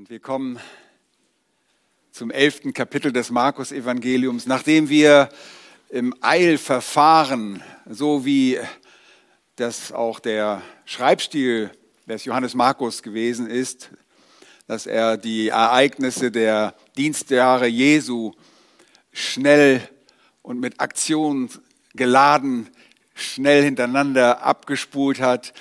Und 0.00 0.08
wir 0.08 0.18
kommen 0.18 0.58
zum 2.10 2.30
elften 2.30 2.72
Kapitel 2.72 3.12
des 3.12 3.30
Markus-Evangeliums, 3.30 4.46
nachdem 4.46 4.88
wir 4.88 5.28
im 5.90 6.14
Eilverfahren, 6.22 7.62
so 7.86 8.24
wie 8.24 8.58
das 9.56 9.92
auch 9.92 10.18
der 10.18 10.62
Schreibstil 10.86 11.70
des 12.06 12.24
Johannes 12.24 12.54
Markus 12.54 13.02
gewesen 13.02 13.46
ist, 13.46 13.90
dass 14.66 14.86
er 14.86 15.18
die 15.18 15.48
Ereignisse 15.48 16.30
der 16.30 16.74
Dienstjahre 16.96 17.66
Jesu 17.66 18.32
schnell 19.12 19.86
und 20.40 20.60
mit 20.60 20.80
Aktion 20.80 21.50
geladen, 21.92 22.70
schnell 23.12 23.62
hintereinander 23.64 24.42
abgespult 24.42 25.20
hat. 25.20 25.52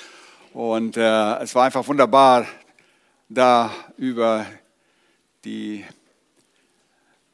Und 0.53 0.95
äh, 0.95 1.39
es 1.39 1.55
war 1.55 1.65
einfach 1.65 1.85
wunderbar, 1.89 2.47
da 3.29 3.71
über 3.97 4.47
die 5.45 5.85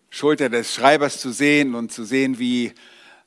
Schulter 0.10 0.50
des 0.50 0.74
Schreibers 0.74 1.22
zu 1.22 1.32
sehen 1.32 1.74
und 1.74 1.92
zu 1.92 2.04
sehen, 2.04 2.38
wie 2.38 2.74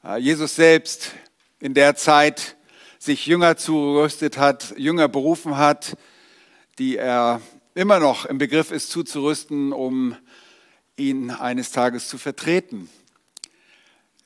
äh, 0.05 0.19
Jesus 0.19 0.55
selbst 0.55 1.12
in 1.61 1.73
der 1.73 1.97
Zeit 1.97 2.56
sich 2.98 3.27
Jünger 3.27 3.56
zurüstet 3.56 4.37
hat, 4.37 4.75
Jünger 4.77 5.09
berufen 5.09 5.56
hat, 5.56 5.97
die 6.78 6.98
er 6.98 7.41
immer 7.75 8.01
noch 8.01 8.27
im 8.27 8.37
Begriff 8.37 8.70
ist 8.70 8.91
zuzurüsten, 8.91 9.73
um 9.73 10.14
ihn 10.97 11.30
eines 11.30 11.73
Tages 11.73 12.09
zu 12.09 12.19
vertreten, 12.19 12.91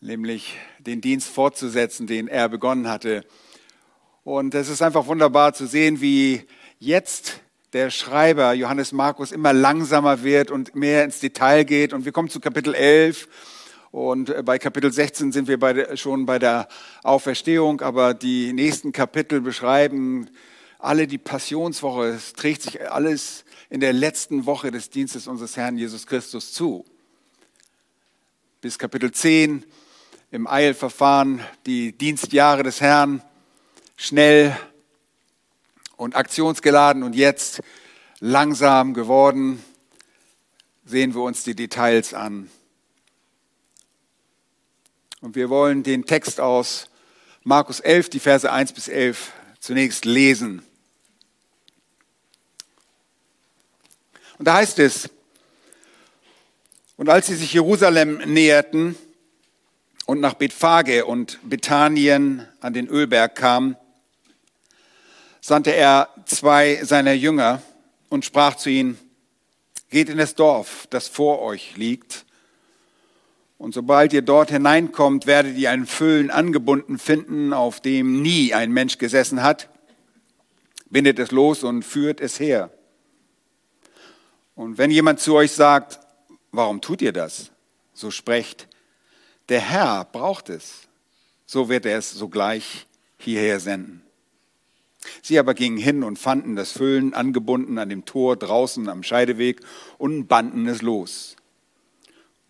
nämlich 0.00 0.56
den 0.80 1.00
Dienst 1.00 1.28
fortzusetzen, 1.28 2.08
den 2.08 2.26
er 2.26 2.48
begonnen 2.48 2.88
hatte. 2.88 3.24
Und 4.24 4.54
es 4.56 4.68
ist 4.68 4.82
einfach 4.82 5.06
wunderbar 5.06 5.54
zu 5.54 5.66
sehen, 5.66 6.00
wie 6.00 6.44
jetzt 6.80 7.40
der 7.72 7.90
Schreiber 7.90 8.52
Johannes 8.52 8.92
Markus 8.92 9.32
immer 9.32 9.52
langsamer 9.52 10.22
wird 10.22 10.50
und 10.50 10.74
mehr 10.74 11.04
ins 11.04 11.20
Detail 11.20 11.64
geht. 11.64 11.92
Und 11.92 12.04
wir 12.04 12.12
kommen 12.12 12.28
zu 12.28 12.38
Kapitel 12.38 12.74
11 12.74 13.28
und 13.90 14.30
äh, 14.30 14.42
bei 14.42 14.58
Kapitel 14.58 14.92
16 14.92 15.32
sind 15.32 15.48
wir 15.48 15.58
bei, 15.58 15.96
schon 15.96 16.26
bei 16.26 16.38
der 16.38 16.68
Auferstehung, 17.02 17.80
aber 17.80 18.14
die 18.14 18.52
nächsten 18.52 18.92
Kapitel 18.92 19.40
beschreiben 19.40 20.28
alle 20.78 21.06
die 21.06 21.18
Passionswoche. 21.18 22.08
Es 22.08 22.32
trägt 22.34 22.62
sich 22.62 22.90
alles 22.90 23.44
in 23.70 23.80
der 23.80 23.92
letzten 23.92 24.44
Woche 24.44 24.70
des 24.70 24.90
Dienstes 24.90 25.26
unseres 25.26 25.56
Herrn 25.56 25.78
Jesus 25.78 26.06
Christus 26.06 26.52
zu. 26.52 26.84
Bis 28.60 28.78
Kapitel 28.78 29.12
10 29.12 29.64
im 30.30 30.46
Eilverfahren 30.46 31.40
die 31.66 31.92
Dienstjahre 31.92 32.62
des 32.62 32.80
Herrn 32.80 33.22
schnell 33.96 34.56
und 35.96 36.16
aktionsgeladen 36.16 37.02
und 37.02 37.14
jetzt 37.14 37.62
langsam 38.20 38.94
geworden. 38.94 39.62
Sehen 40.84 41.14
wir 41.14 41.22
uns 41.22 41.44
die 41.44 41.54
Details 41.54 42.14
an. 42.14 42.50
Und 45.20 45.36
wir 45.36 45.50
wollen 45.50 45.82
den 45.82 46.04
Text 46.04 46.40
aus 46.40 46.88
Markus 47.44 47.80
11, 47.80 48.10
die 48.10 48.20
Verse 48.20 48.50
1 48.50 48.72
bis 48.72 48.88
11 48.88 49.32
zunächst 49.60 50.04
lesen. 50.04 50.62
Und 54.38 54.46
da 54.46 54.54
heißt 54.54 54.80
es, 54.80 55.08
und 56.96 57.08
als 57.08 57.28
sie 57.28 57.36
sich 57.36 57.52
Jerusalem 57.52 58.18
näherten 58.26 58.96
und 60.06 60.20
nach 60.20 60.34
Bethphage 60.34 61.04
und 61.04 61.38
Bethanien 61.42 62.46
an 62.60 62.74
den 62.74 62.88
Ölberg 62.88 63.34
kamen, 63.34 63.76
sandte 65.42 65.74
er 65.74 66.08
zwei 66.24 66.82
seiner 66.82 67.12
Jünger 67.12 67.60
und 68.08 68.24
sprach 68.24 68.54
zu 68.54 68.70
ihnen, 68.70 68.98
geht 69.90 70.08
in 70.08 70.16
das 70.16 70.34
Dorf, 70.34 70.86
das 70.88 71.08
vor 71.08 71.42
euch 71.42 71.76
liegt, 71.76 72.24
und 73.62 73.74
sobald 73.74 74.12
ihr 74.12 74.22
dort 74.22 74.50
hineinkommt, 74.50 75.28
werdet 75.28 75.56
ihr 75.56 75.70
einen 75.70 75.86
Füllen 75.86 76.32
angebunden 76.32 76.98
finden, 76.98 77.52
auf 77.52 77.78
dem 77.78 78.20
nie 78.20 78.52
ein 78.52 78.72
Mensch 78.72 78.98
gesessen 78.98 79.44
hat. 79.44 79.68
Bindet 80.90 81.20
es 81.20 81.30
los 81.30 81.62
und 81.62 81.84
führt 81.84 82.20
es 82.20 82.40
her. 82.40 82.72
Und 84.56 84.78
wenn 84.78 84.90
jemand 84.90 85.20
zu 85.20 85.36
euch 85.36 85.52
sagt, 85.52 86.00
warum 86.50 86.80
tut 86.80 87.02
ihr 87.02 87.12
das? 87.12 87.52
So 87.94 88.10
sprecht, 88.10 88.66
der 89.48 89.60
Herr 89.60 90.06
braucht 90.06 90.48
es. 90.48 90.88
So 91.46 91.68
wird 91.68 91.86
er 91.86 91.98
es 91.98 92.10
sogleich 92.10 92.88
hierher 93.16 93.60
senden. 93.60 94.02
Sie 95.20 95.38
aber 95.38 95.54
gingen 95.54 95.78
hin 95.78 96.02
und 96.02 96.18
fanden 96.18 96.56
das 96.56 96.72
Füllen 96.72 97.14
angebunden 97.14 97.78
an 97.78 97.88
dem 97.88 98.04
Tor 98.04 98.36
draußen 98.36 98.88
am 98.88 99.02
Scheideweg 99.02 99.60
und 99.98 100.26
banden 100.26 100.66
es 100.68 100.82
los. 100.82 101.36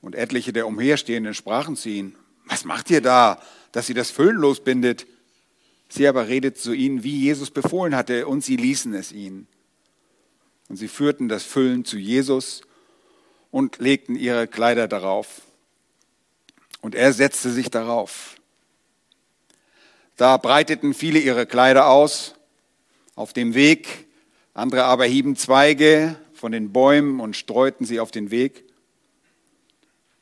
Und 0.01 0.15
etliche 0.15 0.53
der 0.53 0.67
Umherstehenden 0.67 1.35
sprachen 1.35 1.77
zu 1.77 1.89
ihnen, 1.89 2.15
was 2.47 2.65
macht 2.65 2.91
ihr 2.91 3.01
da, 3.01 3.41
dass 3.71 3.87
sie 3.87 3.95
das 3.95 4.11
Füllen 4.11 4.37
losbindet? 4.37 5.07
Sie 5.89 6.07
aber 6.09 6.29
redet 6.29 6.59
zu 6.59 6.73
ihnen, 6.73 7.05
wie 7.05 7.19
Jesus 7.19 7.51
befohlen 7.51 7.95
hatte, 7.95 8.27
und 8.27 8.43
sie 8.43 8.57
ließen 8.57 8.95
es 8.95 9.12
ihnen. 9.12 9.47
Und 10.69 10.77
sie 10.77 10.89
führten 10.89 11.29
das 11.29 11.45
Füllen 11.45 11.85
zu 11.85 11.99
Jesus 11.99 12.62
und 13.51 13.79
legten 13.79 14.17
ihre 14.17 14.49
Kleider 14.49 14.89
darauf. 14.89 15.43
Und 16.81 16.95
er 16.95 17.12
setzte 17.12 17.51
sich 17.51 17.71
darauf. 17.71 18.37
Da 20.17 20.37
breiteten 20.37 20.95
viele 20.95 21.19
ihre 21.19 21.47
Kleider 21.47 21.89
aus 21.89 22.35
auf 23.15 23.33
dem 23.33 23.55
Weg, 23.55 24.06
andere 24.55 24.84
aber 24.84 25.05
hieben 25.05 25.37
Zweige 25.37 26.17
von 26.33 26.53
den 26.53 26.73
Bäumen 26.73 27.21
und 27.21 27.37
streuten 27.37 27.84
sie 27.84 28.00
auf 28.00 28.11
den 28.11 28.31
Weg. 28.31 28.65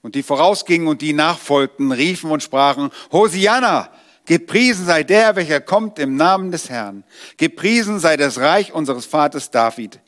Und 0.03 0.15
die 0.15 0.23
vorausgingen 0.23 0.89
und 0.89 1.03
die 1.03 1.13
nachfolgten, 1.13 1.93
riefen 1.93 2.31
und 2.31 2.43
sprachen, 2.43 2.91
Hosianna, 3.13 3.93
gepriesen 4.25 4.87
sei 4.87 5.03
der, 5.03 5.37
welcher 5.37 5.61
kommt 5.61 5.99
im 5.99 6.17
Namen 6.17 6.53
des 6.53 6.71
Herrn. 6.71 7.05
Gepriesen 7.37 7.99
sei 7.99 8.17
das 8.17 8.39
Reich 8.39 8.73
unseres 8.73 9.07
Vaters 9.07 9.51
David. 9.51 10.01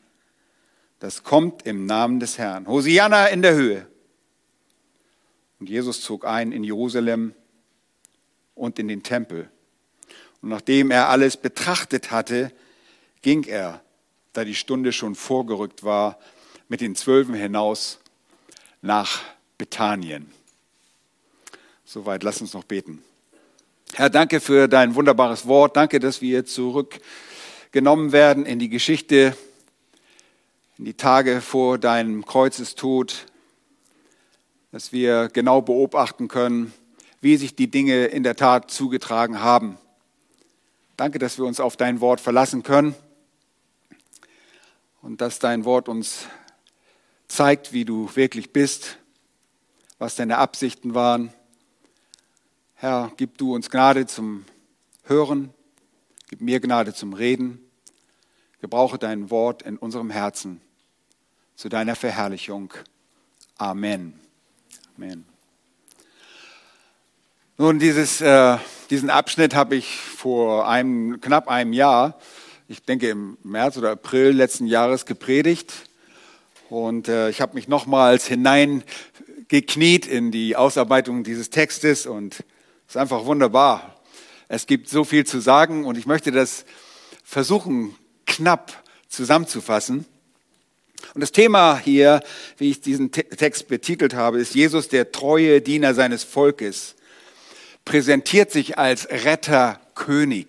Das 0.99 1.23
kommt 1.23 1.65
im 1.65 1.85
Namen 1.85 2.19
des 2.19 2.37
Herrn. 2.37 2.67
Hosianna 2.67 3.27
in 3.27 3.41
der 3.41 3.53
Höhe. 3.53 3.87
Und 5.59 5.69
Jesus 5.69 6.01
zog 6.01 6.25
ein 6.25 6.51
in 6.51 6.63
Jerusalem 6.63 7.33
und 8.55 8.79
in 8.79 8.87
den 8.87 9.03
Tempel. 9.03 9.49
Und 10.41 10.49
nachdem 10.49 10.91
er 10.91 11.09
alles 11.09 11.37
betrachtet 11.37 12.11
hatte, 12.11 12.51
ging 13.23 13.45
er, 13.45 13.81
da 14.33 14.43
die 14.43 14.53
Stunde 14.53 14.91
schon 14.91 15.15
vorgerückt 15.15 15.83
war, 15.83 16.19
mit 16.67 16.81
den 16.81 16.95
Zwölfen 16.95 17.33
hinaus 17.33 17.99
nach 18.81 19.21
Bethanien. 19.57 20.31
Soweit, 21.85 22.23
lass 22.23 22.41
uns 22.41 22.53
noch 22.53 22.63
beten. 22.63 23.03
Herr, 23.93 24.09
danke 24.09 24.39
für 24.39 24.67
dein 24.67 24.95
wunderbares 24.95 25.47
Wort. 25.47 25.77
Danke, 25.77 25.99
dass 25.99 26.21
wir 26.21 26.45
zurückgenommen 26.45 28.11
werden 28.11 28.45
in 28.45 28.59
die 28.59 28.69
Geschichte, 28.69 29.37
in 30.77 30.85
die 30.85 30.95
Tage 30.95 31.41
vor 31.41 31.77
deinem 31.77 32.25
Kreuzestod, 32.25 33.27
dass 34.71 34.91
wir 34.91 35.29
genau 35.31 35.61
beobachten 35.61 36.27
können, 36.27 36.73
wie 37.21 37.37
sich 37.37 37.55
die 37.55 37.69
Dinge 37.69 38.05
in 38.05 38.23
der 38.23 38.35
Tat 38.35 38.71
zugetragen 38.71 39.39
haben. 39.39 39.77
Danke, 40.97 41.19
dass 41.19 41.37
wir 41.37 41.45
uns 41.45 41.59
auf 41.59 41.77
dein 41.77 42.01
Wort 42.01 42.19
verlassen 42.19 42.63
können 42.63 42.95
und 45.03 45.19
dass 45.19 45.37
dein 45.37 45.65
Wort 45.65 45.89
uns 45.89 46.27
zeigt, 47.27 47.73
wie 47.73 47.85
du 47.85 48.09
wirklich 48.15 48.51
bist, 48.51 48.97
was 49.99 50.15
deine 50.15 50.37
Absichten 50.37 50.95
waren. 50.95 51.31
Herr, 52.75 53.11
gib 53.17 53.37
du 53.37 53.53
uns 53.53 53.69
Gnade 53.69 54.07
zum 54.07 54.45
Hören, 55.03 55.53
gib 56.29 56.41
mir 56.41 56.59
Gnade 56.59 56.93
zum 56.93 57.13
Reden. 57.13 57.59
Gebrauche 58.61 58.97
dein 58.97 59.29
Wort 59.29 59.61
in 59.61 59.77
unserem 59.77 60.09
Herzen 60.09 60.61
zu 61.55 61.67
deiner 61.67 61.97
Verherrlichung. 61.97 62.73
Amen. 63.57 64.17
Amen. 64.95 65.25
Nun, 67.57 67.77
dieses, 67.77 68.21
äh, 68.21 68.57
diesen 68.89 69.09
Abschnitt 69.09 69.53
habe 69.53 69.75
ich 69.75 69.97
vor 69.97 70.67
einem, 70.67 71.19
knapp 71.19 71.49
einem 71.49 71.73
Jahr 71.73 72.17
ich 72.67 72.83
denke 72.83 73.09
im 73.09 73.37
März 73.43 73.77
oder 73.77 73.91
April 73.91 74.31
letzten 74.31 74.67
Jahres 74.67 75.05
gepredigt. 75.05 75.73
Und 76.69 77.07
äh, 77.07 77.29
ich 77.29 77.41
habe 77.41 77.55
mich 77.55 77.67
nochmals 77.67 78.25
hineingekniet 78.25 80.07
in 80.07 80.31
die 80.31 80.55
Ausarbeitung 80.55 81.23
dieses 81.23 81.49
Textes 81.49 82.05
und 82.05 82.35
es 82.87 82.95
ist 82.95 82.97
einfach 82.97 83.25
wunderbar. 83.25 84.01
Es 84.47 84.65
gibt 84.65 84.89
so 84.89 85.03
viel 85.03 85.25
zu 85.25 85.39
sagen 85.39 85.85
und 85.85 85.97
ich 85.97 86.05
möchte 86.05 86.31
das 86.31 86.65
versuchen, 87.23 87.95
knapp 88.25 88.83
zusammenzufassen. 89.09 90.05
Und 91.13 91.21
das 91.21 91.31
Thema 91.31 91.77
hier, 91.77 92.21
wie 92.57 92.69
ich 92.69 92.81
diesen 92.81 93.11
Text 93.11 93.67
betitelt 93.67 94.13
habe, 94.13 94.39
ist 94.39 94.55
Jesus, 94.55 94.87
der 94.87 95.11
treue 95.11 95.61
Diener 95.61 95.93
seines 95.93 96.23
Volkes, 96.23 96.95
präsentiert 97.85 98.51
sich 98.51 98.77
als 98.77 99.09
Retterkönig. 99.09 100.47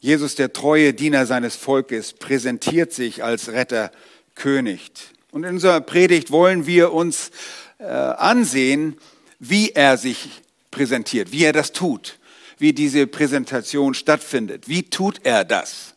Jesus, 0.00 0.36
der 0.36 0.52
treue 0.52 0.94
Diener 0.94 1.26
seines 1.26 1.56
Volkes, 1.56 2.12
präsentiert 2.12 2.92
sich 2.92 3.24
als 3.24 3.48
Retter, 3.48 3.90
König. 4.34 4.90
Und 5.32 5.44
in 5.44 5.54
unserer 5.54 5.80
Predigt 5.80 6.30
wollen 6.30 6.66
wir 6.66 6.92
uns 6.92 7.30
äh, 7.78 7.84
ansehen, 7.84 8.96
wie 9.40 9.70
er 9.70 9.96
sich 9.96 10.28
präsentiert, 10.70 11.32
wie 11.32 11.44
er 11.44 11.52
das 11.52 11.72
tut, 11.72 12.18
wie 12.58 12.72
diese 12.72 13.06
Präsentation 13.06 13.94
stattfindet. 13.94 14.68
Wie 14.68 14.84
tut 14.84 15.20
er 15.24 15.44
das? 15.44 15.94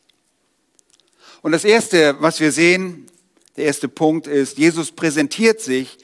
Und 1.42 1.52
das 1.52 1.64
Erste, 1.64 2.16
was 2.20 2.40
wir 2.40 2.52
sehen, 2.52 3.08
der 3.58 3.66
erste 3.66 3.88
Punkt 3.88 4.28
ist, 4.28 4.58
Jesus 4.58 4.92
präsentiert 4.92 5.62
sich, 5.62 5.98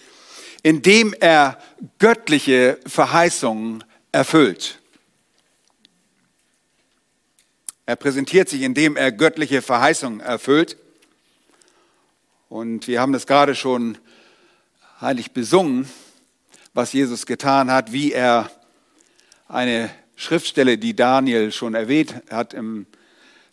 indem 0.63 1.13
er 1.19 1.59
göttliche 1.99 2.79
Verheißungen 2.85 3.83
erfüllt. 4.11 4.79
Er 7.87 7.95
präsentiert 7.95 8.49
sich, 8.49 8.63
indem 8.63 8.97
er 8.97 9.13
göttliche 9.13 9.61
Verheißungen 9.61 10.19
erfüllt. 10.19 10.75
Und 12.49 12.85
wir 12.85 12.99
haben 12.99 13.13
das 13.13 13.25
gerade 13.25 13.55
schon 13.55 13.97
heilig 14.99 15.31
besungen, 15.31 15.87
was 16.73 16.91
Jesus 16.91 17.25
getan 17.25 17.71
hat, 17.71 17.93
wie 17.93 18.11
er 18.11 18.51
eine 19.47 19.89
Schriftstelle, 20.17 20.77
die 20.77 20.97
Daniel 20.97 21.53
schon 21.53 21.75
erwähnt 21.75 22.13
hat 22.29 22.53
im, 22.53 22.87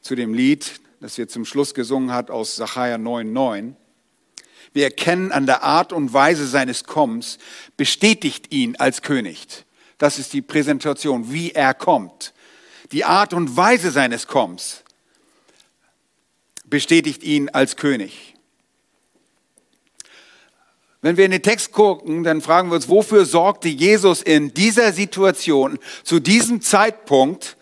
zu 0.00 0.16
dem 0.16 0.34
Lied, 0.34 0.80
das 0.98 1.16
wir 1.16 1.28
zum 1.28 1.44
Schluss 1.44 1.72
gesungen 1.72 2.10
hat 2.10 2.32
aus 2.32 2.56
Sacharja 2.56 2.96
9,9. 2.96 3.74
Wir 4.72 4.82
erkennen 4.82 5.30
an 5.30 5.46
der 5.46 5.62
Art 5.62 5.92
und 5.92 6.12
Weise 6.12 6.48
seines 6.48 6.82
Kommens, 6.82 7.38
bestätigt 7.76 8.52
ihn 8.52 8.74
als 8.78 9.00
König. 9.02 9.64
Das 9.98 10.18
ist 10.18 10.32
die 10.32 10.42
Präsentation, 10.42 11.30
wie 11.30 11.52
er 11.52 11.72
kommt 11.72 12.33
die 12.94 13.04
Art 13.04 13.34
und 13.34 13.56
Weise 13.56 13.90
seines 13.90 14.28
Kommens 14.28 14.84
bestätigt 16.64 17.24
ihn 17.24 17.48
als 17.48 17.76
König. 17.76 18.34
Wenn 21.02 21.16
wir 21.16 21.24
in 21.24 21.32
den 21.32 21.42
Text 21.42 21.72
gucken, 21.72 22.22
dann 22.22 22.40
fragen 22.40 22.70
wir 22.70 22.76
uns, 22.76 22.88
wofür 22.88 23.24
sorgte 23.26 23.68
Jesus 23.68 24.22
in 24.22 24.54
dieser 24.54 24.92
Situation, 24.92 25.80
zu 26.04 26.20
diesem 26.20 26.62
Zeitpunkt, 26.62 27.56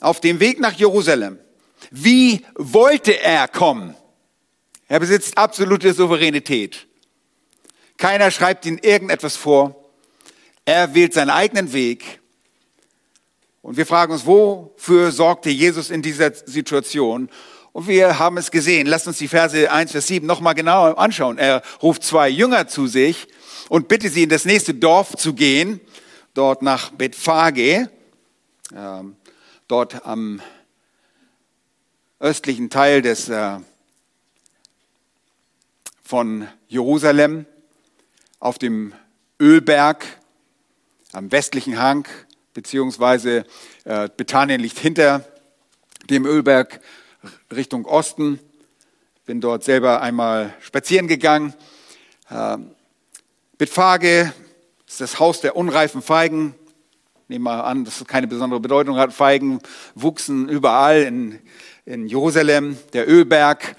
auf 0.00 0.20
dem 0.20 0.38
Weg 0.38 0.60
nach 0.60 0.72
Jerusalem? 0.72 1.38
Wie 1.90 2.46
wollte 2.54 3.20
er 3.20 3.48
kommen? 3.48 3.96
Er 4.86 5.00
besitzt 5.00 5.36
absolute 5.36 5.92
Souveränität. 5.94 6.86
Keiner 7.96 8.30
schreibt 8.30 8.66
ihm 8.66 8.78
irgendetwas 8.80 9.36
vor. 9.36 9.90
Er 10.64 10.94
wählt 10.94 11.12
seinen 11.12 11.30
eigenen 11.30 11.72
Weg 11.72 12.21
und 13.62 13.76
wir 13.76 13.86
fragen 13.86 14.12
uns, 14.12 14.26
wofür 14.26 15.12
sorgte 15.12 15.48
Jesus 15.48 15.90
in 15.90 16.02
dieser 16.02 16.34
Situation? 16.34 17.30
Und 17.72 17.86
wir 17.86 18.18
haben 18.18 18.36
es 18.36 18.50
gesehen. 18.50 18.86
Lasst 18.88 19.06
uns 19.06 19.18
die 19.18 19.28
Verse 19.28 19.70
1 19.70 19.92
Vers 19.92 20.08
7 20.08 20.26
nochmal 20.26 20.54
genauer 20.54 20.98
anschauen. 20.98 21.38
Er 21.38 21.62
ruft 21.80 22.02
zwei 22.02 22.28
Jünger 22.28 22.66
zu 22.66 22.88
sich 22.88 23.28
und 23.68 23.88
bittet 23.88 24.12
sie 24.12 24.24
in 24.24 24.28
das 24.28 24.44
nächste 24.44 24.74
Dorf 24.74 25.16
zu 25.16 25.32
gehen, 25.32 25.80
dort 26.34 26.62
nach 26.62 26.90
Bethphage, 26.90 27.88
äh, 28.74 29.02
dort 29.68 30.04
am 30.04 30.42
östlichen 32.18 32.68
Teil 32.68 33.00
des, 33.00 33.28
äh, 33.28 33.58
von 36.02 36.48
Jerusalem, 36.66 37.46
auf 38.40 38.58
dem 38.58 38.92
Ölberg, 39.40 40.04
am 41.12 41.30
westlichen 41.30 41.78
Hang 41.78 42.08
beziehungsweise 42.54 43.44
äh, 43.84 44.08
Bethanien 44.16 44.60
liegt 44.60 44.78
hinter 44.78 45.24
dem 46.10 46.26
Ölberg 46.26 46.80
Richtung 47.54 47.84
Osten. 47.84 48.38
Bin 49.26 49.40
dort 49.40 49.64
selber 49.64 50.00
einmal 50.02 50.54
spazieren 50.60 51.08
gegangen. 51.08 51.54
Äh, 52.28 52.58
Bethphage 53.58 54.32
ist 54.86 55.00
das 55.00 55.18
Haus 55.20 55.40
der 55.40 55.56
unreifen 55.56 56.02
Feigen. 56.02 56.54
Nehmen 57.28 57.44
wir 57.44 57.64
an, 57.64 57.84
dass 57.84 58.00
es 58.00 58.06
keine 58.06 58.26
besondere 58.26 58.60
Bedeutung 58.60 58.96
hat. 58.96 59.12
Feigen 59.12 59.60
wuchsen 59.94 60.48
überall 60.48 61.02
in, 61.02 61.38
in 61.86 62.06
Jerusalem. 62.06 62.76
Der 62.92 63.08
Ölberg, 63.08 63.76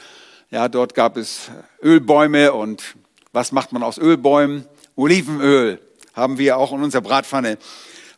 ja, 0.50 0.70
dort 0.70 0.96
gab 0.96 1.18
es 1.18 1.52
Ölbäume 1.84 2.54
und 2.54 2.96
was 3.32 3.52
macht 3.52 3.72
man 3.72 3.84
aus 3.84 3.98
Ölbäumen? 3.98 4.66
Olivenöl 4.96 5.80
haben 6.14 6.38
wir 6.38 6.58
auch 6.58 6.72
in 6.72 6.82
unserer 6.84 7.02
Bratpfanne. 7.02 7.58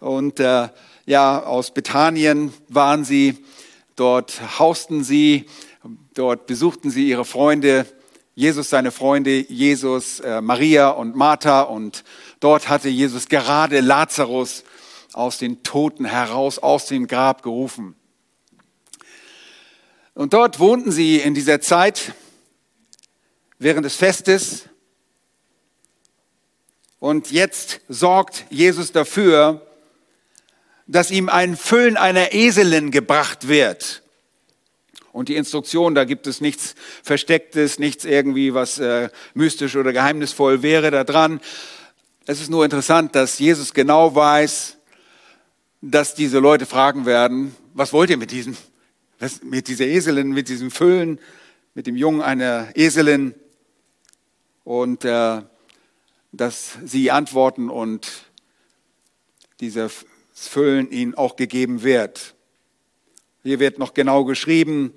Und 0.06 0.40
äh, 0.40 0.70
ja, 1.08 1.42
aus 1.42 1.74
Bethanien 1.74 2.54
waren 2.68 3.04
sie, 3.06 3.44
dort 3.96 4.60
hausten 4.60 5.04
sie, 5.04 5.48
dort 6.14 6.46
besuchten 6.46 6.92
sie 6.92 7.10
ihre 7.10 7.26
Freunde, 7.26 7.88
Jesus 8.36 8.70
seine 8.70 8.92
Freunde, 8.92 9.52
Jesus, 9.52 10.20
äh, 10.20 10.42
Maria 10.42 10.90
und 10.90 11.16
Martha. 11.16 11.62
Und 11.62 12.04
dort 12.40 12.70
hatte 12.70 12.88
Jesus 12.88 13.30
gerade 13.30 13.80
Lazarus 13.80 14.64
aus 15.14 15.40
den 15.40 15.64
Toten 15.64 16.06
heraus, 16.06 16.60
aus 16.60 16.86
dem 16.86 17.08
Grab 17.08 17.42
gerufen. 17.42 17.96
Und 20.14 20.34
dort 20.34 20.60
wohnten 20.60 20.92
sie 20.92 21.18
in 21.18 21.34
dieser 21.34 21.62
Zeit 21.62 22.14
während 23.58 23.86
des 23.86 23.96
Festes. 23.96 24.70
Und 27.00 27.32
jetzt 27.32 27.82
sorgt 27.90 28.46
Jesus 28.52 28.92
dafür, 28.92 29.66
dass 30.88 31.12
ihm 31.12 31.30
ein 31.30 31.58
Füllen 31.58 31.98
einer 31.98 32.34
Eselin 32.34 32.92
gebracht 32.92 33.48
wird. 33.48 34.04
Und 35.12 35.30
die 35.30 35.36
Instruktion, 35.36 35.96
da 35.96 36.04
gibt 36.04 36.28
es 36.28 36.42
nichts 36.42 36.76
Verstecktes, 37.02 37.80
nichts 37.80 38.04
irgendwie, 38.04 38.54
was 38.54 38.80
äh, 38.80 39.10
mystisch 39.34 39.76
oder 39.78 39.94
geheimnisvoll 39.94 40.62
wäre 40.62 40.92
da 40.92 41.04
dran. 41.06 41.40
Es 42.26 42.42
ist 42.42 42.50
nur 42.50 42.66
interessant, 42.66 43.16
dass 43.16 43.40
Jesus 43.40 43.74
genau 43.74 44.14
weiß, 44.14 44.78
dass 45.82 46.16
diese 46.16 46.40
Leute 46.40 46.66
fragen 46.66 47.06
werden, 47.06 47.56
was 47.74 47.94
wollt 47.94 48.10
ihr 48.10 48.18
mit 48.18 48.32
diesem, 48.32 48.58
was, 49.20 49.42
mit 49.42 49.68
dieser 49.68 49.86
Eselin, 49.86 50.32
mit 50.32 50.50
diesem 50.50 50.70
Füllen, 50.70 51.20
mit 51.76 51.88
dem 51.88 51.96
Jungen 51.96 52.22
einer 52.22 52.70
Eselin? 52.76 53.36
Und 54.64 55.06
äh, 55.06 55.44
dass 56.32 56.78
sie 56.84 57.12
antworten 57.12 57.70
und 57.70 58.26
dieser 59.62 59.90
Füllen 60.36 60.92
ihnen 60.92 61.16
auch 61.16 61.36
gegeben 61.36 61.84
wird. 61.84 62.36
Hier 63.44 63.60
wird 63.60 63.80
noch 63.80 63.94
genau 63.94 64.26
geschrieben, 64.26 64.94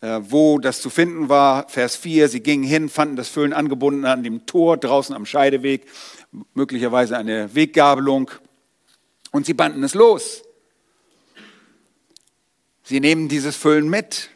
äh, 0.00 0.20
wo 0.22 0.58
das 0.58 0.82
zu 0.82 0.90
finden 0.90 1.28
war. 1.28 1.68
Vers 1.68 1.96
4, 1.96 2.28
sie 2.28 2.40
gingen 2.40 2.64
hin, 2.64 2.88
fanden 2.88 3.16
das 3.16 3.28
Füllen 3.28 3.52
angebunden 3.52 4.04
an 4.04 4.22
dem 4.22 4.44
Tor 4.44 4.76
draußen 4.76 5.14
am 5.14 5.24
Scheideweg, 5.24 5.86
möglicherweise 6.54 7.16
eine 7.16 7.54
Weggabelung, 7.54 8.30
und 9.32 9.46
sie 9.46 9.54
banden 9.54 9.82
es 9.84 9.94
los. 9.94 10.42
Sie 12.82 13.00
nehmen 13.00 13.28
dieses 13.28 13.56
Füllen 13.56 13.88
mit. 13.88 14.30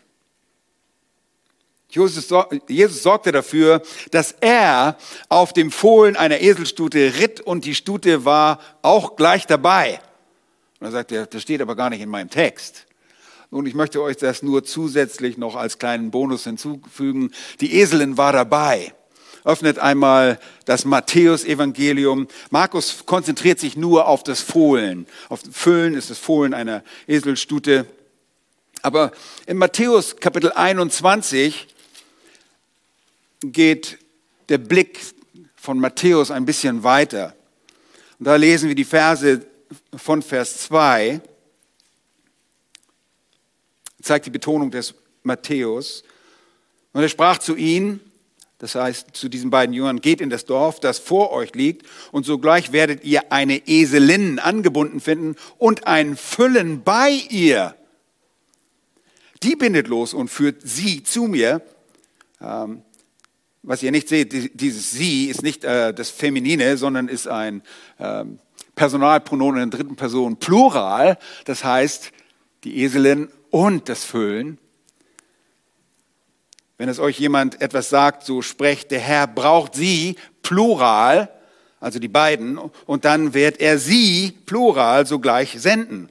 Jesus, 1.88 2.28
sorgte 2.28 3.32
dafür, 3.32 3.82
dass 4.10 4.32
er 4.40 4.96
auf 5.28 5.52
dem 5.52 5.70
Fohlen 5.70 6.16
einer 6.16 6.40
Eselstute 6.40 7.14
ritt 7.18 7.40
und 7.40 7.64
die 7.64 7.74
Stute 7.74 8.24
war 8.24 8.60
auch 8.82 9.16
gleich 9.16 9.46
dabei. 9.46 10.00
Und 10.80 10.86
dann 10.86 10.92
sagt 10.92 11.12
er, 11.12 11.26
das 11.26 11.42
steht 11.42 11.60
aber 11.60 11.76
gar 11.76 11.90
nicht 11.90 12.00
in 12.00 12.08
meinem 12.08 12.30
Text. 12.30 12.86
Nun, 13.50 13.66
ich 13.66 13.74
möchte 13.74 14.00
euch 14.00 14.16
das 14.16 14.42
nur 14.42 14.64
zusätzlich 14.64 15.36
noch 15.36 15.56
als 15.56 15.78
kleinen 15.78 16.10
Bonus 16.10 16.44
hinzufügen. 16.44 17.32
Die 17.60 17.74
Eselin 17.74 18.16
war 18.16 18.32
dabei. 18.32 18.94
Öffnet 19.44 19.78
einmal 19.78 20.38
das 20.64 20.86
Matthäus-Evangelium. 20.86 22.28
Markus 22.50 23.04
konzentriert 23.04 23.58
sich 23.58 23.76
nur 23.76 24.06
auf 24.06 24.22
das 24.22 24.40
Fohlen. 24.40 25.06
Auf 25.28 25.42
Füllen 25.52 25.94
ist 25.94 26.08
das 26.08 26.18
Fohlen 26.18 26.54
einer 26.54 26.82
Eselstute. 27.06 27.86
Aber 28.80 29.12
in 29.46 29.58
Matthäus 29.58 30.16
Kapitel 30.16 30.52
21 30.52 31.68
geht 33.42 33.98
der 34.48 34.58
Blick 34.58 35.00
von 35.56 35.78
Matthäus 35.78 36.30
ein 36.30 36.46
bisschen 36.46 36.82
weiter. 36.84 37.34
Und 38.18 38.26
da 38.26 38.36
lesen 38.36 38.68
wir 38.68 38.74
die 38.74 38.84
Verse 38.84 39.44
von 39.94 40.22
Vers 40.22 40.58
2 40.64 41.20
zeigt 44.02 44.26
die 44.26 44.30
Betonung 44.30 44.70
des 44.70 44.94
Matthäus. 45.22 46.04
Und 46.92 47.02
er 47.02 47.08
sprach 47.08 47.38
zu 47.38 47.56
ihnen, 47.56 48.00
das 48.58 48.74
heißt 48.74 49.08
zu 49.14 49.28
diesen 49.28 49.50
beiden 49.50 49.74
Jüngern, 49.74 50.00
geht 50.00 50.20
in 50.20 50.30
das 50.30 50.44
Dorf, 50.44 50.80
das 50.80 50.98
vor 50.98 51.32
euch 51.32 51.54
liegt, 51.54 51.86
und 52.12 52.26
sogleich 52.26 52.72
werdet 52.72 53.04
ihr 53.04 53.32
eine 53.32 53.66
Eselin 53.66 54.38
angebunden 54.38 55.00
finden 55.00 55.36
und 55.58 55.86
ein 55.86 56.16
Füllen 56.16 56.82
bei 56.82 57.10
ihr. 57.30 57.74
Die 59.42 59.56
bindet 59.56 59.88
los 59.88 60.12
und 60.12 60.28
führt 60.28 60.60
sie 60.62 61.02
zu 61.02 61.24
mir. 61.24 61.62
Ähm, 62.40 62.82
was 63.62 63.82
ihr 63.82 63.90
nicht 63.90 64.08
seht, 64.08 64.60
dieses 64.60 64.90
sie 64.90 65.26
ist 65.26 65.42
nicht 65.42 65.64
äh, 65.64 65.92
das 65.92 66.10
Feminine, 66.10 66.76
sondern 66.76 67.08
ist 67.08 67.28
ein 67.28 67.62
ähm, 67.98 68.38
Personalpronomen 68.80 69.62
in 69.62 69.70
der 69.70 69.78
dritten 69.78 69.96
Person 69.96 70.38
Plural. 70.38 71.18
Das 71.44 71.64
heißt, 71.64 72.12
die 72.64 72.82
Eselin 72.82 73.28
und 73.50 73.90
das 73.90 74.04
Füllen. 74.04 74.56
Wenn 76.78 76.88
es 76.88 76.98
euch 76.98 77.20
jemand 77.20 77.60
etwas 77.60 77.90
sagt, 77.90 78.24
so 78.24 78.40
sprecht, 78.40 78.90
der 78.90 79.00
Herr 79.00 79.26
braucht 79.26 79.74
sie, 79.74 80.16
plural, 80.40 81.28
also 81.78 81.98
die 81.98 82.08
beiden, 82.08 82.56
und 82.86 83.04
dann 83.04 83.34
wird 83.34 83.60
er 83.60 83.78
sie, 83.78 84.32
plural, 84.46 85.06
sogleich 85.06 85.60
senden. 85.60 86.08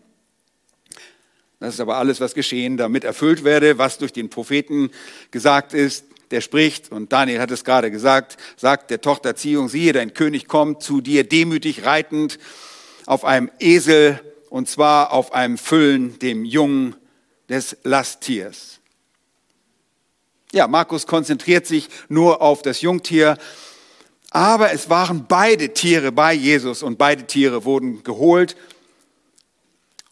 Das 1.59 1.73
ist 1.73 1.79
aber 1.79 1.97
alles, 1.97 2.21
was 2.21 2.35
geschehen, 2.35 2.77
damit 2.77 3.03
erfüllt 3.03 3.43
werde, 3.43 3.79
was 3.79 3.97
durch 3.97 4.13
den 4.13 4.29
Propheten 4.29 4.91
gesagt 5.31 5.73
ist. 5.73 6.05
Der 6.31 6.41
spricht, 6.41 6.91
und 6.91 7.11
Daniel 7.11 7.39
hat 7.39 7.51
es 7.51 7.63
gerade 7.63 7.89
gesagt, 7.89 8.37
sagt 8.55 8.91
der 8.91 9.01
Tochter 9.01 9.35
Ziehung, 9.35 9.67
siehe, 9.67 9.93
dein 9.93 10.13
König 10.13 10.47
kommt 10.47 10.83
zu 10.83 11.01
dir 11.01 11.23
demütig 11.23 11.85
reitend 11.85 12.37
auf 13.05 13.25
einem 13.25 13.49
Esel, 13.59 14.19
und 14.49 14.67
zwar 14.67 15.11
auf 15.11 15.33
einem 15.33 15.57
Füllen, 15.57 16.19
dem 16.19 16.45
Jungen 16.45 16.95
des 17.49 17.77
Lasttiers. 17.83 18.79
Ja, 20.51 20.67
Markus 20.67 21.07
konzentriert 21.07 21.67
sich 21.67 21.89
nur 22.07 22.41
auf 22.41 22.61
das 22.61 22.81
Jungtier, 22.81 23.37
aber 24.31 24.71
es 24.71 24.89
waren 24.89 25.25
beide 25.27 25.73
Tiere 25.73 26.11
bei 26.11 26.33
Jesus 26.33 26.83
und 26.83 26.97
beide 26.97 27.25
Tiere 27.25 27.65
wurden 27.65 28.03
geholt. 28.03 28.55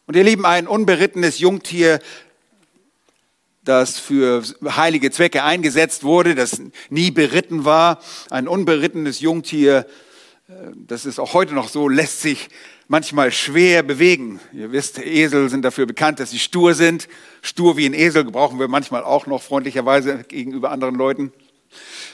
Und 0.06 0.16
ihr 0.16 0.24
Lieben, 0.24 0.46
ein 0.46 0.66
unberittenes 0.66 1.38
Jungtier, 1.38 2.00
das 3.68 3.98
für 3.98 4.42
heilige 4.64 5.10
Zwecke 5.10 5.44
eingesetzt 5.44 6.02
wurde, 6.02 6.34
das 6.34 6.60
nie 6.88 7.10
beritten 7.10 7.66
war, 7.66 8.00
ein 8.30 8.48
unberittenes 8.48 9.20
Jungtier, 9.20 9.86
äh, 10.48 10.52
das 10.74 11.04
ist 11.04 11.18
auch 11.18 11.34
heute 11.34 11.54
noch 11.54 11.68
so, 11.68 11.88
lässt 11.88 12.22
sich 12.22 12.48
manchmal 12.88 13.30
schwer 13.30 13.82
bewegen. 13.82 14.40
Ihr 14.54 14.72
wisst, 14.72 14.98
Esel 14.98 15.50
sind 15.50 15.62
dafür 15.62 15.84
bekannt, 15.84 16.18
dass 16.18 16.30
sie 16.30 16.38
stur 16.38 16.72
sind. 16.72 17.08
Stur 17.42 17.76
wie 17.76 17.84
ein 17.84 17.92
Esel 17.92 18.24
gebrauchen 18.24 18.58
wir 18.58 18.68
manchmal 18.68 19.04
auch 19.04 19.26
noch 19.26 19.42
freundlicherweise 19.42 20.24
gegenüber 20.26 20.70
anderen 20.70 20.94
Leuten. 20.94 21.32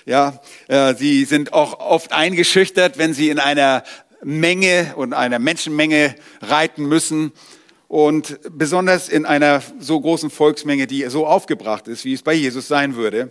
Ja, 0.05 0.41
äh, 0.67 0.95
sie 0.97 1.25
sind 1.25 1.53
auch 1.53 1.79
oft 1.79 2.13
eingeschüchtert, 2.13 2.99
wenn 2.99 3.15
sie 3.15 3.31
in 3.31 3.39
einer 3.39 3.85
Menge 4.25 4.95
und 4.97 5.13
einer 5.13 5.39
Menschenmenge 5.39 6.17
reiten 6.41 6.87
müssen. 6.87 7.33
Und 7.95 8.41
besonders 8.51 9.09
in 9.09 9.25
einer 9.25 9.63
so 9.79 10.01
großen 10.01 10.29
Volksmenge, 10.29 10.89
die 10.89 11.05
so 11.05 11.29
aufgebracht 11.29 11.87
ist, 11.87 12.05
wie 12.05 12.13
es 12.13 12.23
bei 12.23 12.33
Jesus 12.33 12.67
sein 12.67 12.97
würde. 12.97 13.29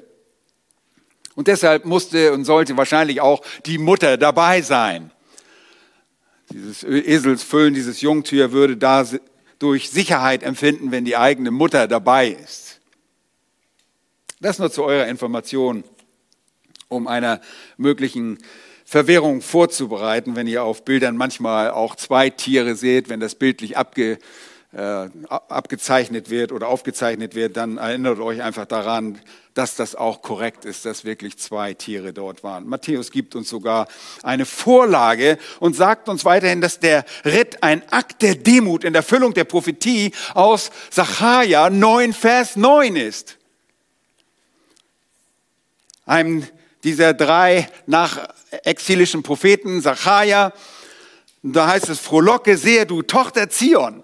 Und 1.35 1.49
deshalb 1.49 1.83
musste 1.83 2.31
und 2.31 2.45
sollte 2.45 2.77
wahrscheinlich 2.77 3.19
auch 3.19 3.41
die 3.65 3.77
Mutter 3.77 4.15
dabei 4.15 4.61
sein. 4.61 5.11
Dieses 6.49 6.81
Eselsfüllen, 6.81 7.73
dieses 7.73 7.99
Jungtier 7.99 8.53
würde 8.53 8.77
da 8.77 9.05
durch 9.59 9.89
Sicherheit 9.89 10.43
empfinden, 10.43 10.91
wenn 10.91 11.03
die 11.03 11.17
eigene 11.17 11.51
Mutter 11.51 11.89
dabei 11.89 12.29
ist. 12.29 12.79
Das 14.39 14.59
nur 14.59 14.71
zu 14.71 14.85
eurer 14.85 15.07
Information 15.07 15.83
um 16.87 17.07
einer 17.07 17.41
möglichen 17.75 18.37
Verwirrung 18.85 19.41
vorzubereiten, 19.41 20.37
wenn 20.37 20.47
ihr 20.47 20.63
auf 20.63 20.85
Bildern 20.85 21.17
manchmal 21.17 21.69
auch 21.69 21.97
zwei 21.97 22.29
Tiere 22.29 22.75
seht, 22.75 23.09
wenn 23.09 23.19
das 23.19 23.35
bildlich 23.35 23.75
abge, 23.75 24.19
abgezeichnet 24.73 26.29
wird 26.29 26.51
oder 26.51 26.67
aufgezeichnet 26.67 27.35
wird, 27.35 27.57
dann 27.57 27.77
erinnert 27.77 28.19
euch 28.19 28.41
einfach 28.41 28.65
daran, 28.65 29.19
dass 29.53 29.75
das 29.75 29.93
auch 29.93 30.23
korrekt 30.23 30.65
ist, 30.65 30.85
dass 30.85 31.05
wirklich 31.05 31.37
zwei 31.37 31.75
Tiere 31.75 32.11
dort 32.11 32.43
waren. 32.43 32.67
Matthäus 32.67 33.11
gibt 33.11 33.35
uns 33.35 33.49
sogar 33.49 33.87
eine 34.23 34.45
Vorlage 34.45 35.37
und 35.59 35.75
sagt 35.75 36.09
uns 36.09 36.25
weiterhin, 36.25 36.59
dass 36.59 36.79
der 36.79 37.05
Ritt 37.23 37.61
ein 37.61 37.87
Akt 37.91 38.23
der 38.23 38.33
Demut 38.33 38.83
in 38.83 38.93
der 38.93 39.01
Erfüllung 39.01 39.35
der 39.35 39.43
Prophetie 39.43 40.11
aus 40.33 40.71
Sacharja 40.89 41.69
9, 41.69 42.13
Vers 42.13 42.55
9 42.55 42.95
ist. 42.95 43.37
Einem 46.05 46.47
dieser 46.83 47.13
drei 47.13 47.69
nach 47.85 48.27
exilischen 48.63 49.21
Propheten, 49.21 49.81
Sacharja. 49.81 50.51
Da 51.43 51.67
heißt 51.67 51.89
es, 51.89 51.99
frohlocke 51.99 52.57
sehr, 52.57 52.85
du 52.85 53.03
Tochter 53.03 53.49
Zion. 53.49 54.03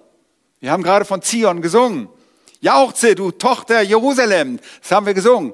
Wir 0.62 0.72
haben 0.72 0.84
gerade 0.84 1.06
von 1.06 1.22
Zion 1.22 1.62
gesungen. 1.62 2.10
Jauchze, 2.60 3.16
du 3.16 3.32
Tochter 3.32 3.82
Jerusalem. 3.82 4.60
Das 4.82 4.92
haben 4.92 5.06
wir 5.06 5.14
gesungen. 5.14 5.54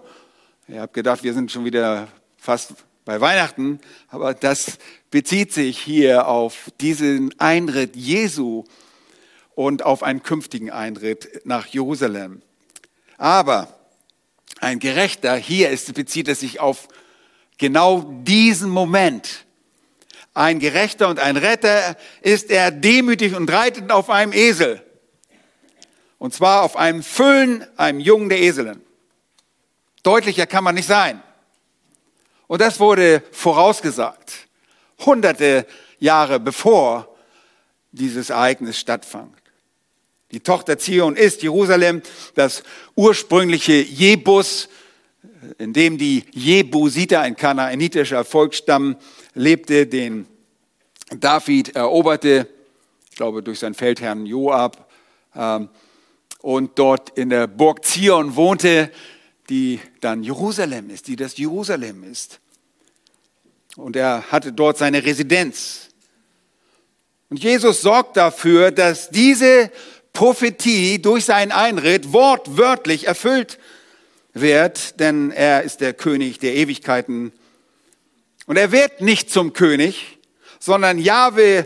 Ihr 0.67 0.81
habt 0.81 0.95
gedacht, 0.95 1.24
wir 1.24 1.35
sind 1.35 1.51
schon 1.51 1.63
wieder 1.63 2.07
fast 2.38 2.74
bei 3.05 3.21
Weihnachten, 3.21 3.79
aber 4.09 4.33
das 4.33 4.79
bezieht 5.12 5.53
sich 5.53 5.77
hier 5.79 6.27
auf 6.27 6.71
diesen 6.81 7.39
Einritt 7.39 7.95
Jesu 7.95 8.63
und 9.53 9.85
auf 9.85 10.01
einen 10.01 10.24
künftigen 10.24 10.71
Einritt 10.71 11.45
nach 11.45 11.67
Jerusalem. 11.67 12.41
Aber 13.19 13.67
ein 14.59 14.79
Gerechter, 14.79 15.35
hier 15.35 15.69
ist, 15.69 15.93
bezieht 15.93 16.27
es 16.27 16.39
sich 16.39 16.59
auf 16.59 16.88
genau 17.59 18.12
diesen 18.24 18.71
Moment. 18.71 19.45
Ein 20.33 20.57
Gerechter 20.57 21.09
und 21.09 21.19
ein 21.19 21.38
Retter 21.38 21.95
ist 22.21 22.50
er 22.50 22.71
demütig 22.71 23.35
und 23.35 23.51
reitet 23.51 23.91
auf 23.91 24.09
einem 24.09 24.33
Esel. 24.33 24.81
Und 26.17 26.34
zwar 26.34 26.63
auf 26.63 26.75
einem 26.75 27.03
Füllen, 27.03 27.65
einem 27.77 28.00
Jungen 28.00 28.29
der 28.29 28.41
Eselin. 28.41 28.81
Deutlicher 30.03 30.45
kann 30.45 30.63
man 30.63 30.75
nicht 30.75 30.88
sein. 30.88 31.22
Und 32.48 32.62
das 32.62 32.79
wurde 32.79 33.24
vorausgesagt, 33.31 34.48
hunderte 35.05 35.65
Jahre 36.00 36.39
bevor 36.39 37.15
dieses 37.91 38.29
Ereignis 38.29 38.79
stattfand. 38.79 39.34
Die 40.31 40.39
Tochter 40.39 40.77
Zion 40.77 41.15
ist 41.15 41.43
Jerusalem, 41.43 42.01
das 42.36 42.63
ursprüngliche 42.95 43.74
Jebus, 43.74 44.69
in 45.57 45.74
dem 45.74 45.98
die 45.98 46.25
Jebusiter, 46.31 47.22
ein 47.22 47.36
kanaanitischer 47.36 48.25
Volksstamm, 48.25 48.98
lebte, 49.34 49.88
den 49.88 50.27
David 51.10 51.75
eroberte, 51.75 52.48
ich 53.10 53.15
glaube 53.15 53.43
durch 53.43 53.60
seinen 53.60 53.75
Feldherrn 53.75 54.25
Joab, 54.25 54.89
ähm, 55.36 55.69
und 56.45 56.77
dort 56.77 57.17
in 57.17 57.31
der 57.31 57.47
Burg 57.47 57.83
Zion 57.83 58.35
wohnte, 58.35 58.91
die 59.49 59.79
dann 59.99 60.21
Jerusalem 60.21 60.91
ist, 60.91 61.07
die 61.07 61.15
das 61.15 61.37
Jerusalem 61.37 62.03
ist. 62.03 62.39
Und 63.75 63.95
er 63.95 64.31
hatte 64.31 64.53
dort 64.53 64.77
seine 64.77 65.03
Residenz. 65.03 65.89
Und 67.31 67.43
Jesus 67.43 67.81
sorgt 67.81 68.15
dafür, 68.15 68.69
dass 68.69 69.09
diese 69.09 69.71
Prophetie 70.13 71.01
durch 71.01 71.25
seinen 71.25 71.51
Einritt 71.51 72.13
wortwörtlich 72.13 73.07
erfüllt 73.07 73.57
wird, 74.33 74.99
denn 74.99 75.31
er 75.31 75.63
ist 75.63 75.81
der 75.81 75.95
König 75.95 76.37
der 76.37 76.53
Ewigkeiten. 76.53 77.31
Und 78.45 78.57
er 78.57 78.71
wird 78.71 79.01
nicht 79.01 79.31
zum 79.31 79.53
König, 79.53 80.19
sondern 80.59 80.99
Jahwe 80.99 81.65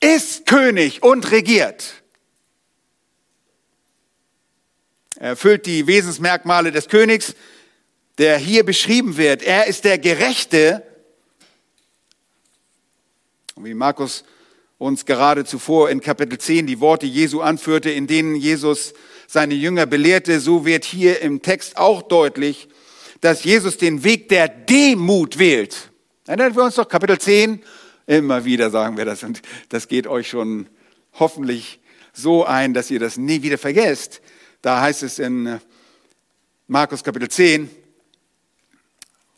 ist 0.00 0.46
König 0.46 1.04
und 1.04 1.30
regiert. 1.30 2.00
Er 5.09 5.09
erfüllt 5.20 5.66
die 5.66 5.86
Wesensmerkmale 5.86 6.72
des 6.72 6.88
Königs, 6.88 7.34
der 8.18 8.38
hier 8.38 8.64
beschrieben 8.64 9.16
wird. 9.16 9.42
Er 9.42 9.66
ist 9.66 9.84
der 9.84 9.98
Gerechte. 9.98 10.82
Und 13.54 13.66
wie 13.66 13.74
Markus 13.74 14.24
uns 14.78 15.04
gerade 15.04 15.44
zuvor 15.44 15.90
in 15.90 16.00
Kapitel 16.00 16.38
10 16.38 16.66
die 16.66 16.80
Worte 16.80 17.06
Jesu 17.06 17.42
anführte, 17.42 17.90
in 17.90 18.06
denen 18.06 18.34
Jesus 18.34 18.94
seine 19.28 19.54
Jünger 19.54 19.86
belehrte, 19.86 20.40
so 20.40 20.64
wird 20.64 20.84
hier 20.84 21.20
im 21.20 21.42
Text 21.42 21.76
auch 21.76 22.02
deutlich, 22.02 22.68
dass 23.20 23.44
Jesus 23.44 23.76
den 23.76 24.02
Weg 24.02 24.30
der 24.30 24.48
Demut 24.48 25.38
wählt. 25.38 25.90
Erinnern 26.26 26.56
wir 26.56 26.64
uns 26.64 26.76
doch 26.76 26.88
Kapitel 26.88 27.18
10, 27.18 27.62
immer 28.06 28.44
wieder 28.46 28.70
sagen 28.70 28.96
wir 28.96 29.04
das 29.04 29.22
und 29.22 29.42
das 29.68 29.86
geht 29.86 30.06
euch 30.06 30.28
schon 30.28 30.66
hoffentlich 31.12 31.78
so 32.14 32.44
ein, 32.46 32.72
dass 32.72 32.90
ihr 32.90 32.98
das 32.98 33.18
nie 33.18 33.42
wieder 33.42 33.58
vergesst. 33.58 34.22
Da 34.62 34.80
heißt 34.80 35.02
es 35.02 35.18
in 35.18 35.60
Markus 36.66 37.02
Kapitel 37.02 37.28
10, 37.28 37.70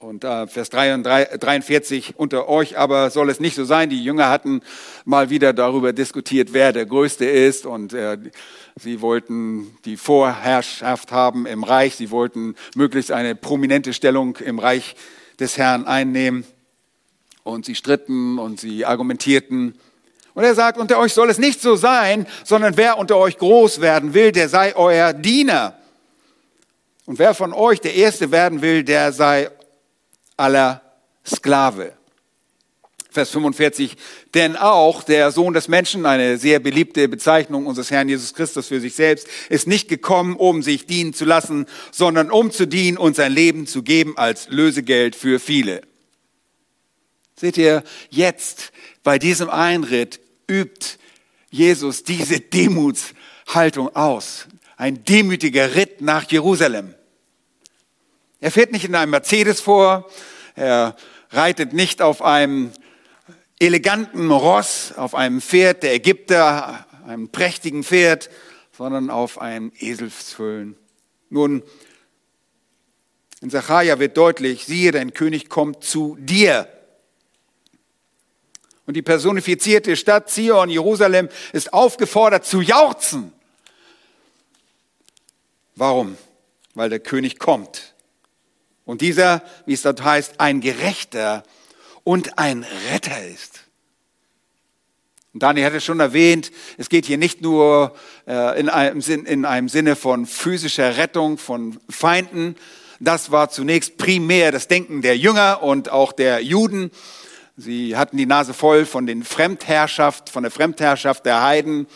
und 0.02 0.24
äh, 0.24 0.48
Vers 0.48 0.68
43, 0.68 2.14
unter 2.16 2.48
euch 2.48 2.76
aber 2.76 3.10
soll 3.10 3.30
es 3.30 3.38
nicht 3.38 3.54
so 3.54 3.64
sein. 3.64 3.88
Die 3.88 4.02
Jünger 4.02 4.30
hatten 4.30 4.60
mal 5.04 5.30
wieder 5.30 5.52
darüber 5.52 5.92
diskutiert, 5.92 6.52
wer 6.52 6.72
der 6.72 6.86
Größte 6.86 7.24
ist. 7.24 7.66
Und 7.66 7.92
äh, 7.92 8.18
sie 8.74 9.00
wollten 9.00 9.76
die 9.84 9.96
Vorherrschaft 9.96 11.12
haben 11.12 11.46
im 11.46 11.62
Reich. 11.62 11.94
Sie 11.94 12.10
wollten 12.10 12.56
möglichst 12.74 13.12
eine 13.12 13.36
prominente 13.36 13.92
Stellung 13.92 14.36
im 14.38 14.58
Reich 14.58 14.96
des 15.38 15.56
Herrn 15.56 15.86
einnehmen. 15.86 16.44
Und 17.44 17.64
sie 17.66 17.76
stritten 17.76 18.38
und 18.38 18.58
sie 18.58 18.84
argumentierten. 18.84 19.78
Und 20.34 20.44
er 20.44 20.54
sagt, 20.54 20.78
unter 20.78 20.98
euch 20.98 21.12
soll 21.12 21.28
es 21.30 21.38
nicht 21.38 21.60
so 21.60 21.76
sein, 21.76 22.26
sondern 22.44 22.76
wer 22.76 22.98
unter 22.98 23.16
euch 23.16 23.36
groß 23.36 23.80
werden 23.80 24.14
will, 24.14 24.32
der 24.32 24.48
sei 24.48 24.74
euer 24.74 25.12
Diener. 25.12 25.76
Und 27.04 27.18
wer 27.18 27.34
von 27.34 27.52
euch 27.52 27.80
der 27.80 27.94
Erste 27.94 28.30
werden 28.30 28.62
will, 28.62 28.84
der 28.84 29.12
sei 29.12 29.50
aller 30.36 30.80
Sklave. 31.26 31.92
Vers 33.10 33.28
45, 33.30 33.96
denn 34.32 34.56
auch 34.56 35.02
der 35.02 35.32
Sohn 35.32 35.52
des 35.52 35.68
Menschen, 35.68 36.06
eine 36.06 36.38
sehr 36.38 36.60
beliebte 36.60 37.08
Bezeichnung 37.08 37.66
unseres 37.66 37.90
Herrn 37.90 38.08
Jesus 38.08 38.32
Christus 38.32 38.68
für 38.68 38.80
sich 38.80 38.94
selbst, 38.94 39.28
ist 39.50 39.66
nicht 39.66 39.88
gekommen, 39.88 40.34
um 40.34 40.62
sich 40.62 40.86
dienen 40.86 41.12
zu 41.12 41.26
lassen, 41.26 41.66
sondern 41.90 42.30
um 42.30 42.50
zu 42.50 42.66
dienen 42.66 42.96
und 42.96 43.14
sein 43.14 43.32
Leben 43.32 43.66
zu 43.66 43.82
geben 43.82 44.16
als 44.16 44.48
Lösegeld 44.48 45.14
für 45.14 45.38
viele. 45.38 45.82
Seht 47.36 47.58
ihr, 47.58 47.82
jetzt 48.08 48.72
bei 49.02 49.18
diesem 49.18 49.50
Einritt 49.50 50.20
übt 50.48 50.98
Jesus 51.50 52.04
diese 52.04 52.40
Demutshaltung 52.40 53.94
aus. 53.94 54.46
Ein 54.76 55.04
demütiger 55.04 55.74
Ritt 55.74 56.00
nach 56.00 56.30
Jerusalem. 56.30 56.94
Er 58.40 58.50
fährt 58.50 58.72
nicht 58.72 58.84
in 58.84 58.94
einem 58.94 59.10
Mercedes 59.10 59.60
vor, 59.60 60.10
er 60.56 60.96
reitet 61.30 61.72
nicht 61.72 62.02
auf 62.02 62.22
einem 62.22 62.72
eleganten 63.60 64.30
Ross, 64.30 64.92
auf 64.96 65.14
einem 65.14 65.40
Pferd 65.40 65.84
der 65.84 65.94
Ägypter, 65.94 66.84
einem 67.06 67.28
prächtigen 67.28 67.84
Pferd, 67.84 68.30
sondern 68.76 69.10
auf 69.10 69.40
einem 69.40 69.70
Eselsfüllen. 69.78 70.76
Nun, 71.30 71.62
in 73.40 73.50
Sacharja 73.50 73.98
wird 73.98 74.16
deutlich, 74.16 74.64
siehe, 74.64 74.92
dein 74.92 75.14
König 75.14 75.48
kommt 75.48 75.84
zu 75.84 76.16
dir. 76.18 76.68
Und 78.86 78.94
die 78.94 79.02
personifizierte 79.02 79.96
Stadt 79.96 80.28
Zion, 80.28 80.68
Jerusalem, 80.68 81.28
ist 81.52 81.72
aufgefordert 81.72 82.44
zu 82.44 82.60
jauchzen. 82.60 83.32
Warum? 85.76 86.16
Weil 86.74 86.90
der 86.90 87.00
König 87.00 87.38
kommt. 87.38 87.94
Und 88.84 89.00
dieser, 89.00 89.42
wie 89.66 89.74
es 89.74 89.82
dort 89.82 90.02
heißt, 90.02 90.40
ein 90.40 90.60
Gerechter 90.60 91.44
und 92.04 92.38
ein 92.38 92.66
Retter 92.90 93.24
ist. 93.26 93.60
Und 95.32 95.42
Daniel 95.42 95.66
hatte 95.66 95.80
schon 95.80 96.00
erwähnt, 96.00 96.50
es 96.76 96.88
geht 96.88 97.06
hier 97.06 97.16
nicht 97.16 97.40
nur 97.40 97.94
äh, 98.26 98.60
in, 98.60 98.68
einem 98.68 99.00
Sinn, 99.00 99.24
in 99.24 99.44
einem 99.46 99.68
Sinne 99.68 99.96
von 99.96 100.26
physischer 100.26 100.98
Rettung 100.98 101.38
von 101.38 101.78
Feinden. 101.88 102.56
Das 103.00 103.30
war 103.30 103.48
zunächst 103.48 103.96
primär 103.96 104.52
das 104.52 104.68
Denken 104.68 105.00
der 105.00 105.16
Jünger 105.16 105.62
und 105.62 105.90
auch 105.90 106.12
der 106.12 106.40
Juden. 106.40 106.90
Sie 107.56 107.96
hatten 107.96 108.16
die 108.16 108.26
Nase 108.26 108.54
voll 108.54 108.86
von 108.86 109.06
den 109.06 109.24
Fremdherrschaft, 109.24 110.30
von 110.30 110.42
der 110.42 110.50
Fremdherrschaft 110.50 111.26
der 111.26 111.42
Heiden, 111.42 111.86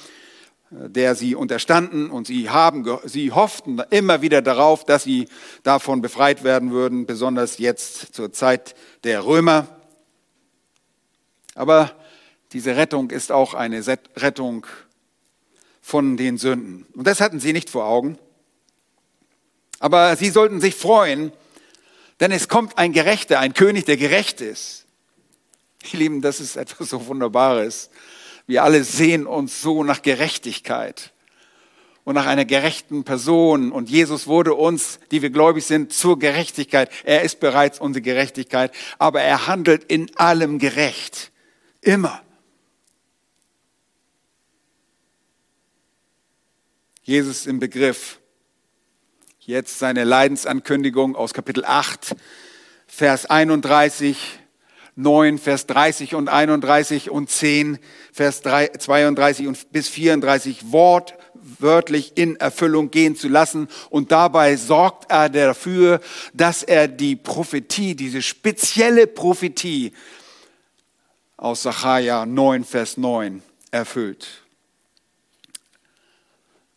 äh, 0.71 0.91
der 0.91 1.15
sie 1.15 1.35
unterstanden 1.35 2.11
und 2.11 2.27
sie 2.27 2.51
haben, 2.51 2.85
sie 3.05 3.33
hofften 3.33 3.83
immer 3.91 4.21
wieder 4.21 4.43
darauf, 4.43 4.85
dass 4.85 5.05
sie 5.05 5.29
davon 5.63 6.03
befreit 6.03 6.45
werden 6.45 6.73
würden, 6.73 7.07
besonders 7.07 7.59
jetzt 7.59 8.15
zur 8.15 8.33
Zeit 8.33 8.75
der 9.05 9.25
Römer. 9.25 9.67
Aber 11.55 11.93
diese 12.53 12.77
Rettung 12.77 13.11
ist 13.11 13.33
auch 13.33 13.55
eine 13.55 13.83
Rettung 14.17 14.67
von 15.81 16.17
den 16.17 16.37
Sünden. 16.37 16.87
Und 16.95 17.07
das 17.07 17.21
hatten 17.21 17.41
sie 17.41 17.53
nicht 17.53 17.71
vor 17.71 17.87
Augen. 17.87 18.19
Aber 19.79 20.17
sie 20.17 20.31
sollten 20.31 20.61
sich 20.61 20.75
freuen, 20.75 21.33
denn 22.21 22.33
es 22.33 22.49
kommt 22.49 22.77
ein 22.77 22.93
Gerechter, 22.93 23.41
ein 23.41 23.55
König, 23.55 23.85
der 23.85 23.97
gerecht 23.97 24.41
ist. 24.41 24.86
Ihr 25.93 25.99
Lieben, 25.99 26.21
das 26.21 26.41
ist 26.41 26.57
etwas 26.57 26.91
so 26.91 27.07
Wunderbares. 27.07 27.91
Wir 28.47 28.63
alle 28.63 28.85
sehen 28.85 29.27
uns 29.27 29.61
so 29.61 29.85
nach 29.85 30.03
Gerechtigkeit 30.03 31.13
und 32.05 32.15
nach 32.15 32.27
einer 32.27 32.45
gerechten 32.45 33.05
Person. 33.05 33.73
Und 33.73 33.91
Jesus 33.91 34.27
wurde 34.27 34.55
uns, 34.55 35.01
die 35.11 35.23
wir 35.23 35.31
gläubig 35.31 35.65
sind, 35.65 35.93
zur 35.93 36.19
Gerechtigkeit. 36.19 36.91
Er 37.05 37.23
ist 37.23 37.41
bereits 37.41 37.81
unsere 37.81 38.03
Gerechtigkeit, 38.03 38.73
aber 38.99 39.21
er 39.21 39.47
handelt 39.47 39.85
in 39.85 40.15
allem 40.17 40.59
gerecht. 40.59 41.33
Immer. 41.81 42.23
Jesus 47.03 47.47
im 47.47 47.61
Begriff, 47.61 48.19
jetzt 49.39 49.79
seine 49.79 50.03
Leidensankündigung 50.03 51.15
aus 51.15 51.35
Kapitel 51.35 51.65
8, 51.65 52.17
Vers 52.89 53.27
31, 53.27 54.41
9, 54.97 55.39
Vers 55.39 55.67
30 55.67 56.15
und 56.15 56.29
31 56.29 57.11
und 57.11 57.29
10, 57.29 57.79
Vers 58.13 58.41
32 58.41 59.47
und 59.47 59.71
bis 59.71 59.89
34 59.89 60.73
wortwörtlich 60.73 62.13
in 62.17 62.37
Erfüllung 62.37 62.91
gehen 62.91 63.15
zu 63.15 63.29
lassen. 63.29 63.69
Und 63.91 64.11
dabei 64.11 64.57
sorgt 64.57 65.11
er 65.11 65.29
dafür, 65.29 66.01
dass 66.33 66.63
er 66.63 66.89
die 66.89 67.15
Prophetie, 67.15 67.95
diese 67.95 68.23
spezielle 68.23 69.07
Prophetie 69.07 69.93
aus 71.37 71.63
Sacharja 71.63 72.25
9, 72.25 72.65
Vers 72.65 72.97
9 72.97 73.43
erfüllt. 73.71 74.27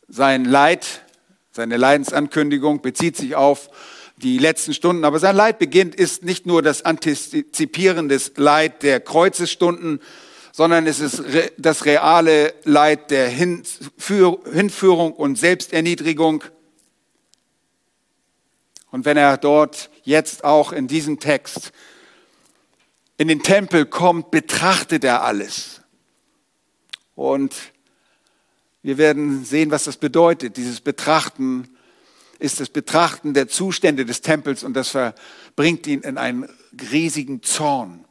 Sein 0.09 0.43
Leid, 0.43 1.05
seine 1.51 1.77
Leidensankündigung 1.77 2.81
bezieht 2.81 3.15
sich 3.15 3.35
auf 3.35 3.69
die 4.21 4.37
letzten 4.37 4.73
Stunden. 4.73 5.05
Aber 5.05 5.19
sein 5.19 5.35
Leid 5.35 5.59
beginnt, 5.59 5.95
ist 5.95 6.23
nicht 6.23 6.45
nur 6.45 6.61
das 6.61 6.83
Antizipieren 6.83 8.09
des 8.09 8.33
Leid 8.35 8.83
der 8.83 8.99
Kreuzesstunden, 8.99 10.01
sondern 10.51 10.87
es 10.87 10.99
ist 10.99 11.23
das 11.57 11.85
reale 11.85 12.53
Leid 12.63 13.11
der 13.11 13.29
Hinführung 13.29 15.13
und 15.13 15.37
Selbsterniedrigung. 15.37 16.43
Und 18.91 19.05
wenn 19.05 19.17
er 19.17 19.37
dort 19.37 19.89
jetzt 20.03 20.43
auch 20.43 20.73
in 20.73 20.87
diesem 20.87 21.19
Text 21.19 21.71
in 23.17 23.27
den 23.27 23.43
Tempel 23.43 23.85
kommt, 23.85 24.31
betrachtet 24.31 25.03
er 25.03 25.23
alles. 25.23 25.81
Und 27.15 27.53
wir 28.81 28.97
werden 28.97 29.43
sehen, 29.43 29.71
was 29.71 29.83
das 29.83 29.97
bedeutet. 29.97 30.57
Dieses 30.57 30.81
Betrachten 30.81 31.69
ist 32.39 32.59
das 32.59 32.69
Betrachten 32.69 33.33
der 33.33 33.47
Zustände 33.47 34.05
des 34.05 34.21
Tempels 34.21 34.63
und 34.63 34.73
das 34.73 34.97
bringt 35.55 35.85
ihn 35.87 36.01
in 36.01 36.17
einen 36.17 36.49
riesigen 36.91 37.43
Zorn, 37.43 38.05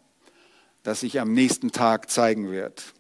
das 0.82 1.00
sich 1.00 1.18
am 1.18 1.32
nächsten 1.32 1.72
Tag 1.72 2.10
zeigen 2.10 2.50
wird. 2.50 2.94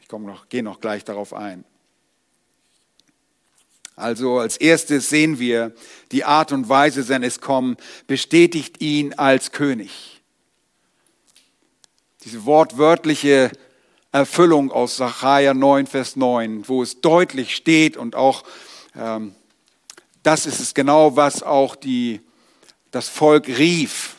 Ich 0.00 0.08
komme 0.08 0.26
noch, 0.26 0.48
gehe 0.48 0.62
noch 0.62 0.80
gleich 0.80 1.04
darauf 1.04 1.34
ein. 1.34 1.64
Also 4.00 4.38
als 4.38 4.56
erstes 4.56 5.10
sehen 5.10 5.38
wir, 5.38 5.74
die 6.10 6.24
Art 6.24 6.52
und 6.52 6.70
Weise 6.70 7.02
seines 7.02 7.42
Kommen 7.42 7.76
bestätigt 8.06 8.80
ihn 8.80 9.12
als 9.12 9.52
König. 9.52 10.22
Diese 12.24 12.46
wortwörtliche 12.46 13.50
Erfüllung 14.10 14.72
aus 14.72 14.96
Sacharja 14.96 15.52
9, 15.52 15.86
Vers 15.86 16.16
9, 16.16 16.66
wo 16.66 16.82
es 16.82 17.02
deutlich 17.02 17.54
steht 17.54 17.98
und 17.98 18.16
auch 18.16 18.44
ähm, 18.96 19.34
das 20.22 20.46
ist 20.46 20.60
es 20.60 20.74
genau, 20.74 21.16
was 21.16 21.42
auch 21.42 21.76
die, 21.76 22.20
das 22.90 23.08
Volk 23.08 23.48
rief, 23.48 24.16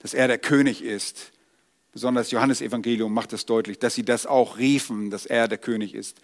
dass 0.00 0.14
er 0.14 0.28
der 0.28 0.38
König 0.38 0.82
ist. 0.82 1.32
Besonders 1.92 2.30
Johannes 2.30 2.60
Evangelium 2.60 3.12
macht 3.12 3.32
es 3.32 3.46
deutlich, 3.46 3.78
dass 3.78 3.94
sie 3.94 4.04
das 4.04 4.26
auch 4.26 4.58
riefen, 4.58 5.10
dass 5.10 5.26
er 5.26 5.48
der 5.48 5.58
König 5.58 5.94
ist. 5.94 6.18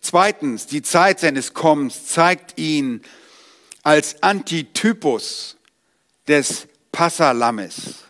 Zweitens, 0.00 0.66
die 0.66 0.82
Zeit 0.82 1.20
seines 1.20 1.54
Kommens 1.54 2.06
zeigt 2.06 2.58
ihn 2.58 3.02
als 3.82 4.22
Antitypus 4.22 5.56
des 6.26 6.66
Passalammes. 6.92 8.06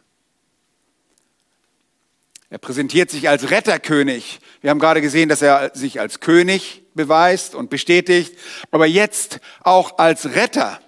Er 2.48 2.58
präsentiert 2.58 3.10
sich 3.10 3.28
als 3.28 3.50
Retterkönig. 3.50 4.40
Wir 4.62 4.70
haben 4.70 4.78
gerade 4.78 5.00
gesehen, 5.00 5.28
dass 5.28 5.42
er 5.42 5.72
sich 5.74 6.00
als 6.00 6.20
König 6.20 6.82
beweist 6.96 7.54
und 7.54 7.70
bestätigt, 7.70 8.36
aber 8.70 8.86
jetzt 8.86 9.40
auch 9.60 9.98
als 9.98 10.34
Retter. 10.34 10.80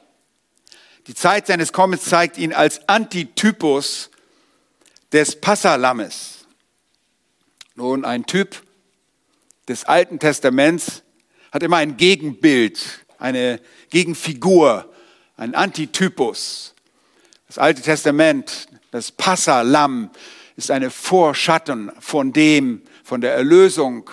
Die 1.06 1.14
Zeit 1.14 1.46
seines 1.46 1.72
Kommens 1.72 2.04
zeigt 2.04 2.36
ihn 2.38 2.52
als 2.52 2.88
Antitypus 2.88 4.10
des 5.12 5.40
Passalammes. 5.40 6.46
Nun, 7.76 8.04
ein 8.04 8.26
Typ 8.26 8.62
des 9.68 9.84
Alten 9.84 10.18
Testaments 10.18 11.02
hat 11.52 11.62
immer 11.62 11.76
ein 11.76 11.96
Gegenbild, 11.96 13.06
eine 13.18 13.60
Gegenfigur, 13.90 14.92
ein 15.36 15.54
Antitypus. 15.54 16.74
Das 17.46 17.58
Alte 17.58 17.80
Testament, 17.80 18.68
das 18.90 19.12
Passalam, 19.12 20.10
ist 20.56 20.70
eine 20.70 20.90
Vorschatten 20.90 21.92
von 22.00 22.32
dem, 22.32 22.82
von 23.04 23.20
der 23.20 23.32
Erlösung, 23.34 24.10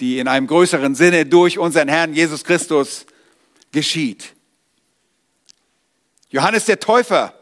die 0.00 0.18
in 0.18 0.28
einem 0.28 0.46
größeren 0.46 0.94
Sinne 0.94 1.26
durch 1.26 1.58
unseren 1.58 1.88
Herrn 1.88 2.14
Jesus 2.14 2.44
Christus 2.44 3.06
geschieht. 3.72 4.34
Johannes 6.30 6.64
der 6.66 6.80
Täufer, 6.80 7.34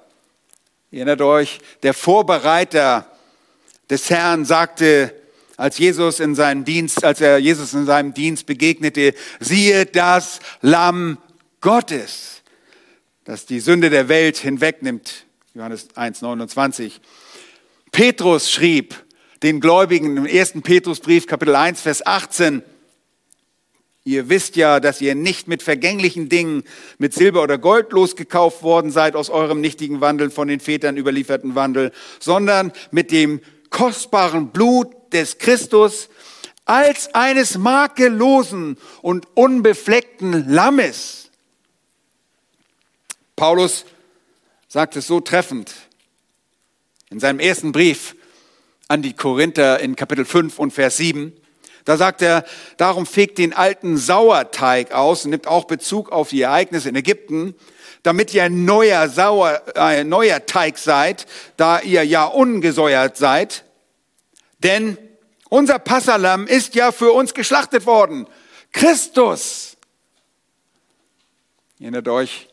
erinnert 0.91 1.21
euch, 1.21 1.59
der 1.83 1.95
Vorbereiter 1.95 3.11
des 3.91 4.11
Herrn 4.11 4.45
sagte, 4.45 5.15
als 5.57 5.79
Jesus 5.79 6.21
in 6.21 6.35
seinem 6.35 6.65
Dienst, 6.65 7.05
als 7.05 7.21
er 7.21 7.39
Jesus 7.39 7.75
in 7.75 7.87
seinem 7.87 8.13
Dienst 8.15 8.47
begegnete, 8.47 9.15
siehe 9.41 9.87
das 9.87 10.41
Lamm 10.61 11.19
Gottes, 11.61 12.43
das 13.25 13.47
die 13.47 13.61
Sünde 13.61 13.91
der 13.91 14.09
Welt 14.09 14.37
hinwegnimmt. 14.37 15.27
Johannes 15.55 15.89
1, 15.95 16.23
29. 16.23 17.01
Petrus 17.93 18.51
schrieb, 18.51 19.04
den 19.45 19.61
Gläubigen 19.61 20.17
im 20.17 20.25
ersten 20.25 20.63
Petrusbrief, 20.63 21.27
Kapitel 21.27 21.55
1, 21.55 21.83
Vers 21.83 22.07
18. 22.07 22.63
Ihr 24.03 24.31
wisst 24.31 24.57
ja, 24.57 24.81
dass 24.81 25.03
ihr 25.03 25.15
nicht 25.15 25.49
mit 25.49 25.63
vergänglichen 25.63 26.31
Dingen, 26.31 26.65
mit 26.97 27.13
Silber 27.13 27.43
oder 27.43 27.59
Gold 27.59 27.93
losgekauft 27.93 28.63
worden 28.63 28.91
seid 28.91 29.15
aus 29.15 29.29
eurem 29.29 29.61
nichtigen 29.61 30.01
Wandel, 30.01 30.31
von 30.31 30.49
den 30.49 30.61
Vätern 30.61 30.97
überlieferten 30.97 31.55
Wandel, 31.55 31.93
sondern 32.21 32.73
mit 32.91 33.11
dem 33.11 33.43
kostbaren 33.69 34.49
Blut 34.49 34.91
des 35.13 35.37
Christus 35.37 36.09
als 36.65 37.15
eines 37.15 37.59
makellosen 37.59 38.79
und 39.03 39.29
unbefleckten 39.35 40.49
Lammes. 40.49 41.31
Paulus 43.37 43.85
sagt 44.69 44.97
es 44.97 45.07
so 45.07 45.21
treffend 45.21 45.75
in 47.11 47.21
seinem 47.21 47.41
ersten 47.41 47.73
Brief 47.73 48.17
an 48.89 49.03
die 49.03 49.15
Korinther 49.15 49.81
in 49.81 49.97
Kapitel 49.97 50.25
5 50.25 50.59
und 50.59 50.73
Vers 50.73 50.97
7. 50.97 51.33
Da 51.85 51.97
sagt 51.97 52.23
er, 52.23 52.45
darum 52.77 53.07
fegt 53.07 53.39
den 53.39 53.53
alten 53.53 53.97
Sauerteig 53.97 54.93
aus 54.93 55.25
und 55.25 55.31
nimmt 55.31 55.47
auch 55.47 55.65
Bezug 55.65 56.11
auf 56.11 56.31
die 56.31 56.43
Ereignisse 56.43 56.89
in 56.89 56.97
Ägypten, 56.97 57.55
damit 58.03 58.33
ihr 58.33 58.45
ein 58.45 58.65
neuer, 58.65 59.09
Sauer, 59.09 59.63
äh, 59.77 60.05
neuer 60.05 60.47
Teig 60.47 60.79
seid, 60.79 61.27
da 61.57 61.81
ihr 61.81 62.05
ja 62.05 62.25
ungesäuert 62.25 63.17
seid. 63.17 63.65
Denn 64.59 64.97
unser 65.51 65.79
Passalam 65.79 66.47
ist 66.47 66.75
ja 66.75 66.91
für 66.91 67.13
uns 67.13 67.35
geschlachtet 67.35 67.87
worden. 67.87 68.27
Christus. 68.73 69.77
Erinnert 71.79 72.09
euch, 72.09 72.49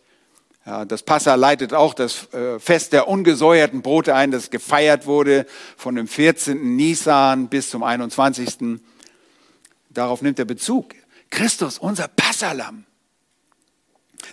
ja, 0.65 0.85
das 0.85 1.01
Passa 1.03 1.35
leitet 1.35 1.73
auch 1.73 1.93
das 1.93 2.31
äh, 2.33 2.59
Fest 2.59 2.93
der 2.93 3.07
ungesäuerten 3.07 3.81
Brote 3.81 4.13
ein, 4.13 4.31
das 4.31 4.51
gefeiert 4.51 5.07
wurde 5.07 5.47
von 5.75 5.95
dem 5.95 6.07
14. 6.07 6.75
Nisan 6.75 7.47
bis 7.47 7.71
zum 7.71 7.81
21. 7.83 8.79
Darauf 9.89 10.21
nimmt 10.21 10.37
er 10.37 10.45
Bezug. 10.45 10.93
Christus, 11.31 11.79
unser 11.79 12.07
Passalam. 12.07 12.85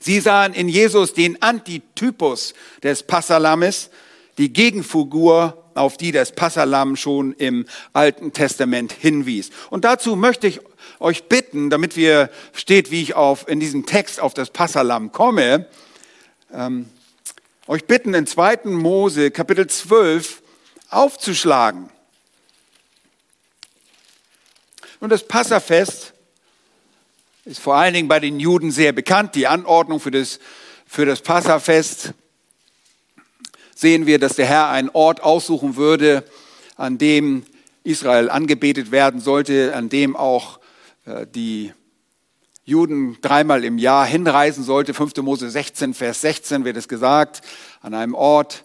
Sie 0.01 0.21
sahen 0.21 0.53
in 0.53 0.69
Jesus 0.69 1.15
den 1.15 1.41
Antitypus 1.41 2.53
des 2.83 3.03
Passalames, 3.03 3.91
die 4.37 4.53
Gegenfigur, 4.53 5.65
auf 5.75 5.97
die 5.97 6.13
das 6.13 6.33
Passalam 6.33 6.97
schon 6.97 7.33
im 7.33 7.65
Alten 7.93 8.33
Testament 8.33 8.93
hinwies. 8.93 9.51
Und 9.71 9.85
dazu 9.85 10.15
möchte 10.15 10.47
ich 10.47 10.61
euch 11.01 11.25
bitten, 11.25 11.71
damit 11.71 11.97
wir 11.97 12.31
steht, 12.53 12.91
wie 12.91 13.03
ich 13.03 13.15
auf, 13.15 13.49
in 13.49 13.61
diesem 13.61 13.87
Text 13.87 14.21
auf 14.21 14.35
das 14.35 14.51
Passalam 14.51 15.13
komme, 15.13 15.67
ähm, 16.53 16.89
euch 17.67 17.85
bitten, 17.85 18.15
in 18.15 18.27
2. 18.27 18.61
Mose 18.65 19.31
Kapitel 19.31 19.67
12 19.67 20.43
aufzuschlagen. 20.91 21.91
Und 25.01 25.11
das 25.11 25.27
Passafest 25.27 26.15
ist 27.45 27.61
vor 27.61 27.77
allen 27.77 27.95
Dingen 27.95 28.09
bei 28.09 28.21
den 28.21 28.41
Juden 28.41 28.71
sehr 28.71 28.93
bekannt. 28.93 29.35
Die 29.35 29.47
Anordnung 29.47 30.01
für 30.01 30.11
das, 30.11 30.39
für 30.87 31.07
das 31.07 31.21
Passafest 31.21 32.13
sehen 33.75 34.07
wir, 34.07 34.19
dass 34.19 34.37
der 34.37 34.47
Herr 34.47 34.69
einen 34.69 34.91
Ort 34.91 35.23
aussuchen 35.23 35.77
würde, 35.77 36.25
an 36.77 36.99
dem 36.99 37.45
Israel 37.85 38.29
angebetet 38.29 38.91
werden 38.91 39.21
sollte, 39.21 39.75
an 39.75 39.89
dem 39.89 40.17
auch 40.17 40.59
äh, 41.07 41.27
die 41.27 41.73
Juden 42.69 43.17
dreimal 43.23 43.65
im 43.65 43.79
Jahr 43.79 44.05
hinreisen 44.05 44.63
sollte. 44.63 44.93
5. 44.93 45.17
Mose 45.23 45.49
16, 45.49 45.95
Vers 45.95 46.21
16 46.21 46.67
wird 46.67 46.77
es 46.77 46.87
gesagt, 46.87 47.41
an 47.81 47.95
einem 47.95 48.15
Ort, 48.15 48.65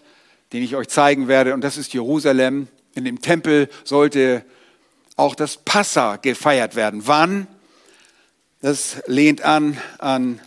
den 0.52 0.62
ich 0.62 0.76
euch 0.76 0.90
zeigen 0.90 1.30
werde, 1.30 1.54
und 1.54 1.62
das 1.62 1.78
ist 1.78 1.94
Jerusalem. 1.94 2.68
In 2.96 3.06
dem 3.06 3.22
Tempel 3.22 3.70
sollte 3.86 4.44
auch 5.16 5.36
das 5.36 5.56
Passa 5.56 6.18
gefeiert 6.18 6.76
werden. 6.76 7.04
Wann? 7.06 7.48
Das 8.62 8.98
lehnt 9.08 9.42
an 9.42 9.78
an 10.00 10.42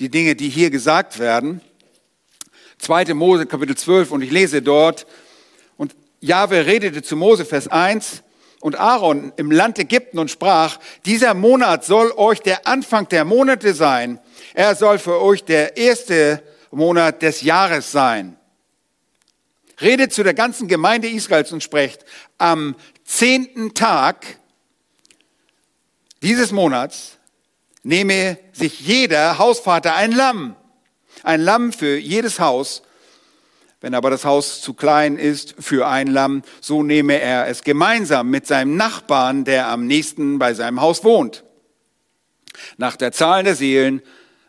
die 0.00 0.08
Dinge, 0.08 0.34
die 0.34 0.48
hier 0.48 0.70
gesagt 0.70 1.18
werden. 1.18 1.60
2. 2.78 3.12
Mose 3.12 3.44
Kapitel 3.44 3.76
12 3.76 4.12
und 4.12 4.22
ich 4.22 4.30
lese 4.30 4.62
dort, 4.62 5.06
und 5.76 5.94
Jahwe 6.22 6.64
redete 6.64 7.02
zu 7.02 7.16
Mose 7.16 7.44
Vers 7.44 7.68
1 7.68 8.22
und 8.66 8.74
Aaron 8.74 9.32
im 9.36 9.52
Land 9.52 9.78
Ägypten 9.78 10.18
und 10.18 10.28
sprach, 10.28 10.80
dieser 11.04 11.34
Monat 11.34 11.84
soll 11.84 12.10
euch 12.16 12.40
der 12.40 12.66
Anfang 12.66 13.08
der 13.08 13.24
Monate 13.24 13.74
sein. 13.74 14.18
Er 14.54 14.74
soll 14.74 14.98
für 14.98 15.20
euch 15.20 15.44
der 15.44 15.76
erste 15.76 16.42
Monat 16.72 17.22
des 17.22 17.42
Jahres 17.42 17.92
sein. 17.92 18.36
Redet 19.80 20.12
zu 20.12 20.24
der 20.24 20.34
ganzen 20.34 20.66
Gemeinde 20.66 21.06
Israels 21.06 21.52
und 21.52 21.62
sprecht, 21.62 22.04
am 22.38 22.74
zehnten 23.04 23.72
Tag 23.74 24.26
dieses 26.20 26.50
Monats 26.50 27.18
nehme 27.84 28.36
sich 28.52 28.80
jeder 28.80 29.38
Hausvater 29.38 29.94
ein 29.94 30.10
Lamm, 30.10 30.56
ein 31.22 31.40
Lamm 31.40 31.72
für 31.72 31.96
jedes 31.98 32.40
Haus. 32.40 32.82
Wenn 33.80 33.94
aber 33.94 34.10
das 34.10 34.24
Haus 34.24 34.62
zu 34.62 34.74
klein 34.74 35.18
ist 35.18 35.54
für 35.58 35.86
ein 35.86 36.06
Lamm, 36.06 36.42
so 36.60 36.82
nehme 36.82 37.20
er 37.20 37.46
es 37.46 37.62
gemeinsam 37.62 38.30
mit 38.30 38.46
seinem 38.46 38.76
Nachbarn, 38.76 39.44
der 39.44 39.68
am 39.68 39.86
nächsten 39.86 40.38
bei 40.38 40.54
seinem 40.54 40.80
Haus 40.80 41.04
wohnt. 41.04 41.44
Nach 42.78 42.96
der 42.96 43.12
Zahl 43.12 43.44
der 43.44 43.54
Seelen, 43.54 44.00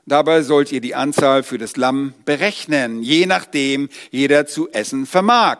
dabei 0.06 0.42
sollt 0.44 0.72
ihr 0.72 0.80
die 0.80 0.96
Anzahl 0.96 1.44
für 1.44 1.58
das 1.58 1.76
Lamm 1.76 2.14
berechnen, 2.24 3.04
je 3.04 3.26
nachdem 3.26 3.90
jeder 4.12 4.48
zu 4.48 4.70
essen 4.70 5.06
vermag. 5.06 5.60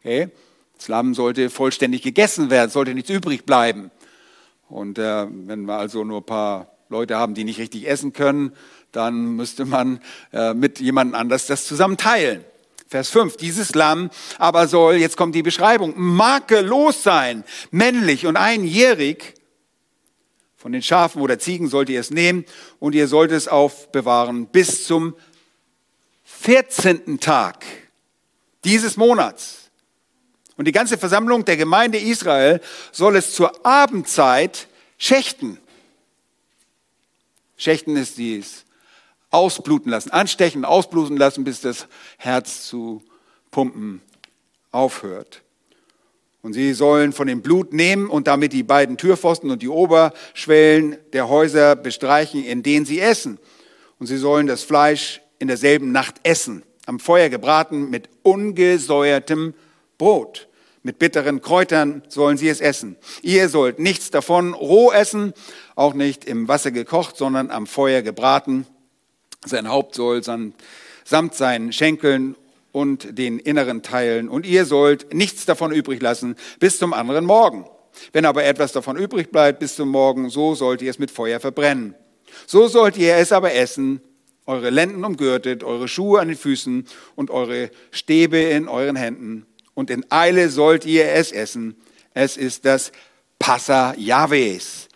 Okay? 0.00 0.30
Das 0.76 0.88
Lamm 0.88 1.14
sollte 1.14 1.50
vollständig 1.50 2.02
gegessen 2.02 2.50
werden, 2.50 2.70
sollte 2.70 2.94
nichts 2.94 3.10
übrig 3.10 3.44
bleiben. 3.44 3.90
Und 4.68 4.98
äh, 4.98 5.26
wenn 5.28 5.64
wir 5.64 5.74
also 5.78 6.04
nur 6.04 6.18
ein 6.20 6.26
paar 6.26 6.74
Leute 6.88 7.16
haben, 7.16 7.34
die 7.34 7.44
nicht 7.44 7.58
richtig 7.58 7.88
essen 7.88 8.12
können, 8.12 8.52
dann 8.94 9.36
müsste 9.36 9.64
man 9.64 10.00
äh, 10.32 10.54
mit 10.54 10.80
jemand 10.80 11.14
anders 11.14 11.46
das 11.46 11.66
zusammen 11.66 11.96
teilen. 11.96 12.44
Vers 12.88 13.08
5, 13.10 13.36
dieses 13.36 13.74
Lamm 13.74 14.10
aber 14.38 14.68
soll, 14.68 14.96
jetzt 14.96 15.16
kommt 15.16 15.34
die 15.34 15.42
Beschreibung, 15.42 15.94
makellos 15.96 17.02
sein, 17.02 17.44
männlich 17.70 18.26
und 18.26 18.36
einjährig. 18.36 19.34
Von 20.56 20.72
den 20.72 20.82
Schafen 20.82 21.20
oder 21.20 21.38
Ziegen 21.38 21.68
sollt 21.68 21.90
ihr 21.90 22.00
es 22.00 22.10
nehmen 22.10 22.44
und 22.78 22.94
ihr 22.94 23.08
sollt 23.08 23.32
es 23.32 23.48
aufbewahren 23.48 24.46
bis 24.46 24.86
zum 24.86 25.14
14. 26.24 27.20
Tag 27.20 27.64
dieses 28.64 28.96
Monats. 28.96 29.70
Und 30.56 30.66
die 30.66 30.72
ganze 30.72 30.96
Versammlung 30.98 31.44
der 31.44 31.56
Gemeinde 31.56 31.98
Israel 31.98 32.60
soll 32.92 33.16
es 33.16 33.34
zur 33.34 33.66
Abendzeit 33.66 34.68
schächten. 34.98 35.58
Schächten 37.56 37.96
ist 37.96 38.18
dies. 38.18 38.64
Ausbluten 39.34 39.90
lassen, 39.90 40.10
anstechen, 40.10 40.64
ausbluten 40.64 41.16
lassen, 41.16 41.44
bis 41.44 41.60
das 41.60 41.86
Herz 42.16 42.66
zu 42.66 43.02
pumpen 43.50 44.00
aufhört. 44.70 45.42
Und 46.42 46.52
sie 46.52 46.74
sollen 46.74 47.12
von 47.12 47.26
dem 47.26 47.40
Blut 47.40 47.72
nehmen 47.72 48.10
und 48.10 48.26
damit 48.26 48.52
die 48.52 48.62
beiden 48.62 48.98
Türpfosten 48.98 49.50
und 49.50 49.62
die 49.62 49.68
Oberschwellen 49.68 50.98
der 51.14 51.28
Häuser 51.28 51.74
bestreichen, 51.74 52.44
in 52.44 52.62
denen 52.62 52.84
sie 52.84 53.00
essen. 53.00 53.38
Und 53.98 54.08
sie 54.08 54.18
sollen 54.18 54.46
das 54.46 54.62
Fleisch 54.62 55.22
in 55.38 55.48
derselben 55.48 55.90
Nacht 55.90 56.16
essen, 56.22 56.62
am 56.84 57.00
Feuer 57.00 57.30
gebraten 57.30 57.88
mit 57.88 58.10
ungesäuertem 58.22 59.54
Brot. 59.96 60.48
Mit 60.82 60.98
bitteren 60.98 61.40
Kräutern 61.40 62.02
sollen 62.08 62.36
sie 62.36 62.48
es 62.50 62.60
essen. 62.60 62.96
Ihr 63.22 63.48
sollt 63.48 63.78
nichts 63.78 64.10
davon 64.10 64.52
roh 64.52 64.92
essen, 64.92 65.32
auch 65.76 65.94
nicht 65.94 66.26
im 66.26 66.46
Wasser 66.46 66.72
gekocht, 66.72 67.16
sondern 67.16 67.50
am 67.50 67.66
Feuer 67.66 68.02
gebraten. 68.02 68.66
Sein 69.44 69.68
Haupt 69.68 69.94
soll 69.94 70.22
samt 70.22 71.34
seinen 71.34 71.72
Schenkeln 71.72 72.36
und 72.72 73.18
den 73.18 73.38
inneren 73.38 73.82
Teilen. 73.82 74.28
Und 74.28 74.46
ihr 74.46 74.64
sollt 74.64 75.14
nichts 75.14 75.44
davon 75.44 75.72
übrig 75.72 76.02
lassen 76.02 76.36
bis 76.58 76.78
zum 76.78 76.92
anderen 76.92 77.24
Morgen. 77.24 77.66
Wenn 78.12 78.24
aber 78.24 78.44
etwas 78.44 78.72
davon 78.72 78.96
übrig 78.96 79.30
bleibt 79.30 79.60
bis 79.60 79.76
zum 79.76 79.88
Morgen, 79.88 80.28
so 80.28 80.54
sollt 80.54 80.82
ihr 80.82 80.90
es 80.90 80.98
mit 80.98 81.10
Feuer 81.10 81.38
verbrennen. 81.38 81.94
So 82.46 82.66
sollt 82.66 82.96
ihr 82.96 83.16
es 83.16 83.30
aber 83.30 83.54
essen, 83.54 84.00
eure 84.46 84.70
Lenden 84.70 85.04
umgürtet, 85.04 85.62
eure 85.62 85.88
Schuhe 85.88 86.20
an 86.20 86.28
den 86.28 86.36
Füßen 86.36 86.86
und 87.14 87.30
eure 87.30 87.70
Stäbe 87.92 88.38
in 88.38 88.68
euren 88.68 88.96
Händen 88.96 89.46
und 89.74 89.90
in 89.90 90.04
Eile 90.10 90.48
sollt 90.48 90.86
ihr 90.86 91.10
es 91.12 91.32
essen. 91.32 91.76
Es 92.12 92.36
ist 92.36 92.64
das 92.64 92.92
Passa 93.38 93.94
Jahwes. 93.96 94.88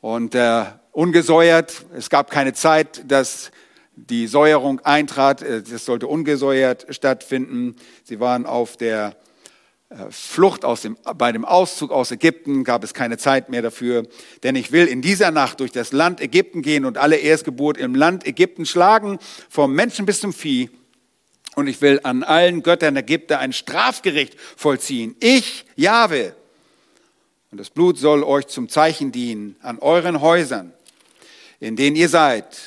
Und 0.00 0.34
äh, 0.34 0.64
ungesäuert, 0.92 1.84
es 1.96 2.10
gab 2.10 2.30
keine 2.30 2.52
Zeit, 2.52 3.10
dass 3.10 3.50
die 3.96 4.26
Säuerung 4.26 4.80
eintrat. 4.80 5.42
Es 5.42 5.70
äh, 5.70 5.78
sollte 5.78 6.06
ungesäuert 6.06 6.86
stattfinden. 6.90 7.76
Sie 8.04 8.20
waren 8.20 8.46
auf 8.46 8.76
der 8.76 9.16
äh, 9.90 9.96
Flucht 10.10 10.64
aus 10.64 10.82
dem, 10.82 10.96
bei 11.16 11.32
dem 11.32 11.44
Auszug 11.44 11.90
aus 11.90 12.10
Ägypten 12.10 12.64
gab 12.64 12.84
es 12.84 12.94
keine 12.94 13.18
Zeit 13.18 13.48
mehr 13.48 13.62
dafür. 13.62 14.06
Denn 14.42 14.56
ich 14.56 14.72
will 14.72 14.86
in 14.86 15.02
dieser 15.02 15.30
Nacht 15.30 15.60
durch 15.60 15.72
das 15.72 15.92
Land 15.92 16.20
Ägypten 16.20 16.62
gehen 16.62 16.84
und 16.84 16.98
alle 16.98 17.16
Erstgeburt 17.16 17.76
im 17.76 17.94
Land 17.94 18.26
Ägypten 18.26 18.66
schlagen, 18.66 19.18
vom 19.48 19.74
Menschen 19.74 20.06
bis 20.06 20.20
zum 20.20 20.32
Vieh 20.32 20.70
Und 21.54 21.66
ich 21.66 21.80
will 21.82 22.00
an 22.02 22.22
allen 22.22 22.62
Göttern 22.62 22.96
Ägypter 22.96 23.38
ein 23.38 23.52
Strafgericht 23.52 24.38
vollziehen. 24.56 25.16
Ich, 25.20 25.66
Jahwe. 25.76 26.34
Und 27.50 27.58
das 27.58 27.68
Blut 27.68 27.98
soll 27.98 28.24
euch 28.24 28.46
zum 28.46 28.70
Zeichen 28.70 29.12
dienen 29.12 29.56
an 29.60 29.78
euren 29.78 30.22
Häusern, 30.22 30.72
in 31.62 31.76
denen 31.76 31.94
ihr 31.94 32.08
seid. 32.08 32.58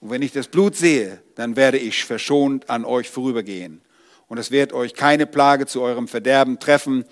Und 0.00 0.10
wenn 0.10 0.22
ich 0.22 0.30
das 0.30 0.46
Blut 0.46 0.76
sehe, 0.76 1.20
dann 1.34 1.56
werde 1.56 1.78
ich 1.78 2.04
verschont 2.04 2.70
an 2.70 2.84
euch 2.84 3.10
vorübergehen. 3.10 3.80
Und 4.28 4.38
es 4.38 4.52
wird 4.52 4.72
euch 4.72 4.94
keine 4.94 5.26
Plage 5.26 5.66
zu 5.66 5.82
eurem 5.82 6.06
Verderben 6.06 6.60
treffen, 6.60 7.04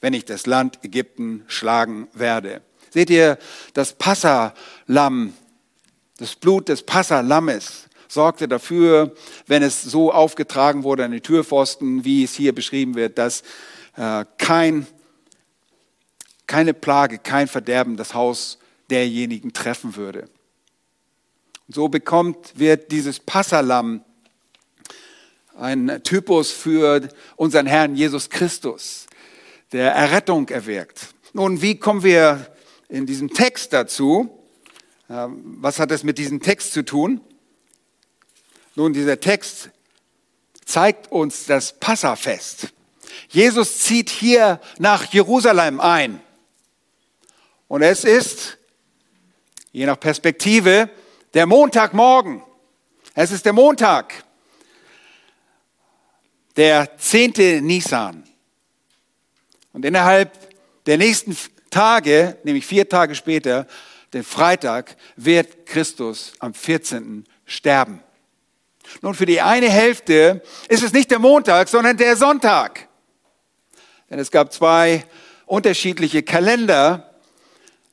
wenn 0.00 0.12
ich 0.12 0.24
das 0.24 0.46
Land 0.46 0.80
Ägypten 0.82 1.44
schlagen 1.46 2.08
werde. 2.14 2.62
Seht 2.90 3.10
ihr, 3.10 3.38
das 3.74 3.92
Passalamm, 3.92 5.34
das 6.18 6.34
Blut 6.34 6.68
des 6.68 6.82
Passalammes 6.82 7.88
sorgte 8.08 8.48
dafür, 8.48 9.14
wenn 9.46 9.62
es 9.62 9.82
so 9.82 10.12
aufgetragen 10.12 10.82
wurde 10.82 11.04
an 11.04 11.12
die 11.12 11.20
Türpfosten, 11.20 12.04
wie 12.04 12.24
es 12.24 12.34
hier 12.34 12.52
beschrieben 12.52 12.96
wird, 12.96 13.18
dass 13.18 13.42
äh, 13.96 14.24
kein 14.36 14.88
keine 16.48 16.74
Plage, 16.74 17.18
kein 17.18 17.46
Verderben 17.46 17.96
das 17.96 18.14
Haus 18.14 18.58
derjenigen 18.90 19.52
treffen 19.52 19.94
würde. 19.94 20.28
So 21.74 21.88
bekommt, 21.88 22.58
wird 22.58 22.92
dieses 22.92 23.18
Passalam 23.18 24.04
ein 25.56 26.02
Typus 26.04 26.52
für 26.52 27.08
unseren 27.36 27.64
Herrn 27.64 27.96
Jesus 27.96 28.28
Christus, 28.28 29.06
der 29.72 29.92
Errettung 29.92 30.50
erwirkt. 30.50 31.14
Nun, 31.32 31.62
wie 31.62 31.78
kommen 31.78 32.02
wir 32.02 32.54
in 32.90 33.06
diesem 33.06 33.30
Text 33.30 33.72
dazu? 33.72 34.38
Ähm, 35.08 35.56
was 35.60 35.78
hat 35.78 35.90
es 35.92 36.04
mit 36.04 36.18
diesem 36.18 36.42
Text 36.42 36.74
zu 36.74 36.84
tun? 36.84 37.22
Nun, 38.74 38.92
dieser 38.92 39.18
Text 39.18 39.70
zeigt 40.66 41.10
uns 41.10 41.46
das 41.46 41.80
Passafest. 41.80 42.68
Jesus 43.30 43.78
zieht 43.78 44.10
hier 44.10 44.60
nach 44.78 45.10
Jerusalem 45.10 45.80
ein. 45.80 46.20
Und 47.66 47.80
es 47.80 48.04
ist, 48.04 48.58
je 49.72 49.86
nach 49.86 49.98
Perspektive, 49.98 50.90
der 51.34 51.46
Montagmorgen. 51.46 52.42
Es 53.14 53.30
ist 53.30 53.44
der 53.44 53.52
Montag, 53.52 54.24
der 56.56 56.96
zehnte 56.98 57.60
Nisan. 57.62 58.24
Und 59.72 59.84
innerhalb 59.84 60.32
der 60.86 60.98
nächsten 60.98 61.36
Tage, 61.70 62.36
nämlich 62.44 62.66
vier 62.66 62.88
Tage 62.88 63.14
später, 63.14 63.66
den 64.12 64.24
Freitag, 64.24 64.96
wird 65.16 65.66
Christus 65.66 66.34
am 66.38 66.52
14. 66.52 67.26
sterben. 67.46 68.02
Nun, 69.00 69.14
für 69.14 69.26
die 69.26 69.40
eine 69.40 69.70
Hälfte 69.70 70.42
ist 70.68 70.82
es 70.82 70.92
nicht 70.92 71.10
der 71.10 71.18
Montag, 71.18 71.68
sondern 71.68 71.96
der 71.96 72.16
Sonntag. 72.16 72.88
Denn 74.10 74.18
es 74.18 74.30
gab 74.30 74.52
zwei 74.52 75.06
unterschiedliche 75.46 76.22
Kalender, 76.22 77.14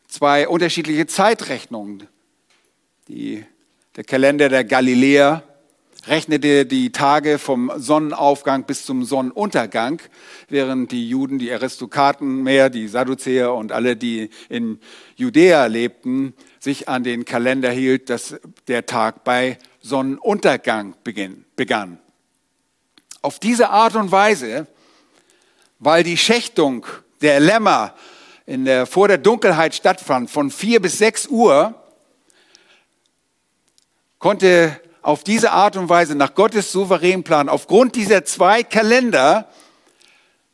zwei 0.09 0.47
unterschiedliche 0.47 1.07
Zeitrechnungen. 1.07 2.07
Die, 3.09 3.43
der 3.95 4.03
Kalender 4.03 4.49
der 4.49 4.63
Galiläer 4.63 5.41
rechnete 6.05 6.67
die 6.67 6.91
Tage 6.91 7.39
vom 7.39 7.71
Sonnenaufgang 7.75 8.65
bis 8.65 8.85
zum 8.85 9.03
Sonnenuntergang, 9.03 9.99
während 10.47 10.91
die 10.91 11.09
Juden, 11.09 11.39
die 11.39 11.51
Aristokraten 11.51 12.43
mehr, 12.43 12.69
die 12.69 12.87
Sadduzäer 12.87 13.51
und 13.55 13.71
alle, 13.71 13.95
die 13.95 14.29
in 14.47 14.79
Judäa 15.15 15.65
lebten, 15.65 16.35
sich 16.59 16.87
an 16.87 17.03
den 17.03 17.25
Kalender 17.25 17.71
hielt, 17.71 18.11
dass 18.11 18.39
der 18.67 18.85
Tag 18.85 19.23
bei 19.23 19.57
Sonnenuntergang 19.81 20.93
begann. 21.55 21.97
Auf 23.23 23.39
diese 23.39 23.71
Art 23.71 23.95
und 23.95 24.11
Weise, 24.11 24.67
weil 25.79 26.03
die 26.03 26.17
Schächtung 26.17 26.85
der 27.23 27.39
Lämmer 27.39 27.95
in 28.45 28.65
der, 28.65 28.85
vor 28.85 29.07
der 29.07 29.17
Dunkelheit 29.17 29.73
stattfand, 29.73 30.29
von 30.29 30.51
vier 30.51 30.79
bis 30.79 30.99
sechs 30.99 31.25
Uhr, 31.25 31.73
konnte 34.19 34.79
auf 35.01 35.23
diese 35.23 35.51
Art 35.51 35.77
und 35.77 35.89
Weise 35.89 36.15
nach 36.15 36.35
Gottes 36.35 36.71
souveränen 36.71 37.23
Plan, 37.23 37.49
aufgrund 37.49 37.95
dieser 37.95 38.25
zwei 38.25 38.63
Kalender, 38.63 39.49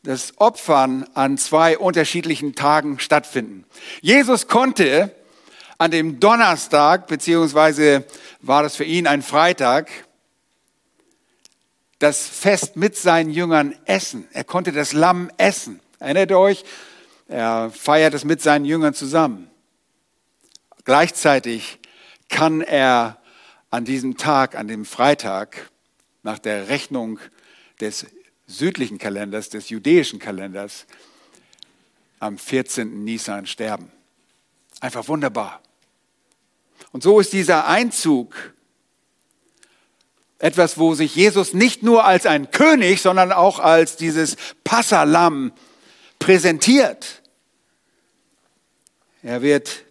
das 0.04 0.34
Opfern 0.38 1.04
an 1.14 1.36
zwei 1.36 1.76
unterschiedlichen 1.76 2.54
Tagen 2.54 3.00
stattfinden. 3.00 3.64
Jesus 4.00 4.46
konnte 4.46 5.12
an 5.78 5.90
dem 5.90 6.20
Donnerstag, 6.20 7.08
beziehungsweise 7.08 8.04
war 8.40 8.62
das 8.62 8.76
für 8.76 8.84
ihn 8.84 9.08
ein 9.08 9.20
Freitag, 9.20 9.90
das 11.98 12.28
Fest 12.28 12.76
mit 12.76 12.96
seinen 12.96 13.30
Jüngern 13.30 13.74
essen. 13.84 14.28
Er 14.32 14.44
konnte 14.44 14.70
das 14.70 14.92
Lamm 14.92 15.30
essen. 15.38 15.80
Erinnert 15.98 16.30
ihr 16.30 16.38
euch? 16.38 16.64
Er 17.26 17.70
feiert 17.70 18.14
es 18.14 18.24
mit 18.24 18.40
seinen 18.40 18.64
Jüngern 18.64 18.94
zusammen. 18.94 19.50
Gleichzeitig 20.84 21.80
kann 22.28 22.60
er 22.60 23.18
an 23.70 23.84
diesem 23.84 24.16
Tag, 24.16 24.54
an 24.54 24.68
dem 24.68 24.84
Freitag, 24.84 25.70
nach 26.22 26.38
der 26.38 26.68
Rechnung 26.68 27.18
des 27.80 28.06
südlichen 28.46 28.98
Kalenders, 28.98 29.48
des 29.48 29.68
jüdischen 29.68 30.18
Kalenders, 30.18 30.86
am 32.18 32.38
14. 32.38 33.04
Nisan 33.04 33.46
sterben. 33.46 33.90
Einfach 34.80 35.08
wunderbar. 35.08 35.62
Und 36.92 37.02
so 37.02 37.20
ist 37.20 37.32
dieser 37.32 37.66
Einzug 37.66 38.54
etwas, 40.38 40.78
wo 40.78 40.94
sich 40.94 41.14
Jesus 41.14 41.54
nicht 41.54 41.82
nur 41.82 42.04
als 42.04 42.26
ein 42.26 42.50
König, 42.50 43.00
sondern 43.00 43.32
auch 43.32 43.58
als 43.58 43.96
dieses 43.96 44.36
Passalam 44.64 45.52
präsentiert. 46.18 47.22
Er 49.22 49.42
wird 49.42 49.84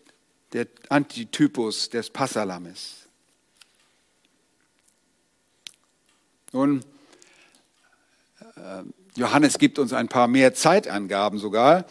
der 0.54 0.68
Antitypus 0.90 1.90
des 1.90 2.10
Passalames. 2.10 3.05
Nun, 6.56 6.80
äh, 8.39 8.84
Johannes 9.18 9.58
gibt 9.58 9.78
uns 9.78 9.91
ein 9.91 10.08
paar 10.08 10.30
mehr 10.30 10.54
Zeitangaben 10.54 11.38
sogar. 11.38 11.84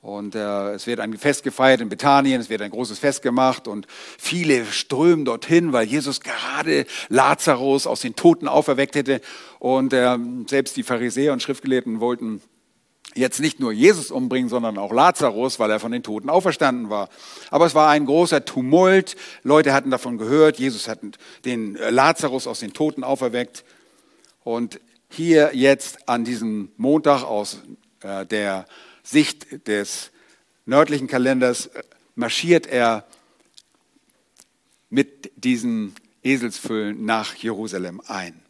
Und 0.00 0.34
äh, 0.34 0.72
es 0.72 0.86
wird 0.86 1.00
ein 1.00 1.18
Fest 1.18 1.42
gefeiert 1.42 1.82
in 1.82 1.90
Bethanien, 1.90 2.40
es 2.40 2.48
wird 2.48 2.62
ein 2.62 2.70
großes 2.70 2.98
Fest 2.98 3.20
gemacht 3.20 3.68
und 3.68 3.86
viele 4.16 4.64
strömen 4.64 5.26
dorthin, 5.26 5.74
weil 5.74 5.86
Jesus 5.86 6.22
gerade 6.22 6.86
Lazarus 7.10 7.86
aus 7.86 8.00
den 8.00 8.16
Toten 8.16 8.48
auferweckt 8.48 8.94
hätte. 8.94 9.20
Und 9.58 9.92
äh, 9.92 10.16
selbst 10.46 10.78
die 10.78 10.84
Pharisäer 10.84 11.34
und 11.34 11.42
Schriftgelehrten 11.42 12.00
wollten 12.00 12.40
jetzt 13.14 13.40
nicht 13.40 13.60
nur 13.60 13.72
Jesus 13.72 14.10
umbringen, 14.10 14.48
sondern 14.48 14.78
auch 14.78 14.90
Lazarus, 14.90 15.58
weil 15.58 15.70
er 15.70 15.80
von 15.80 15.92
den 15.92 16.02
Toten 16.02 16.30
auferstanden 16.30 16.88
war. 16.88 17.10
Aber 17.50 17.66
es 17.66 17.74
war 17.74 17.90
ein 17.90 18.06
großer 18.06 18.46
Tumult. 18.46 19.16
Leute 19.42 19.74
hatten 19.74 19.90
davon 19.90 20.16
gehört. 20.16 20.58
Jesus 20.58 20.88
hat 20.88 21.00
den 21.44 21.74
Lazarus 21.74 22.46
aus 22.46 22.60
den 22.60 22.72
Toten 22.72 23.04
auferweckt. 23.04 23.64
Und 24.44 24.80
hier 25.10 25.50
jetzt 25.54 26.08
an 26.08 26.24
diesem 26.24 26.70
Montag 26.76 27.24
aus 27.24 27.62
äh, 28.02 28.26
der 28.26 28.66
Sicht 29.02 29.66
des 29.66 30.10
nördlichen 30.66 31.06
Kalenders 31.06 31.66
äh, 31.66 31.82
marschiert 32.14 32.66
er 32.66 33.06
mit 34.90 35.32
diesen 35.36 35.94
Eselsfüllen 36.22 37.04
nach 37.04 37.34
Jerusalem 37.34 38.00
ein. 38.06 38.42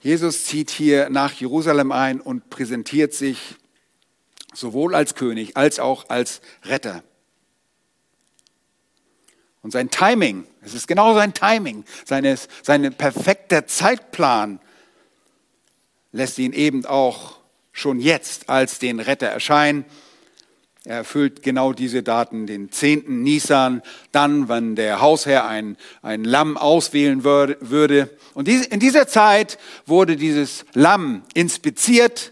Jesus 0.00 0.44
zieht 0.44 0.70
hier 0.70 1.10
nach 1.10 1.32
Jerusalem 1.32 1.90
ein 1.90 2.20
und 2.20 2.48
präsentiert 2.48 3.12
sich 3.12 3.56
sowohl 4.54 4.94
als 4.94 5.14
König 5.14 5.56
als 5.56 5.80
auch 5.80 6.08
als 6.08 6.40
Retter. 6.64 7.02
Und 9.66 9.72
sein 9.72 9.90
Timing, 9.90 10.44
es 10.64 10.74
ist 10.74 10.86
genau 10.86 11.12
sein 11.14 11.34
Timing, 11.34 11.84
seines, 12.04 12.46
sein 12.62 12.94
perfekter 12.94 13.66
Zeitplan 13.66 14.60
lässt 16.12 16.38
ihn 16.38 16.52
eben 16.52 16.86
auch 16.86 17.40
schon 17.72 17.98
jetzt 17.98 18.48
als 18.48 18.78
den 18.78 19.00
Retter 19.00 19.26
erscheinen. 19.26 19.84
Er 20.84 20.98
erfüllt 20.98 21.42
genau 21.42 21.72
diese 21.72 22.04
Daten, 22.04 22.46
den 22.46 22.70
10. 22.70 23.24
Nisan, 23.24 23.82
dann, 24.12 24.48
wenn 24.48 24.76
der 24.76 25.00
Hausherr 25.00 25.48
ein, 25.48 25.76
ein 26.00 26.22
Lamm 26.22 26.56
auswählen 26.56 27.24
würde. 27.24 28.16
Und 28.34 28.46
in 28.46 28.78
dieser 28.78 29.08
Zeit 29.08 29.58
wurde 29.84 30.14
dieses 30.14 30.64
Lamm 30.74 31.24
inspiziert 31.34 32.30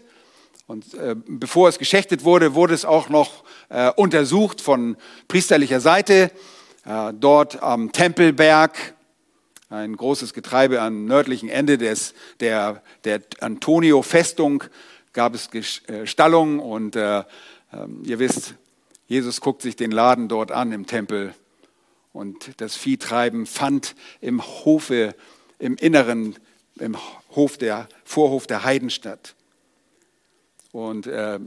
und 0.67 0.93
äh, 0.95 1.15
bevor 1.27 1.69
es 1.69 1.79
geschächtet 1.79 2.23
wurde, 2.23 2.55
wurde 2.55 2.73
es 2.73 2.85
auch 2.85 3.09
noch 3.09 3.43
äh, 3.69 3.91
untersucht 3.91 4.61
von 4.61 4.97
priesterlicher 5.27 5.79
Seite. 5.79 6.31
Äh, 6.85 7.13
dort 7.13 7.63
am 7.63 7.91
Tempelberg, 7.91 8.93
ein 9.69 9.97
großes 9.97 10.33
Getreibe 10.33 10.81
am 10.81 11.05
nördlichen 11.05 11.49
Ende 11.49 11.77
des, 11.79 12.13
der, 12.39 12.83
der 13.03 13.21
Antonio-Festung, 13.39 14.63
gab 15.11 15.33
es 15.33 15.49
äh, 15.53 16.05
Stallungen 16.05 16.59
und 16.59 16.95
äh, 16.95 17.23
ähm, 17.73 18.03
ihr 18.05 18.19
wisst, 18.19 18.53
Jesus 19.07 19.41
guckt 19.41 19.63
sich 19.63 19.75
den 19.75 19.91
Laden 19.91 20.27
dort 20.27 20.51
an 20.51 20.71
im 20.71 20.85
Tempel 20.85 21.33
Und 22.13 22.61
das 22.61 22.75
Viehtreiben 22.75 23.45
fand 23.45 23.95
im 24.21 24.41
Hofe, 24.41 25.15
im 25.59 25.75
Inneren, 25.75 26.35
im 26.79 26.97
Hof 27.31 27.57
der, 27.57 27.89
Vorhof 28.03 28.47
der 28.47 28.63
Heiden 28.63 28.89
statt. 28.89 29.35
Und 30.71 31.07
äh, 31.07 31.39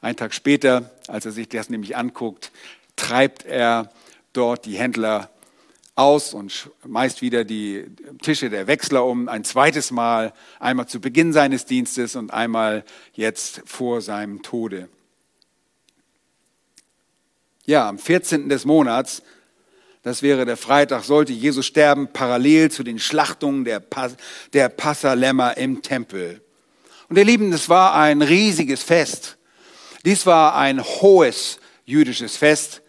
einen 0.00 0.16
Tag 0.16 0.34
später, 0.34 0.90
als 1.06 1.26
er 1.26 1.32
sich 1.32 1.48
das 1.48 1.70
nämlich 1.70 1.96
anguckt, 1.96 2.50
treibt 2.96 3.44
er 3.44 3.92
dort 4.36 4.66
die 4.66 4.76
Händler 4.76 5.30
aus 5.96 6.34
und 6.34 6.52
schmeißt 6.52 7.22
wieder 7.22 7.44
die 7.44 7.86
Tische 8.20 8.50
der 8.50 8.66
Wechsler 8.66 9.04
um, 9.04 9.28
ein 9.28 9.44
zweites 9.44 9.90
Mal, 9.90 10.32
einmal 10.60 10.86
zu 10.86 11.00
Beginn 11.00 11.32
seines 11.32 11.64
Dienstes 11.64 12.16
und 12.16 12.32
einmal 12.32 12.84
jetzt 13.14 13.62
vor 13.64 14.02
seinem 14.02 14.42
Tode. 14.42 14.88
Ja, 17.64 17.88
am 17.88 17.98
14. 17.98 18.48
des 18.48 18.64
Monats, 18.66 19.22
das 20.02 20.22
wäre 20.22 20.44
der 20.44 20.56
Freitag, 20.58 21.02
sollte 21.02 21.32
Jesus 21.32 21.66
sterben, 21.66 22.12
parallel 22.12 22.70
zu 22.70 22.84
den 22.84 22.98
Schlachtungen 22.98 23.64
der, 23.64 23.80
Pas 23.80 24.16
der 24.52 24.68
Passalämmer 24.68 25.56
im 25.56 25.82
Tempel. 25.82 26.42
Und 27.08 27.16
ihr 27.16 27.24
Lieben, 27.24 27.50
das 27.50 27.68
war 27.68 27.94
ein 27.94 28.22
riesiges 28.22 28.82
Fest. 28.82 29.38
Dies 30.04 30.26
war 30.26 30.54
ein 30.56 30.84
hohes 30.84 31.58
jüdisches 31.86 32.36
Fest, 32.36 32.82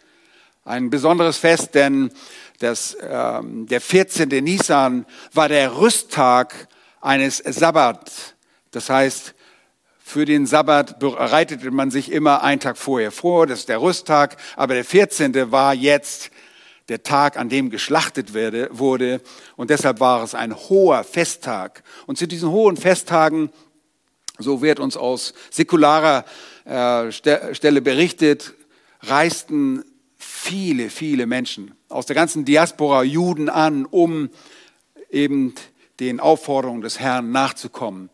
ein 0.67 0.89
besonderes 0.89 1.38
Fest, 1.38 1.75
denn 1.75 2.12
das, 2.60 2.97
ähm, 3.01 3.67
der 3.67 3.82
14. 3.82 4.30
Nisan 4.43 5.06
war 5.34 5.47
der 5.47 5.77
Rüsttag 5.77 6.67
eines 6.99 7.38
Sabbat. 7.38 8.36
Das 8.71 8.89
heißt, 8.89 9.34
für 10.03 10.25
den 10.25 10.45
Sabbat 10.45 10.99
bereitete 10.99 11.71
man 11.71 11.91
sich 11.91 12.12
immer 12.12 12.43
einen 12.43 12.60
Tag 12.60 12.77
vorher 12.77 13.12
vor, 13.12 13.47
das 13.47 13.60
ist 13.60 13.69
der 13.69 13.82
Rüsttag, 13.82 14.38
aber 14.56 14.73
der 14.73 14.86
14. 14.86 15.51
war 15.51 15.73
jetzt 15.73 16.32
der 16.89 17.03
Tag, 17.03 17.38
an 17.38 17.49
dem 17.49 17.69
geschlachtet 17.69 18.34
werde, 18.34 18.69
wurde 18.71 19.21
und 19.58 19.69
deshalb 19.69 19.99
war 19.99 20.23
es 20.23 20.36
ein 20.36 20.56
hoher 20.56 21.03
Festtag. 21.03 21.84
Und 22.06 22.17
zu 22.17 22.27
diesen 22.27 22.49
hohen 22.49 22.77
Festtagen, 22.77 23.51
so 24.38 24.62
wird 24.62 24.80
uns 24.80 24.95
aus 24.95 25.34
säkularer 25.49 26.23
äh, 26.63 27.12
Stelle 27.12 27.82
berichtet, 27.82 28.53
reisten 29.01 29.84
viele, 30.17 30.89
viele 30.89 31.25
Menschen 31.25 31.71
aus 31.89 32.06
der 32.06 32.15
ganzen 32.15 32.45
Diaspora 32.45 33.03
Juden 33.03 33.49
an, 33.49 33.86
um 33.86 34.30
eben 35.10 35.53
den 35.99 36.19
Aufforderungen 36.19 36.82
des 36.82 36.99
Herrn 36.99 37.32
nachzukommen. 37.32 38.10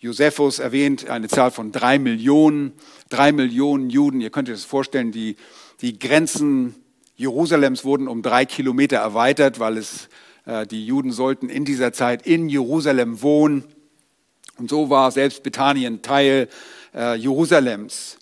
Josephus 0.00 0.58
erwähnt 0.58 1.08
eine 1.08 1.28
Zahl 1.28 1.50
von 1.50 1.72
drei 1.72 1.98
Millionen, 1.98 2.72
drei 3.08 3.32
Millionen 3.32 3.90
Juden. 3.90 4.20
Ihr 4.20 4.30
könnt 4.30 4.48
euch 4.48 4.54
das 4.54 4.64
vorstellen, 4.64 5.10
die, 5.10 5.36
die 5.80 5.98
Grenzen 5.98 6.76
Jerusalems 7.16 7.84
wurden 7.84 8.06
um 8.06 8.22
drei 8.22 8.44
Kilometer 8.44 8.98
erweitert, 8.98 9.58
weil 9.58 9.76
es, 9.76 10.08
äh, 10.44 10.66
die 10.68 10.86
Juden 10.86 11.10
sollten 11.10 11.48
in 11.48 11.64
dieser 11.64 11.92
Zeit 11.92 12.24
in 12.26 12.48
Jerusalem 12.48 13.22
wohnen. 13.22 13.64
Und 14.56 14.70
so 14.70 14.88
war 14.88 15.10
selbst 15.10 15.42
Bethanien 15.42 16.00
Teil 16.00 16.48
äh, 16.94 17.16
Jerusalems. 17.16 18.18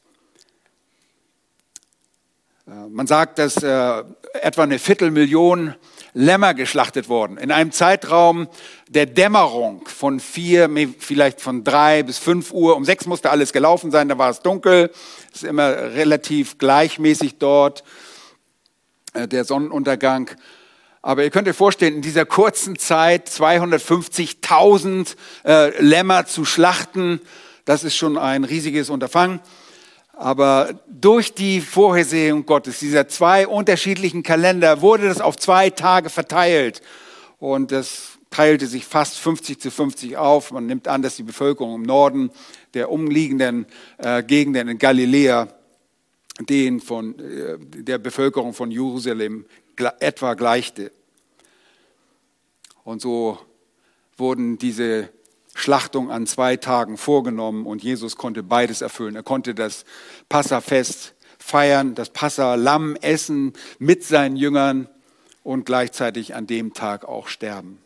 Äh, 2.67 2.89
man 2.89 3.07
sagt, 3.07 3.39
dass 3.39 3.63
äh, 3.63 4.03
etwa 4.43 4.63
eine 4.63 4.79
Viertelmillion 4.79 5.75
Lämmer 6.15 6.55
geschlachtet 6.55 7.11
wurden. 7.11 7.37
In 7.37 7.53
einem 7.53 7.73
Zeitraum 7.73 8.49
der 8.89 9.05
Dämmerung 9.05 9.87
von 9.87 10.19
vier, 10.19 10.71
vielleicht 10.99 11.43
von 11.43 11.63
drei 11.63 12.03
bis 12.03 12.17
fünf 12.17 12.53
Uhr. 12.53 12.75
Um 12.75 12.87
sechs 12.87 13.05
musste 13.05 13.31
alles 13.31 13.53
gelaufen 13.53 13.91
sein, 13.91 14.09
da 14.09 14.17
war 14.17 14.31
es 14.31 14.41
dunkel. 14.41 14.91
Es 15.33 15.43
ist 15.43 15.49
immer 15.49 15.69
relativ 15.93 16.57
gleichmäßig 16.57 17.39
dort, 17.39 17.85
äh, 19.13 19.29
der 19.29 19.45
Sonnenuntergang. 19.45 20.31
Aber 21.03 21.23
ihr 21.23 21.31
könnt 21.31 21.47
euch 21.47 21.57
vorstellen, 21.57 21.97
in 21.97 22.03
dieser 22.03 22.25
kurzen 22.25 22.79
Zeit 22.79 23.29
250.000 23.29 25.15
äh, 25.45 25.83
Lämmer 25.83 26.27
zu 26.27 26.45
schlachten, 26.45 27.21
das 27.65 27.85
ist 27.85 27.97
schon 27.97 28.17
ein 28.17 28.45
riesiges 28.45 28.91
Unterfangen. 28.91 29.41
Aber 30.19 30.81
durch 30.89 31.35
die 31.35 31.61
Vorhersehung 31.61 32.47
Gottes, 32.47 32.79
dieser 32.79 33.07
zwei 33.07 33.47
unterschiedlichen 33.47 34.23
Kalender, 34.23 34.81
wurde 34.81 35.09
das 35.09 35.21
auf 35.21 35.37
zwei 35.37 35.69
Tage 35.69 36.09
verteilt. 36.09 36.81
Und 37.39 37.71
das 37.71 38.17
teilte 38.31 38.67
sich 38.67 38.87
fast 38.87 39.19
50 39.19 39.61
zu 39.61 39.71
50 39.71 40.17
auf. 40.17 40.53
Man 40.53 40.65
nimmt 40.65 40.89
an, 40.89 41.03
dass 41.03 41.17
die 41.17 41.23
Bevölkerung 41.23 41.75
im 41.75 41.83
Norden 41.83 42.31
der 42.73 42.91
umliegenden 42.91 43.67
äh, 43.99 44.23
Gegenden 44.23 44.69
in 44.69 44.79
Galiläa 44.79 45.49
den 46.41 46.81
von 46.81 47.19
äh, 47.19 47.59
der 47.59 47.99
Bevölkerung 47.99 48.55
von 48.55 48.71
Jerusalem 48.71 49.45
etwa 50.01 50.33
gleichte. 50.33 50.93
Und 52.85 53.03
so 53.03 53.39
wurden 54.17 54.57
diese 54.57 55.11
Schlachtung 55.57 56.11
an 56.11 56.27
zwei 56.27 56.57
Tagen 56.57 56.99
vorgenommen 56.99 57.65
und 57.65 57.83
Jesus 57.83 58.17
konnte 58.17 58.43
beides 58.43 58.83
erfüllen. 58.83 59.17
Er 59.17 59.23
konnte 59.23 59.55
das 59.55 59.85
Passafest 60.29 61.15
feiern, 61.39 61.95
das 61.95 62.11
Passalamm 62.11 62.95
essen 62.97 63.55
mit 63.79 64.05
seinen 64.05 64.37
Jüngern 64.37 64.89
und 65.43 65.65
gleichzeitig 65.65 66.35
an 66.35 66.47
dem 66.47 66.75
Tag 66.75 67.07
auch 67.07 67.29
sterben. 67.29 67.79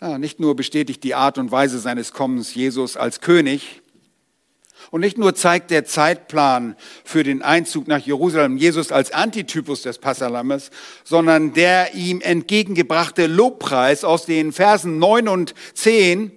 Ja, 0.00 0.18
nicht 0.18 0.38
nur 0.38 0.54
bestätigt 0.54 1.02
die 1.02 1.14
Art 1.14 1.38
und 1.38 1.50
Weise 1.50 1.78
seines 1.78 2.12
Kommens 2.12 2.54
Jesus 2.54 2.96
als 2.96 3.20
König, 3.20 3.82
und 4.90 5.00
nicht 5.00 5.18
nur 5.18 5.34
zeigt 5.34 5.70
der 5.70 5.84
Zeitplan 5.84 6.76
für 7.04 7.22
den 7.22 7.42
Einzug 7.42 7.88
nach 7.88 7.98
Jerusalem 7.98 8.56
Jesus 8.56 8.92
als 8.92 9.12
Antitypus 9.12 9.82
des 9.82 9.98
Passalammes, 9.98 10.70
sondern 11.04 11.52
der 11.52 11.94
ihm 11.94 12.20
entgegengebrachte 12.20 13.26
Lobpreis 13.26 14.04
aus 14.04 14.24
den 14.24 14.52
Versen 14.52 14.98
9 14.98 15.28
und 15.28 15.54
10. 15.74 16.32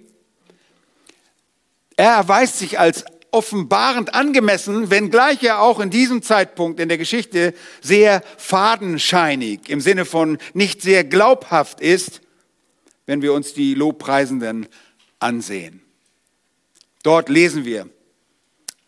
Er 1.96 2.10
erweist 2.10 2.58
sich 2.58 2.78
als 2.78 3.04
offenbarend 3.30 4.14
angemessen, 4.14 4.90
wenngleich 4.90 5.42
er 5.42 5.62
auch 5.62 5.80
in 5.80 5.88
diesem 5.88 6.22
Zeitpunkt 6.22 6.78
in 6.78 6.88
der 6.90 6.98
Geschichte 6.98 7.54
sehr 7.80 8.22
fadenscheinig 8.36 9.68
im 9.68 9.80
Sinne 9.80 10.04
von 10.04 10.36
nicht 10.52 10.82
sehr 10.82 11.02
glaubhaft 11.02 11.80
ist, 11.80 12.20
wenn 13.06 13.22
wir 13.22 13.32
uns 13.32 13.54
die 13.54 13.74
Lobpreisenden 13.74 14.68
ansehen. 15.18 15.80
Dort 17.02 17.30
lesen 17.30 17.64
wir, 17.64 17.88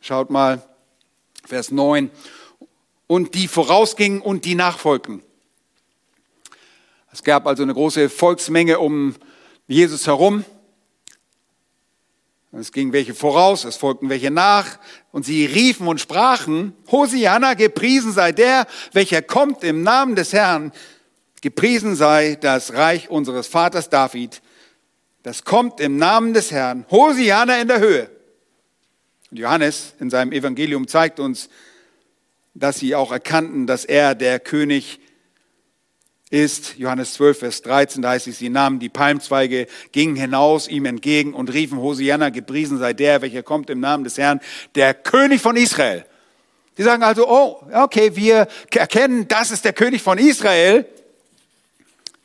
Schaut 0.07 0.29
mal, 0.29 0.61
Vers 1.47 1.71
9. 1.71 2.11
Und 3.07 3.35
die 3.35 3.49
vorausgingen 3.49 4.21
und 4.21 4.45
die 4.45 4.55
nachfolgten. 4.55 5.23
Es 7.11 7.23
gab 7.23 7.47
also 7.47 7.62
eine 7.62 7.73
große 7.73 8.11
Volksmenge 8.11 8.81
um 8.81 9.14
Jesus 9.67 10.07
herum. 10.07 10.45
Es 12.53 12.71
gingen 12.71 12.93
welche 12.93 13.14
voraus, 13.14 13.64
es 13.64 13.77
folgten 13.77 14.11
welche 14.11 14.31
nach, 14.31 14.79
und 15.11 15.25
sie 15.25 15.47
riefen 15.47 15.88
und 15.88 16.03
sprachen, 16.03 16.75
Hosianna, 16.93 17.55
gepriesen 17.55 18.12
sei 18.12 18.33
der, 18.33 18.67
welcher 18.93 19.23
kommt 19.23 19.64
im 19.64 19.83
Namen 19.83 20.17
des 20.17 20.35
Herrn, 20.35 20.73
gepriesen 21.40 21.97
sei 21.97 22.37
das 22.38 22.75
Reich 22.75 23.09
unseres 23.09 23.47
Vaters 23.47 23.88
David, 23.88 24.43
das 25.23 25.45
kommt 25.45 25.81
im 25.81 25.97
Namen 25.97 26.35
des 26.35 26.51
Herrn, 26.51 26.85
Hosianna 26.90 27.57
in 27.57 27.69
der 27.69 27.81
Höhe. 27.81 28.13
Johannes 29.35 29.94
in 29.99 30.11
seinem 30.11 30.31
Evangelium 30.31 30.87
zeigt 30.87 31.18
uns, 31.18 31.49
dass 32.55 32.79
sie 32.79 32.94
auch 32.94 33.11
erkannten, 33.11 33.66
dass 33.66 33.85
er 33.85 34.14
der 34.14 34.38
König 34.38 35.01
ist. 36.31 36.77
Johannes 36.79 37.14
12, 37.14 37.38
Vers 37.40 37.62
13, 37.62 38.03
da 38.03 38.11
heißt 38.11 38.29
es, 38.29 38.38
sie 38.38 38.49
nahmen 38.49 38.79
die 38.79 38.88
Palmzweige, 38.88 39.66
gingen 39.90 40.14
hinaus 40.14 40.68
ihm 40.68 40.85
entgegen 40.85 41.35
und 41.35 41.53
riefen, 41.53 41.79
Hosianna, 41.79 42.31
gepriesen 42.31 42.79
sei 42.79 42.92
der, 42.92 43.23
welcher 43.23 43.42
kommt 43.42 43.70
im 43.70 43.81
Namen 43.81 44.05
des 44.05 44.18
Herrn, 44.18 44.40
der 44.77 44.94
König 44.94 45.40
von 45.40 45.57
Israel. 45.57 46.05
Die 46.79 46.85
sagen 46.85 47.03
also, 47.03 47.29
oh, 47.29 47.61
okay, 47.73 48.14
wir 48.14 48.47
erkennen, 48.70 49.27
das 49.27 49.51
ist 49.51 49.64
der 49.64 49.73
König 49.73 50.01
von 50.03 50.18
Israel. 50.18 50.87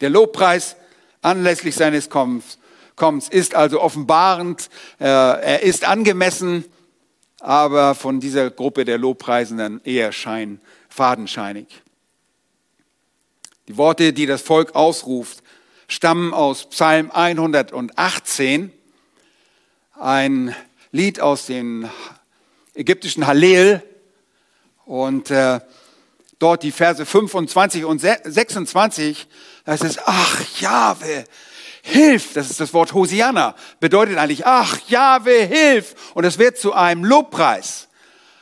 Der 0.02 0.12
Lobpreis 0.12 0.76
anlässlich 1.22 1.76
seines 1.76 2.10
Kommens, 2.10 2.58
ist 3.30 3.56
also 3.56 3.82
offenbarend, 3.82 4.70
äh, 5.00 5.06
er 5.06 5.64
ist 5.64 5.88
angemessen 5.88 6.66
aber 7.40 7.96
von 7.96 8.20
dieser 8.20 8.50
Gruppe 8.52 8.86
der 8.86 8.98
Lobpreisenden 8.98 9.82
eher 9.84 10.12
schein, 10.12 10.60
fadenscheinig. 10.90 11.68
Die 13.68 13.78
Worte, 13.78 14.14
die 14.14 14.26
das 14.26 14.42
Volk 14.42 14.76
ausruft, 14.76 15.44
stammen 15.88 16.34
aus 16.34 16.66
Psalm 16.70 17.12
118, 17.12 18.72
ein 20.00 20.56
Lied 20.92 21.20
aus 21.20 21.46
dem 21.46 21.90
ägyptischen 22.74 23.28
Hallel. 23.28 23.84
Und 24.86 25.30
äh, 25.30 25.60
dort 26.40 26.64
die 26.64 26.72
Verse 26.72 27.06
25 27.06 27.86
und 27.86 28.00
26, 28.00 29.28
da 29.66 29.74
heißt 29.74 29.84
es, 29.84 30.00
ach 30.04 30.60
Jahwe, 30.60 31.26
hilf, 31.82 32.34
das 32.34 32.50
ist 32.50 32.60
das 32.60 32.74
Wort 32.74 32.94
Hosianna, 32.94 33.56
bedeutet 33.80 34.18
eigentlich, 34.18 34.46
ach, 34.46 34.80
Jahwe, 34.88 35.46
hilf. 35.46 35.96
Und 36.14 36.24
es 36.26 36.38
wird 36.38 36.58
zu 36.58 36.74
einem 36.74 37.04
Lobpreis. 37.04 37.88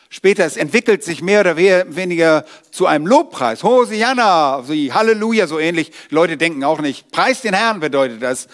Später, 0.10 0.46
es 0.46 0.56
entwickelt 0.56 1.04
sich 1.04 1.22
mehr 1.22 1.42
oder 1.42 1.58
weniger 1.58 2.46
zu 2.72 2.86
einem 2.86 3.06
Lobpreis. 3.08 3.64
Hosianna, 3.64 4.64
Halleluja, 4.66 5.48
so 5.48 5.60
ähnlich. 5.60 5.92
Leute 6.10 6.38
denken 6.38 6.64
auch 6.64 6.80
nicht, 6.80 7.12
Preis 7.12 7.42
den 7.42 7.54
Herrn 7.54 7.82
bedeutet 7.82 8.22
das. 8.24 8.48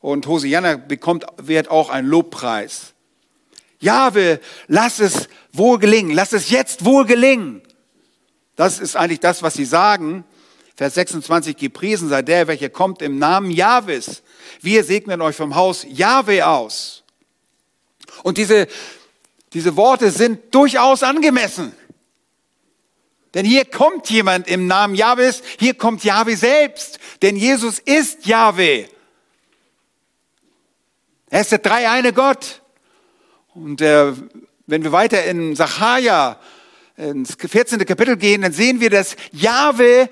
Und 0.00 0.26
Hosianna 0.26 0.76
bekommt, 0.76 1.26
wird 1.36 1.70
auch 1.70 1.90
ein 1.90 2.06
Lobpreis. 2.06 2.94
Jahwe, 3.80 4.40
lass 4.68 5.00
es 5.00 5.28
wohl 5.52 5.78
gelingen, 5.78 6.12
lass 6.12 6.32
es 6.32 6.50
jetzt 6.50 6.84
wohl 6.84 7.06
gelingen. 7.06 7.62
Das 8.54 8.78
ist 8.78 8.94
eigentlich 8.94 9.20
das, 9.20 9.42
was 9.42 9.54
sie 9.54 9.64
sagen. 9.64 10.24
Vers 10.80 10.94
26, 10.94 11.58
gepriesen 11.58 12.08
sei 12.08 12.22
der, 12.22 12.48
welcher 12.48 12.70
kommt 12.70 13.02
im 13.02 13.18
Namen 13.18 13.50
Jahwes. 13.50 14.22
Wir 14.62 14.82
segnen 14.82 15.20
euch 15.20 15.36
vom 15.36 15.54
Haus 15.54 15.84
Jahwe 15.86 16.46
aus. 16.46 17.02
Und 18.22 18.38
diese 18.38 18.66
diese 19.52 19.76
Worte 19.76 20.10
sind 20.10 20.54
durchaus 20.54 21.02
angemessen. 21.02 21.74
Denn 23.34 23.44
hier 23.44 23.66
kommt 23.66 24.08
jemand 24.08 24.48
im 24.48 24.66
Namen 24.66 24.94
Jahwes, 24.94 25.42
hier 25.58 25.74
kommt 25.74 26.02
Jahwe 26.02 26.34
selbst, 26.34 26.98
denn 27.20 27.36
Jesus 27.36 27.78
ist 27.78 28.24
Jahwe. 28.24 28.88
Er 31.28 31.40
ist 31.42 31.52
der 31.52 31.58
dreieine 31.58 32.14
Gott. 32.14 32.62
Und 33.54 33.82
äh, 33.82 34.14
wenn 34.66 34.82
wir 34.82 34.92
weiter 34.92 35.24
in 35.24 35.54
Sacharja 35.54 36.40
ins 36.96 37.36
14. 37.36 37.84
Kapitel 37.86 38.16
gehen, 38.16 38.42
dann 38.42 38.52
sehen 38.52 38.80
wir, 38.80 38.90
dass 38.90 39.16
Jahwe 39.32 40.08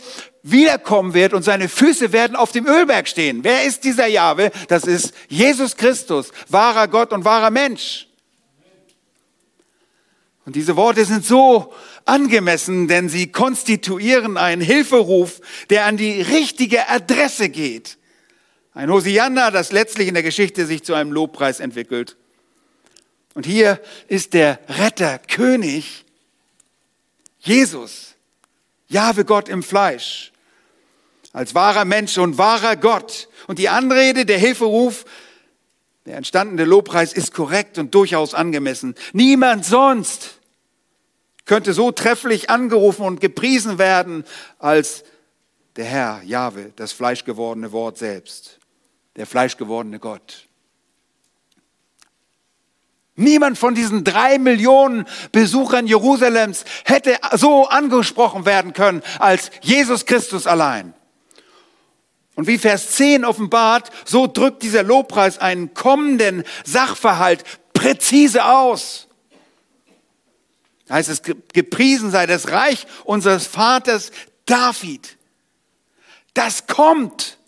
wiederkommen 0.51 1.15
wird 1.15 1.35
und 1.35 1.43
seine 1.43 1.69
Füße 1.69 2.13
werden 2.13 2.37
auf 2.37 2.53
dem 2.53 2.67
Ölberg 2.67 3.09
stehen. 3.09 3.45
Wer 3.45 3.65
ist 3.65 3.85
dieser 3.85 4.07
Jahwe? 4.07 4.51
Das 4.69 4.85
ist 4.85 5.13
Jesus 5.29 5.77
Christus, 5.77 6.31
wahrer 6.49 6.89
Gott 6.89 7.13
und 7.13 7.25
wahrer 7.25 7.51
Mensch. 7.51 8.09
Und 10.45 10.57
diese 10.57 10.77
Worte 10.77 11.05
sind 11.05 11.27
so 11.27 11.75
angemessen, 12.07 12.89
denn 12.89 13.11
sie 13.11 13.31
konstituieren 13.31 14.39
einen 14.39 14.63
Hilferuf, 14.63 15.41
der 15.69 15.85
an 15.85 15.99
die 15.99 16.23
richtige 16.23 16.89
Adresse 16.89 17.51
geht. 17.51 17.99
Ein 18.73 18.91
Hosianna, 18.91 19.51
das 19.51 19.73
letztlich 19.73 20.09
in 20.09 20.15
der 20.15 20.23
Geschichte 20.23 20.65
sich 20.65 20.85
zu 20.85 20.95
einem 20.95 21.13
Lobpreis 21.13 21.61
entwickelt. 21.61 22.17
Und 23.35 23.45
hier 23.45 23.81
ist 24.09 24.33
der 24.33 24.59
Retter, 24.69 25.19
König, 25.19 26.07
Jesus, 27.41 28.15
Jahwe 28.89 29.25
Gott 29.25 29.49
im 29.49 29.63
Fleisch, 29.63 30.33
als 31.33 31.55
wahrer 31.55 31.85
Mensch 31.85 32.19
und 32.19 32.39
wahrer 32.39 32.77
Gott. 32.77 33.29
Und 33.47 33.59
die 33.59 33.69
Anrede, 33.69 34.27
der 34.27 34.39
Hilferuf, 34.39 35.05
der 36.07 36.17
entstandene 36.17 36.65
Lobpreis 36.65 37.13
ist 37.13 37.35
korrekt 37.35 37.79
und 37.79 37.95
durchaus 37.95 38.35
angemessen. 38.35 38.95
Niemand 39.13 39.65
sonst 39.65 40.39
könnte 41.45 41.73
so 41.73 41.93
trefflich 41.93 42.51
angerufen 42.51 43.05
und 43.05 43.21
gepriesen 43.21 43.79
werden 43.79 44.25
als 44.59 45.05
der 45.77 45.85
Herr, 45.85 46.23
Jahwe, 46.25 46.73
das 46.77 46.93
fleischgewordene 46.93 47.73
Wort 47.73 47.99
selbst, 47.99 48.59
der 49.17 49.27
fleischgewordene 49.27 49.99
Gott. 49.99 50.47
Niemand 53.15 53.59
von 53.59 53.75
diesen 53.75 54.05
drei 54.05 54.39
Millionen 54.39 55.07
Besuchern 55.33 55.87
Jerusalems 55.87 56.65
hätte 56.85 57.17
so 57.33 57.67
angesprochen 57.67 58.47
werden 58.47 58.73
können 58.73 59.03
als 59.19 59.51
Jesus 59.61 60.07
Christus 60.07 60.47
allein. 60.47 60.95
Und 62.39 62.47
wie 62.47 62.59
Vers 62.59 62.93
10 62.93 63.25
offenbart, 63.25 63.91
so 64.05 64.29
drückt 64.29 64.63
dieser 64.63 64.85
Lobpreis 64.85 65.39
einen 65.39 65.75
kommenden 65.75 66.45
Sachverhalt 66.65 67.43
präzise 67.73 68.45
aus 68.45 69.09
heißt 70.91 71.09
es, 71.09 71.23
gepriesen 71.53 72.11
sei 72.11 72.27
das 72.27 72.49
Reich 72.49 72.87
unseres 73.05 73.47
Vaters 73.47 74.11
David. 74.47 75.17
Das 76.35 76.67
kommt. 76.67 77.39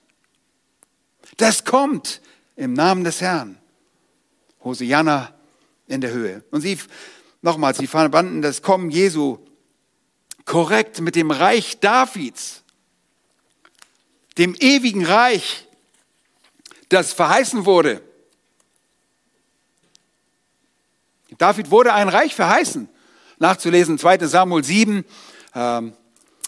Das 1.37 1.65
kommt 1.65 2.21
im 2.57 2.75
Namen 2.75 3.05
des 3.05 3.21
Herrn. 3.21 3.59
Hosianna 4.63 5.35
in 5.87 6.01
der 6.01 6.11
Höhe. 6.11 6.45
Und 6.51 6.61
sie, 6.61 6.79
nochmals, 7.41 7.79
sie 7.79 7.87
verbanden 7.87 8.43
das 8.43 8.63
Kommen 8.63 8.91
Jesu 8.91 9.39
korrekt 10.45 11.01
mit 11.01 11.17
dem 11.17 11.31
Reich 11.31 11.81
Davids, 11.81 12.60
dem 14.41 14.57
ewigen 14.59 15.07
Reich, 15.07 15.69
das 16.89 17.13
verheißen 17.13 17.65
wurde. 17.65 18.03
David 21.39 21.71
wurde 21.71 21.93
ein 21.93 22.09
Reich 22.09 22.35
verheißen 22.35 22.89
nachzulesen, 23.41 23.99
2 23.99 24.19
Samuel 24.27 24.63
7. 24.63 25.05
Ähm, 25.55 25.93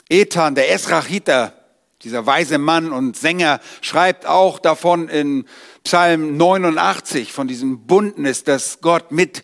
Ethan, 0.09 0.55
der 0.55 0.71
Esrachiter, 0.71 1.55
dieser 2.03 2.27
weise 2.27 2.59
Mann 2.59 2.93
und 2.93 3.17
Sänger, 3.17 3.61
schreibt 3.81 4.27
auch 4.27 4.59
davon 4.59 5.09
in 5.09 5.47
Psalm 5.83 6.37
89 6.37 7.33
von 7.33 7.49
diesem 7.49 7.87
Bundnis, 7.87 8.45
das 8.45 8.81
Gott 8.81 9.11
mit 9.11 9.43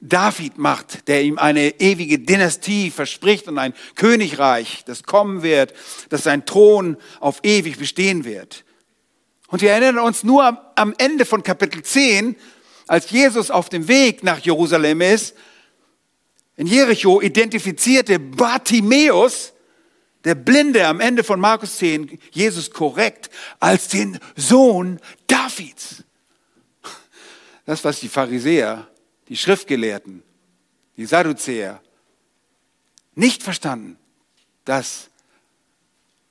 David 0.00 0.56
macht, 0.56 1.08
der 1.08 1.22
ihm 1.22 1.38
eine 1.38 1.80
ewige 1.80 2.18
Dynastie 2.18 2.90
verspricht 2.90 3.48
und 3.48 3.58
ein 3.58 3.74
Königreich, 3.96 4.82
das 4.86 5.02
kommen 5.02 5.42
wird, 5.42 5.74
dass 6.08 6.22
sein 6.24 6.46
Thron 6.46 6.96
auf 7.20 7.40
ewig 7.42 7.78
bestehen 7.78 8.24
wird. 8.24 8.64
Und 9.48 9.60
wir 9.60 9.72
erinnern 9.72 9.98
uns 9.98 10.24
nur 10.24 10.72
am 10.76 10.94
Ende 10.96 11.26
von 11.26 11.42
Kapitel 11.42 11.82
10, 11.82 12.36
als 12.86 13.10
Jesus 13.10 13.50
auf 13.50 13.68
dem 13.68 13.88
Weg 13.88 14.24
nach 14.24 14.38
Jerusalem 14.38 15.00
ist, 15.00 15.34
in 16.56 16.66
Jericho 16.66 17.20
identifizierte 17.20 18.18
Bartimäus, 18.18 19.52
der 20.24 20.34
Blinde 20.34 20.86
am 20.86 21.00
Ende 21.00 21.24
von 21.24 21.40
Markus 21.40 21.78
10, 21.78 22.18
Jesus 22.32 22.70
korrekt 22.70 23.30
als 23.58 23.88
den 23.88 24.18
Sohn 24.36 25.00
Davids. 25.26 26.04
Das, 27.64 27.82
was 27.84 28.00
die 28.00 28.08
Pharisäer, 28.08 28.88
die 29.30 29.36
Schriftgelehrten, 29.36 30.22
die 30.96 31.06
Sadduzäer 31.06 31.80
nicht 33.14 33.42
verstanden, 33.42 33.96
das 34.64 35.08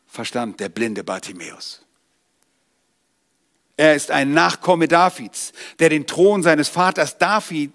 verstand 0.05 0.59
der 0.59 0.69
blinde 0.69 1.03
Bartimäus. 1.03 1.85
Er 3.77 3.95
ist 3.95 4.11
ein 4.11 4.33
Nachkomme 4.33 4.89
Davids, 4.89 5.53
der 5.79 5.87
den 5.87 6.05
Thron 6.05 6.43
seines 6.43 6.67
Vaters 6.67 7.17
David 7.17 7.71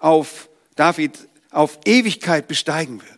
auf 0.00 0.48
David 0.74 1.28
auf 1.50 1.78
Ewigkeit 1.84 2.48
besteigen 2.48 3.00
wird. 3.00 3.12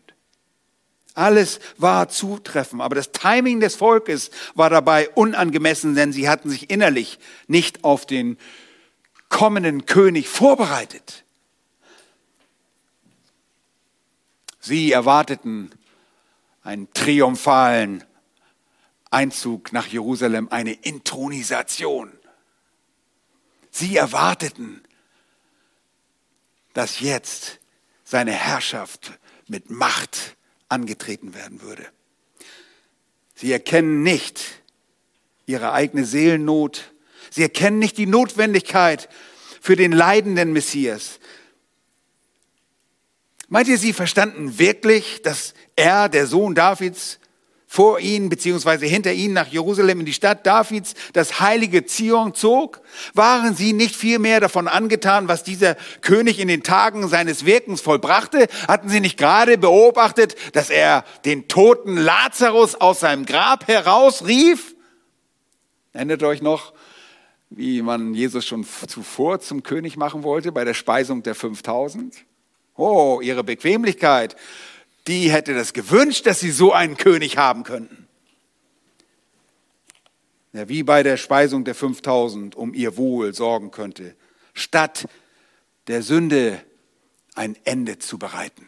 Alles 1.14 1.60
war 1.78 2.10
zutreffend, 2.10 2.82
aber 2.82 2.94
das 2.94 3.10
Timing 3.10 3.60
des 3.60 3.74
Volkes 3.74 4.30
war 4.54 4.68
dabei 4.68 5.08
unangemessen, 5.08 5.94
denn 5.94 6.12
sie 6.12 6.28
hatten 6.28 6.50
sich 6.50 6.68
innerlich 6.68 7.18
nicht 7.46 7.84
auf 7.84 8.04
den 8.04 8.36
kommenden 9.30 9.86
König 9.86 10.28
vorbereitet. 10.28 11.24
Sie 14.68 14.92
erwarteten 14.92 15.70
einen 16.62 16.92
triumphalen 16.92 18.04
Einzug 19.10 19.72
nach 19.72 19.86
Jerusalem, 19.86 20.48
eine 20.50 20.74
Intronisation. 20.74 22.12
Sie 23.70 23.96
erwarteten, 23.96 24.82
dass 26.74 27.00
jetzt 27.00 27.60
seine 28.04 28.32
Herrschaft 28.32 29.18
mit 29.46 29.70
Macht 29.70 30.36
angetreten 30.68 31.32
werden 31.32 31.62
würde. 31.62 31.86
Sie 33.36 33.50
erkennen 33.50 34.02
nicht 34.02 34.60
ihre 35.46 35.72
eigene 35.72 36.04
Seelennot. 36.04 36.92
Sie 37.30 37.40
erkennen 37.40 37.78
nicht 37.78 37.96
die 37.96 38.04
Notwendigkeit 38.04 39.08
für 39.62 39.76
den 39.76 39.92
leidenden 39.92 40.52
Messias. 40.52 41.20
Meint 43.48 43.68
ihr, 43.68 43.78
sie 43.78 43.92
verstanden 43.92 44.58
wirklich, 44.58 45.22
dass 45.22 45.54
er, 45.74 46.08
der 46.08 46.26
Sohn 46.26 46.54
Davids, 46.54 47.18
vor 47.70 48.00
ihnen 48.00 48.30
beziehungsweise 48.30 48.86
hinter 48.86 49.12
ihnen 49.12 49.34
nach 49.34 49.46
Jerusalem 49.46 50.00
in 50.00 50.06
die 50.06 50.14
Stadt 50.14 50.46
Davids, 50.46 50.94
das 51.12 51.38
heilige 51.38 51.84
Zion 51.84 52.34
zog? 52.34 52.80
Waren 53.12 53.54
sie 53.54 53.74
nicht 53.74 53.94
viel 53.94 54.18
mehr 54.18 54.40
davon 54.40 54.68
angetan, 54.68 55.28
was 55.28 55.44
dieser 55.44 55.76
König 56.00 56.40
in 56.40 56.48
den 56.48 56.62
Tagen 56.62 57.08
seines 57.08 57.44
Wirkens 57.44 57.82
vollbrachte? 57.82 58.48
Hatten 58.66 58.88
sie 58.88 59.00
nicht 59.00 59.18
gerade 59.18 59.58
beobachtet, 59.58 60.34
dass 60.54 60.70
er 60.70 61.04
den 61.26 61.46
toten 61.46 61.98
Lazarus 61.98 62.74
aus 62.74 63.00
seinem 63.00 63.26
Grab 63.26 63.68
herausrief? 63.68 64.74
Erinnert 65.92 66.22
euch 66.22 66.40
noch, 66.40 66.72
wie 67.50 67.82
man 67.82 68.14
Jesus 68.14 68.46
schon 68.46 68.64
zuvor 68.64 69.40
zum 69.40 69.62
König 69.62 69.98
machen 69.98 70.22
wollte 70.22 70.52
bei 70.52 70.64
der 70.64 70.74
Speisung 70.74 71.22
der 71.22 71.34
5000? 71.34 72.24
Oh, 72.78 73.20
ihre 73.20 73.44
Bequemlichkeit 73.44 74.34
die 75.08 75.30
hätte 75.32 75.54
das 75.54 75.72
gewünscht, 75.72 76.26
dass 76.26 76.38
sie 76.38 76.50
so 76.50 76.72
einen 76.72 76.96
König 76.96 77.38
haben 77.38 77.64
könnten. 77.64 78.06
Ja, 80.52 80.68
wie 80.68 80.82
bei 80.82 81.02
der 81.02 81.16
Speisung 81.16 81.64
der 81.64 81.74
5000 81.74 82.54
um 82.54 82.74
ihr 82.74 82.96
Wohl 82.96 83.34
sorgen 83.34 83.70
könnte, 83.70 84.14
statt 84.52 85.06
der 85.86 86.02
Sünde 86.02 86.60
ein 87.34 87.56
Ende 87.64 87.98
zu 87.98 88.18
bereiten. 88.18 88.66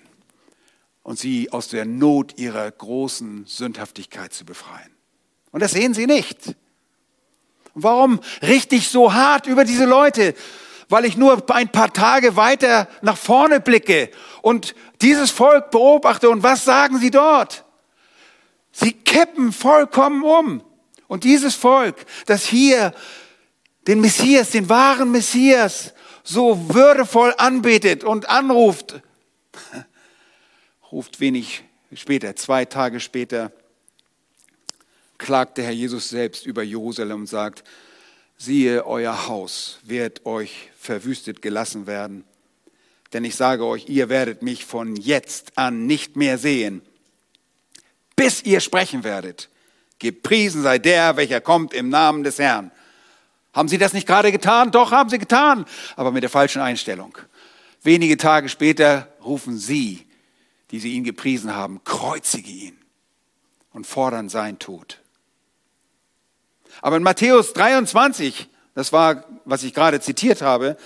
und 1.02 1.18
sie 1.18 1.50
aus 1.50 1.68
der 1.68 1.86
Not 1.86 2.38
ihrer 2.38 2.70
großen 2.70 3.46
Sündhaftigkeit 3.46 4.34
zu 4.34 4.44
befreien. 4.44 4.90
Und 5.50 5.60
das 5.60 5.72
sehen 5.72 5.94
sie 5.94 6.06
nicht. 6.06 6.54
Warum 7.74 8.20
richte 8.42 8.76
ich 8.76 8.88
so 8.88 9.12
hart 9.12 9.46
über 9.46 9.64
diese 9.64 9.86
Leute? 9.86 10.34
Weil 10.90 11.06
ich 11.06 11.16
nur 11.16 11.42
ein 11.50 11.72
paar 11.72 11.92
Tage 11.92 12.36
weiter 12.36 12.86
nach 13.00 13.16
vorne 13.16 13.60
blicke 13.60 14.10
und 14.42 14.74
dieses 15.00 15.30
Volk 15.30 15.70
beobachte. 15.70 16.28
Und 16.28 16.42
was 16.42 16.64
sagen 16.64 16.98
sie 16.98 17.10
dort? 17.10 17.64
Sie 18.72 18.92
kippen 18.92 19.52
vollkommen 19.52 20.22
um. 20.22 20.62
Und 21.08 21.24
dieses 21.24 21.54
Volk, 21.54 22.04
das 22.26 22.44
hier 22.44 22.92
den 23.86 24.00
Messias, 24.00 24.50
den 24.50 24.68
wahren 24.68 25.10
Messias, 25.10 25.94
so 26.22 26.74
würdevoll 26.74 27.34
anbetet 27.38 28.04
und 28.04 28.28
anruft, 28.28 29.00
ruft 30.92 31.20
wenig 31.20 31.64
später, 31.94 32.36
zwei 32.36 32.64
Tage 32.64 33.00
später, 33.00 33.52
klagt 35.18 35.58
der 35.58 35.64
Herr 35.64 35.72
Jesus 35.72 36.08
selbst 36.08 36.46
über 36.46 36.62
Jerusalem 36.62 37.22
und 37.22 37.26
sagt, 37.26 37.64
siehe, 38.40 38.86
euer 38.86 39.28
Haus 39.28 39.78
wird 39.84 40.24
euch 40.24 40.70
verwüstet 40.78 41.42
gelassen 41.42 41.86
werden. 41.86 42.24
Denn 43.12 43.24
ich 43.24 43.36
sage 43.36 43.64
euch, 43.66 43.88
ihr 43.88 44.08
werdet 44.08 44.42
mich 44.42 44.64
von 44.64 44.96
jetzt 44.96 45.58
an 45.58 45.86
nicht 45.86 46.16
mehr 46.16 46.38
sehen, 46.38 46.80
bis 48.16 48.42
ihr 48.42 48.60
sprechen 48.60 49.04
werdet. 49.04 49.50
Gepriesen 49.98 50.62
sei 50.62 50.78
der, 50.78 51.16
welcher 51.16 51.40
kommt 51.40 51.74
im 51.74 51.90
Namen 51.90 52.24
des 52.24 52.38
Herrn. 52.38 52.70
Haben 53.52 53.68
Sie 53.68 53.78
das 53.78 53.92
nicht 53.92 54.06
gerade 54.06 54.32
getan? 54.32 54.70
Doch, 54.70 54.90
haben 54.90 55.10
Sie 55.10 55.18
getan, 55.18 55.66
aber 55.96 56.10
mit 56.10 56.22
der 56.22 56.30
falschen 56.30 56.62
Einstellung. 56.62 57.18
Wenige 57.82 58.16
Tage 58.16 58.48
später 58.48 59.12
rufen 59.22 59.58
Sie, 59.58 60.06
die 60.70 60.78
Sie 60.78 60.94
ihn 60.94 61.04
gepriesen 61.04 61.54
haben, 61.54 61.82
kreuzige 61.84 62.50
ihn 62.50 62.78
und 63.72 63.86
fordern 63.86 64.28
sein 64.28 64.58
Tod. 64.58 65.00
Aber 66.82 66.96
in 66.96 67.02
Matthäus 67.02 67.52
23, 67.52 68.48
das 68.74 68.92
war, 68.92 69.24
was 69.44 69.62
ich 69.62 69.74
gerade 69.74 70.00
zitiert 70.00 70.42
habe, 70.42 70.76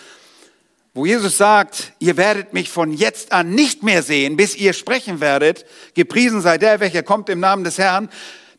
wo 0.95 1.07
Jesus 1.07 1.37
sagt, 1.37 1.93
ihr 1.99 2.17
werdet 2.17 2.53
mich 2.53 2.71
von 2.71 2.93
jetzt 2.93 3.33
an 3.33 3.51
nicht 3.51 3.83
mehr 3.83 4.03
sehen, 4.03 4.37
bis 4.37 4.55
ihr 4.55 4.73
sprechen 4.73 5.21
werdet, 5.21 5.67
gepriesen 5.95 6.41
sei 6.41 6.57
der, 6.57 6.79
welcher 6.79 7.03
kommt 7.03 7.29
im 7.29 7.41
Namen 7.41 7.65
des 7.65 7.79
Herrn. 7.79 8.09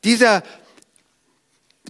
Dieser, 0.04 0.44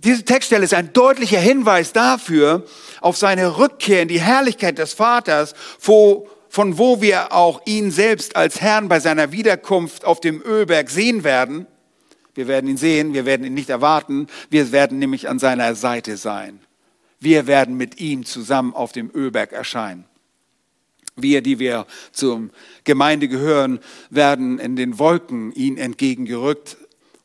diese 0.03 0.23
Textstelle 0.23 0.63
ist 0.63 0.75
ein 0.75 0.93
deutlicher 0.93 1.39
Hinweis 1.39 1.93
dafür, 1.93 2.63
auf 3.01 3.17
seine 3.17 3.57
Rückkehr 3.57 4.03
in 4.03 4.07
die 4.07 4.21
Herrlichkeit 4.21 4.77
des 4.77 4.93
Vaters, 4.93 5.55
wo, 5.81 6.29
von 6.47 6.77
wo 6.77 7.01
wir 7.01 7.33
auch 7.33 7.61
ihn 7.65 7.89
selbst 7.89 8.35
als 8.35 8.61
Herrn 8.61 8.87
bei 8.87 8.99
seiner 8.99 9.31
Wiederkunft 9.31 10.05
auf 10.05 10.21
dem 10.21 10.43
Ölberg 10.43 10.91
sehen 10.91 11.23
werden. 11.23 11.65
Wir 12.35 12.47
werden 12.47 12.69
ihn 12.69 12.77
sehen, 12.77 13.13
wir 13.13 13.25
werden 13.25 13.45
ihn 13.45 13.53
nicht 13.53 13.69
erwarten, 13.69 14.27
wir 14.49 14.71
werden 14.71 14.99
nämlich 14.99 15.29
an 15.29 15.39
seiner 15.39 15.73
Seite 15.75 16.17
sein. 16.17 16.59
Wir 17.19 17.47
werden 17.47 17.75
mit 17.77 17.99
ihm 17.99 18.25
zusammen 18.25 18.73
auf 18.73 18.91
dem 18.91 19.09
Ölberg 19.13 19.53
erscheinen. 19.53 20.05
Wir, 21.15 21.41
die 21.41 21.59
wir 21.59 21.87
zur 22.11 22.49
Gemeinde 22.83 23.29
gehören, 23.29 23.79
werden 24.09 24.59
in 24.59 24.75
den 24.75 24.99
Wolken 24.99 25.53
ihn 25.53 25.77
entgegengerückt 25.77 26.77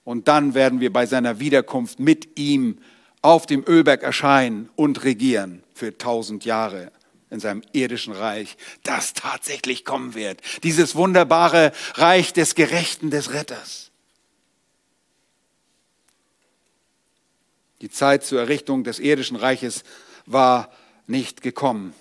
und 0.05 0.29
dann 0.29 0.55
werden 0.55 0.81
wir 0.81 0.93
bei 0.93 1.07
seiner 1.07 1.41
Wiederkunft 1.41 1.99
mit 1.99 2.39
ihm 2.39 2.79
auf 3.21 3.47
dem 3.47 3.65
Ölberg 3.67 4.03
erscheinen 4.03 4.71
und 4.77 5.03
regieren 5.03 5.65
für 5.75 5.99
tausend 5.99 6.45
Jahre 6.45 6.93
in 7.31 7.41
seinem 7.41 7.63
irdischen 7.73 8.13
Reich, 8.13 8.57
das 8.83 9.13
tatsächlich 9.15 9.85
kommen 9.85 10.15
wird. 10.15 10.41
Dieses 10.63 10.95
wunderbare 10.95 11.73
Reich 11.95 12.33
des 12.33 12.55
Gerechten, 12.55 13.11
des 13.11 13.33
Retters. 13.33 13.90
Die 17.81 17.91
Zeit 17.91 18.25
zur 18.25 18.41
Errichtung 18.41 18.85
des 18.85 18.99
irdischen 18.99 19.37
Reiches 19.37 19.85
war 20.27 20.71
nicht 21.07 21.43
gekommen. 21.43 21.95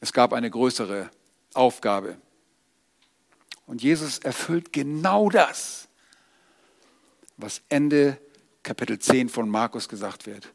Es 0.00 0.12
gab 0.12 0.32
eine 0.32 0.50
größere 0.50 1.10
Aufgabe. 1.54 2.16
Und 3.66 3.82
Jesus 3.82 4.18
erfüllt 4.18 4.72
genau 4.72 5.28
das, 5.28 5.88
was 7.36 7.62
Ende 7.68 8.18
Kapitel 8.62 8.98
10 8.98 9.28
von 9.28 9.48
Markus 9.48 9.88
gesagt 9.88 10.26
wird. 10.26 10.48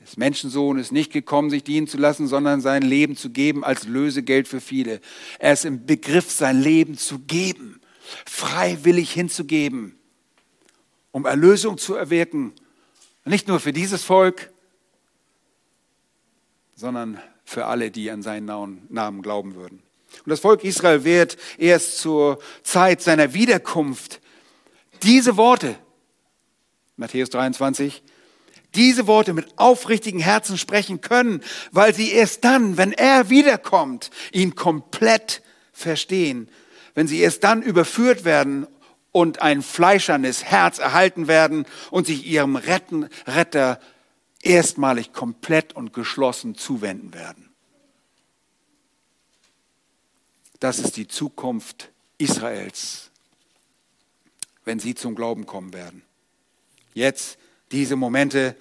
Des 0.00 0.16
Menschensohn 0.16 0.78
ist 0.78 0.92
nicht 0.92 1.12
gekommen, 1.12 1.50
sich 1.50 1.64
dienen 1.64 1.86
zu 1.86 1.96
lassen, 1.96 2.26
sondern 2.26 2.60
sein 2.60 2.82
Leben 2.82 3.16
zu 3.16 3.30
geben 3.30 3.64
als 3.64 3.84
Lösegeld 3.84 4.48
für 4.48 4.60
viele. 4.60 5.00
Er 5.38 5.52
ist 5.52 5.64
im 5.64 5.86
Begriff, 5.86 6.30
sein 6.30 6.60
Leben 6.60 6.98
zu 6.98 7.20
geben, 7.20 7.80
freiwillig 8.26 9.12
hinzugeben 9.12 9.96
um 11.12 11.26
Erlösung 11.26 11.78
zu 11.78 11.94
erwirken. 11.94 12.52
Nicht 13.24 13.46
nur 13.46 13.60
für 13.60 13.72
dieses 13.72 14.02
Volk, 14.02 14.50
sondern 16.74 17.20
für 17.44 17.66
alle, 17.66 17.90
die 17.90 18.10
an 18.10 18.22
seinen 18.22 18.46
Namen 18.88 19.22
glauben 19.22 19.54
würden. 19.54 19.82
Und 20.24 20.30
das 20.30 20.40
Volk 20.40 20.64
Israel 20.64 21.04
wird 21.04 21.36
erst 21.58 21.98
zur 21.98 22.38
Zeit 22.62 23.00
seiner 23.00 23.34
Wiederkunft 23.34 24.20
diese 25.02 25.36
Worte, 25.36 25.76
Matthäus 26.96 27.30
23, 27.30 28.02
diese 28.74 29.06
Worte 29.06 29.32
mit 29.32 29.58
aufrichtigen 29.58 30.20
Herzen 30.20 30.56
sprechen 30.56 31.00
können, 31.00 31.42
weil 31.72 31.94
sie 31.94 32.12
erst 32.12 32.44
dann, 32.44 32.76
wenn 32.76 32.92
er 32.92 33.28
wiederkommt, 33.28 34.10
ihn 34.32 34.54
komplett 34.54 35.42
verstehen, 35.72 36.48
wenn 36.94 37.06
sie 37.06 37.20
erst 37.20 37.44
dann 37.44 37.62
überführt 37.62 38.24
werden 38.24 38.66
und 39.12 39.42
ein 39.42 39.62
fleischernes 39.62 40.44
Herz 40.44 40.78
erhalten 40.78 41.28
werden 41.28 41.66
und 41.90 42.06
sich 42.06 42.26
ihrem 42.26 42.56
Retten, 42.56 43.08
Retter 43.26 43.78
erstmalig 44.42 45.12
komplett 45.12 45.74
und 45.74 45.92
geschlossen 45.92 46.56
zuwenden 46.56 47.14
werden. 47.14 47.50
Das 50.58 50.78
ist 50.78 50.96
die 50.96 51.08
Zukunft 51.08 51.90
Israels, 52.18 53.10
wenn 54.64 54.78
sie 54.78 54.94
zum 54.94 55.14
Glauben 55.14 55.44
kommen 55.44 55.72
werden. 55.72 56.02
Jetzt, 56.94 57.38
diese 57.70 57.96
Momente, 57.96 58.56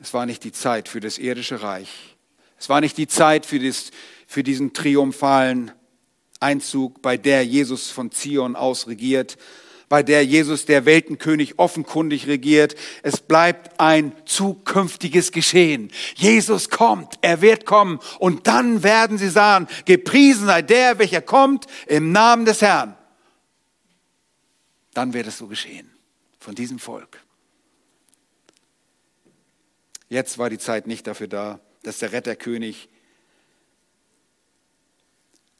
es 0.00 0.12
war 0.12 0.26
nicht 0.26 0.44
die 0.44 0.52
Zeit 0.52 0.88
für 0.88 1.00
das 1.00 1.18
irdische 1.18 1.62
Reich. 1.62 2.16
Es 2.58 2.68
war 2.68 2.80
nicht 2.80 2.96
die 2.98 3.08
Zeit 3.08 3.46
für, 3.46 3.58
das, 3.58 3.90
für 4.26 4.42
diesen 4.42 4.72
triumphalen 4.72 5.72
Einzug, 6.40 7.02
bei 7.02 7.16
der 7.16 7.44
Jesus 7.44 7.90
von 7.90 8.10
Zion 8.10 8.56
aus 8.56 8.86
regiert, 8.86 9.36
bei 9.88 10.02
der 10.02 10.24
Jesus 10.24 10.66
der 10.66 10.86
Weltenkönig 10.86 11.58
offenkundig 11.58 12.26
regiert. 12.26 12.74
Es 13.02 13.20
bleibt 13.20 13.78
ein 13.78 14.12
zukünftiges 14.24 15.32
Geschehen. 15.32 15.90
Jesus 16.16 16.70
kommt, 16.70 17.18
er 17.20 17.40
wird 17.40 17.66
kommen 17.66 18.00
und 18.18 18.46
dann 18.46 18.82
werden 18.82 19.18
sie 19.18 19.28
sagen, 19.28 19.68
gepriesen 19.84 20.46
sei 20.46 20.62
der, 20.62 20.98
welcher 20.98 21.22
kommt 21.22 21.66
im 21.86 22.12
Namen 22.12 22.44
des 22.44 22.62
Herrn. 22.62 22.96
Dann 24.94 25.12
wird 25.12 25.26
es 25.26 25.38
so 25.38 25.46
geschehen 25.46 25.90
von 26.38 26.54
diesem 26.54 26.78
Volk. 26.78 27.20
Jetzt 30.08 30.38
war 30.38 30.50
die 30.50 30.58
Zeit 30.58 30.86
nicht 30.86 31.06
dafür 31.06 31.28
da, 31.28 31.60
dass 31.82 31.98
der 31.98 32.12
Retterkönig 32.12 32.88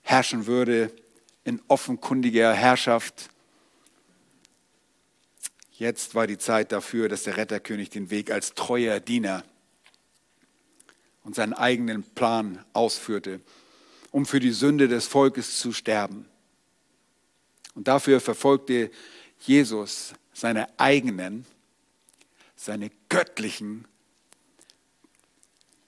herrschen 0.04 0.46
würde 0.46 0.92
in 1.42 1.60
offenkundiger 1.66 2.52
Herrschaft. 2.52 3.30
Jetzt 5.72 6.14
war 6.14 6.26
die 6.26 6.38
Zeit 6.38 6.70
dafür, 6.70 7.08
dass 7.08 7.24
der 7.24 7.36
Retterkönig 7.36 7.90
den 7.90 8.10
Weg 8.10 8.30
als 8.30 8.54
treuer 8.54 9.00
Diener 9.00 9.42
und 11.24 11.34
seinen 11.34 11.54
eigenen 11.54 12.02
Plan 12.02 12.64
ausführte, 12.74 13.40
um 14.12 14.26
für 14.26 14.40
die 14.40 14.52
Sünde 14.52 14.86
des 14.86 15.06
Volkes 15.06 15.58
zu 15.58 15.72
sterben. 15.72 16.26
Und 17.74 17.88
dafür 17.88 18.20
verfolgte 18.20 18.90
Jesus 19.40 20.14
seine 20.32 20.68
eigenen, 20.78 21.46
seine 22.56 22.90
göttlichen 23.08 23.86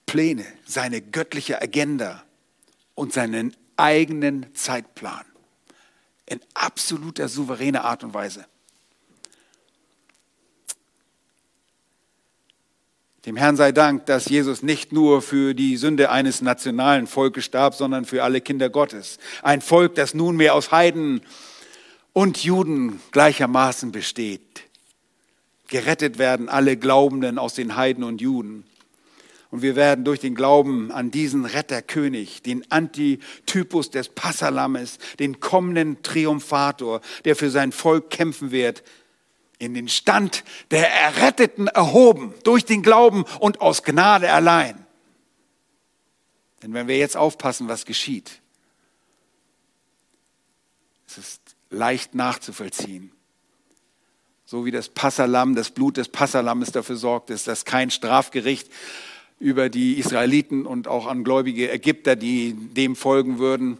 Pläne, 0.05 0.45
seine 0.65 1.01
göttliche 1.01 1.61
Agenda 1.61 2.23
und 2.95 3.13
seinen 3.13 3.55
eigenen 3.77 4.53
Zeitplan. 4.53 5.25
In 6.25 6.41
absoluter 6.53 7.29
souveräner 7.29 7.85
Art 7.85 8.03
und 8.03 8.13
Weise. 8.13 8.45
Dem 13.27 13.35
Herrn 13.35 13.57
sei 13.57 13.73
Dank, 13.73 14.05
dass 14.05 14.29
Jesus 14.29 14.63
nicht 14.63 14.93
nur 14.93 15.21
für 15.21 15.53
die 15.53 15.75
Sünde 15.75 16.11
eines 16.11 16.41
nationalen 16.41 17.07
Volkes 17.07 17.43
starb, 17.43 17.75
sondern 17.75 18.05
für 18.05 18.23
alle 18.23 18.39
Kinder 18.39 18.69
Gottes. 18.69 19.19
Ein 19.43 19.59
Volk, 19.59 19.95
das 19.95 20.13
nunmehr 20.13 20.53
aus 20.53 20.71
Heiden 20.71 21.21
und 22.13 22.43
Juden 22.43 23.01
gleichermaßen 23.11 23.91
besteht. 23.91 24.63
Gerettet 25.67 26.17
werden 26.17 26.47
alle 26.47 26.77
Glaubenden 26.77 27.37
aus 27.37 27.53
den 27.53 27.75
Heiden 27.75 28.05
und 28.05 28.21
Juden. 28.21 28.63
Und 29.49 29.61
wir 29.61 29.75
werden 29.75 30.03
durch 30.03 30.19
den 30.19 30.35
Glauben 30.35 30.91
an 30.91 31.09
diesen 31.09 31.45
Retterkönig, 31.45 32.41
den 32.41 32.69
Antitypus 32.69 33.89
des 33.89 34.09
Passalammes, 34.09 34.99
den 35.19 35.39
kommenden 35.39 36.01
Triumphator, 36.03 37.01
der 37.23 37.35
für 37.35 37.49
sein 37.49 37.71
Volk 37.71 38.09
kämpfen 38.09 38.51
wird, 38.51 38.83
in 39.59 39.73
den 39.73 39.87
Stand 39.87 40.43
der 40.69 40.91
Erretteten 40.91 41.67
erhoben, 41.67 42.33
durch 42.43 42.65
den 42.65 42.83
Glauben 42.83 43.23
und 43.39 43.61
aus 43.61 43.83
Gnade 43.83 44.31
allein. 44.31 44.85
Denn 46.61 46.73
wenn 46.73 46.87
wir 46.87 46.97
jetzt 46.97 47.17
aufpassen, 47.17 47.67
was 47.67 47.85
geschieht, 47.85 48.41
es 51.07 51.17
ist 51.17 51.55
leicht 51.69 52.15
nachzuvollziehen. 52.15 53.11
So 54.45 54.65
wie 54.65 54.71
das 54.71 54.89
Passalam, 54.89 55.55
das 55.55 55.71
Blut 55.71 55.97
des 55.97 56.09
Passalammes 56.09 56.71
dafür 56.71 56.95
sorgt, 56.95 57.29
dass 57.29 57.65
kein 57.65 57.91
Strafgericht 57.91 58.69
über 59.39 59.69
die 59.69 59.99
Israeliten 59.99 60.65
und 60.65 60.87
auch 60.87 61.05
an 61.05 61.23
gläubige 61.23 61.71
Ägypter, 61.71 62.15
die 62.15 62.53
dem 62.53 62.95
folgen 62.95 63.39
würden, 63.39 63.77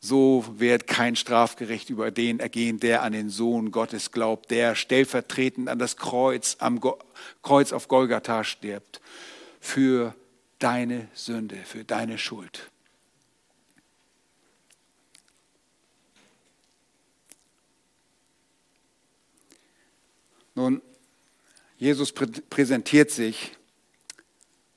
so 0.00 0.44
wird 0.58 0.86
kein 0.86 1.16
Strafgericht 1.16 1.90
über 1.90 2.10
den 2.10 2.38
ergehen, 2.40 2.78
der 2.78 3.02
an 3.02 3.12
den 3.12 3.30
Sohn 3.30 3.72
Gottes 3.72 4.12
glaubt, 4.12 4.50
der 4.50 4.74
stellvertretend 4.74 5.68
an 5.68 5.78
das 5.78 5.96
Kreuz, 5.96 6.56
am 6.60 6.80
Go 6.80 6.98
Kreuz 7.42 7.72
auf 7.72 7.88
Golgatha 7.88 8.44
stirbt, 8.44 9.00
für 9.60 10.14
deine 10.58 11.08
Sünde, 11.14 11.56
für 11.64 11.84
deine 11.84 12.18
Schuld. 12.18 12.70
Nun, 20.54 20.82
Jesus 21.76 22.12
präsentiert 22.12 23.10
sich 23.10 23.52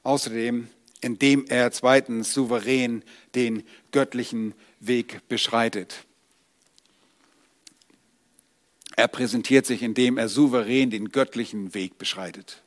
außerdem, 0.03 0.67
indem 1.01 1.45
er 1.47 1.71
zweitens 1.71 2.33
souverän 2.33 3.03
den 3.35 3.63
göttlichen 3.91 4.53
Weg 4.79 5.27
beschreitet. 5.27 6.05
Er 8.95 9.07
präsentiert 9.07 9.65
sich, 9.65 9.81
indem 9.81 10.17
er 10.17 10.29
souverän 10.29 10.89
den 10.91 11.11
göttlichen 11.11 11.73
Weg 11.73 11.97
beschreitet. 11.97 12.61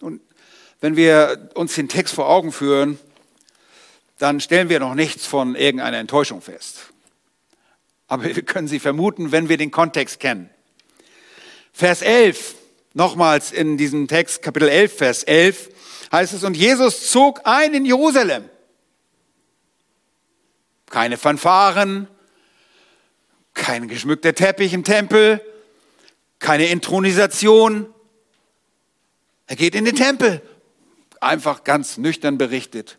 Und 0.00 0.20
wenn 0.80 0.96
wir 0.96 1.50
uns 1.54 1.74
den 1.74 1.88
Text 1.88 2.14
vor 2.14 2.28
Augen 2.28 2.52
führen, 2.52 2.98
dann 4.18 4.40
stellen 4.40 4.68
wir 4.68 4.80
noch 4.80 4.94
nichts 4.94 5.26
von 5.26 5.54
irgendeiner 5.54 5.98
Enttäuschung 5.98 6.40
fest. 6.40 6.92
Aber 8.06 8.24
wir 8.24 8.42
können 8.42 8.68
sie 8.68 8.80
vermuten, 8.80 9.32
wenn 9.32 9.48
wir 9.48 9.56
den 9.56 9.70
Kontext 9.70 10.20
kennen. 10.20 10.50
Vers 11.72 12.02
11, 12.02 12.54
nochmals 12.94 13.52
in 13.52 13.76
diesem 13.76 14.08
Text, 14.08 14.42
Kapitel 14.42 14.68
11, 14.68 14.96
Vers 14.96 15.22
11, 15.24 15.70
heißt 16.12 16.32
es, 16.32 16.44
und 16.44 16.56
Jesus 16.56 17.10
zog 17.10 17.40
ein 17.44 17.74
in 17.74 17.84
Jerusalem. 17.84 18.48
Keine 20.88 21.18
Fanfaren, 21.18 22.08
kein 23.52 23.88
geschmückter 23.88 24.34
Teppich 24.34 24.72
im 24.72 24.84
Tempel, 24.84 25.40
keine 26.38 26.66
Intronisation. 26.66 27.92
Er 29.46 29.56
geht 29.56 29.74
in 29.74 29.84
den 29.84 29.96
Tempel, 29.96 30.40
einfach 31.20 31.64
ganz 31.64 31.98
nüchtern 31.98 32.38
berichtet. 32.38 32.98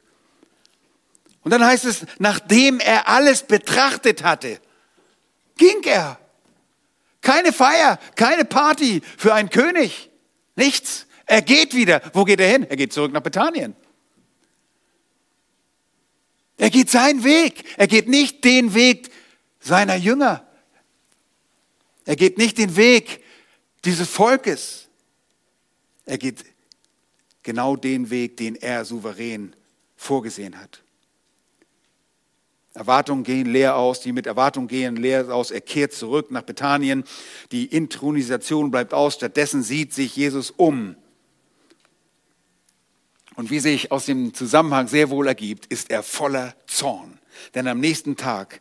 Und 1.43 1.51
dann 1.51 1.63
heißt 1.63 1.85
es, 1.85 2.05
nachdem 2.17 2.79
er 2.79 3.07
alles 3.07 3.43
betrachtet 3.43 4.23
hatte, 4.23 4.59
ging 5.57 5.83
er. 5.83 6.19
Keine 7.25 7.51
Feier, 7.51 7.97
keine 8.15 8.45
Party 8.45 9.01
für 9.17 9.33
einen 9.33 9.49
König. 9.49 10.11
Nichts. 10.55 11.07
Er 11.25 11.41
geht 11.41 11.73
wieder. 11.73 11.99
Wo 12.13 12.23
geht 12.23 12.39
er 12.39 12.47
hin? 12.47 12.67
Er 12.69 12.75
geht 12.75 12.93
zurück 12.93 13.11
nach 13.11 13.23
Bethanien. 13.23 13.75
Er 16.57 16.69
geht 16.69 16.91
seinen 16.91 17.23
Weg. 17.23 17.65
Er 17.77 17.87
geht 17.87 18.07
nicht 18.07 18.43
den 18.43 18.75
Weg 18.75 19.09
seiner 19.59 19.95
Jünger. 19.95 20.45
Er 22.05 22.15
geht 22.15 22.37
nicht 22.37 22.59
den 22.59 22.75
Weg 22.75 23.23
dieses 23.85 24.07
Volkes. 24.07 24.87
Er 26.05 26.19
geht 26.19 26.45
genau 27.41 27.75
den 27.75 28.11
Weg, 28.11 28.37
den 28.37 28.55
er 28.55 28.85
souverän 28.85 29.55
vorgesehen 29.95 30.61
hat. 30.61 30.83
Erwartungen 32.75 33.23
gehen 33.23 33.45
leer 33.45 33.77
aus, 33.77 34.01
die 34.01 34.11
mit 34.11 34.27
Erwartungen 34.27 34.67
gehen 34.67 34.97
leer 34.97 35.33
aus. 35.33 35.49
Er 35.49 35.61
kehrt 35.61 35.93
zurück 35.93 36.29
nach 36.29 36.41
Bethanien. 36.41 37.05
Die 37.53 37.65
Intronisation 37.65 38.69
bleibt 38.69 38.93
aus. 38.93 39.15
Stattdessen 39.15 39.63
sieht 39.63 39.93
sich 39.93 40.15
Jesus 40.15 40.51
um. 40.51 40.95
Und 43.35 43.49
wie 43.49 43.59
sich 43.59 43.91
aus 43.93 44.05
dem 44.05 44.33
Zusammenhang 44.33 44.89
sehr 44.89 45.09
wohl 45.09 45.27
ergibt, 45.27 45.67
ist 45.67 45.89
er 45.89 46.03
voller 46.03 46.53
Zorn. 46.67 47.19
Denn 47.53 47.67
am 47.67 47.79
nächsten 47.79 48.17
Tag 48.17 48.59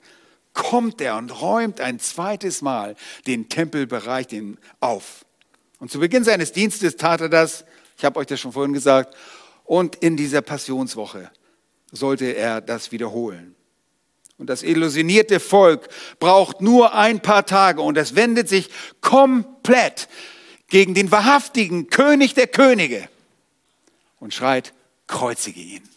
kommt 0.53 1.01
er 1.01 1.17
und 1.17 1.43
räumt 1.43 1.81
ein 1.81 1.99
zweites 1.99 2.63
Mal 2.63 2.95
den 3.27 3.49
Tempelbereich 3.49 4.29
auf. 4.79 5.25
Und 5.81 5.91
zu 5.91 5.99
Beginn 5.99 6.23
seines 6.23 6.53
Dienstes 6.53 6.97
tat 6.97 7.21
er 7.21 7.29
das, 7.29 7.65
ich 7.99 8.05
habe 8.05 8.21
euch 8.21 8.27
das 8.27 8.41
schon 8.41 8.53
vorhin 8.53 8.73
gesagt, 8.73 9.17
und 9.65 9.97
in 9.97 10.17
dieser 10.17 10.41
Passionswoche 10.41 11.31
sollte 11.91 12.27
er 12.27 12.61
das 12.61 12.93
wiederholen. 12.93 13.57
Und 14.37 14.49
das 14.49 14.63
illusionierte 14.63 15.39
Volk 15.39 15.89
braucht 16.19 16.61
nur 16.61 16.95
ein 16.95 17.21
paar 17.21 17.47
Tage 17.47 17.81
und 17.81 17.97
es 17.97 18.17
wendet 18.17 18.49
sich 18.49 18.69
komplett 19.01 20.09
gegen 20.69 20.95
den 20.95 21.11
wahrhaftigen 21.11 21.89
König 21.89 22.35
der 22.35 22.49
Könige 22.49 23.09
und 24.19 24.35
schreit, 24.35 24.75
kreuzige 25.07 25.61
ihn. 25.61 25.89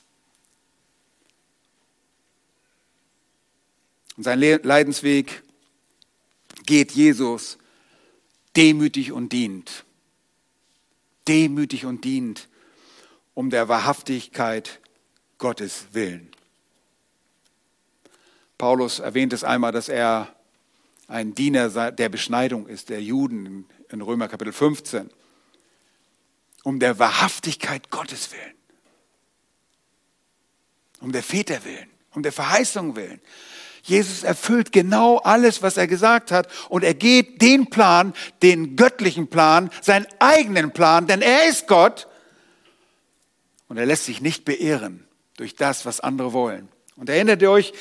Und 4.18 4.24
sein 4.24 4.40
Leidensweg 4.40 5.44
geht 6.66 6.92
Jesus 6.92 7.58
demütig 8.56 9.12
und 9.12 9.32
dient. 9.32 9.86
Demütig 11.28 11.86
und 11.86 12.04
dient 12.04 12.50
um 13.34 13.50
der 13.50 13.68
Wahrhaftigkeit 13.68 14.80
Gottes 15.38 15.88
willen. 15.92 16.32
Paulus 18.58 19.00
erwähnt 19.00 19.34
es 19.34 19.44
einmal, 19.44 19.72
dass 19.72 19.90
er 19.90 20.34
ein 21.08 21.36
Diener 21.36 21.92
der 21.92 22.10
Beschneidung 22.10 22.68
ist, 22.68 22.90
der 22.90 23.02
Juden 23.02 23.66
in 23.90 24.02
Römer 24.02 24.28
Kapitel 24.28 24.52
15, 24.52 25.10
um 26.64 26.80
der 26.80 27.00
Wahrhaftigkeit 27.00 27.90
Gottes 27.92 28.32
willen, 28.32 28.56
um 31.00 31.12
der 31.12 31.24
Väter 31.24 31.64
willen, 31.64 31.90
um 32.14 32.24
der 32.24 32.34
Verheißung 32.34 32.96
willen. 32.96 33.22
Jesus 33.84 34.24
erfüllt 34.24 34.74
genau 34.74 35.18
alles, 35.20 35.62
was 35.62 35.78
er 35.78 35.88
gesagt 35.88 36.32
hat 36.32 36.50
und 36.68 36.84
er 36.84 36.94
geht 36.94 37.42
den 37.42 37.70
Plan, 37.70 38.14
den 38.42 38.76
göttlichen 38.76 39.28
Plan, 39.28 39.70
seinen 39.82 40.08
eigenen 40.20 40.72
Plan, 40.72 41.08
denn 41.08 41.22
er 41.22 41.48
ist 41.48 41.68
Gott 41.68 42.08
und 43.70 43.78
er 43.78 43.86
lässt 43.86 44.06
sich 44.06 44.20
nicht 44.20 44.44
beehren 44.44 45.08
durch 45.38 45.56
das, 45.56 45.86
was 45.86 46.02
andere 46.02 46.34
wollen. 46.34 46.68
Und 46.98 47.10
erinnert 47.10 47.42
ihr 47.42 47.52
euch 47.52 47.74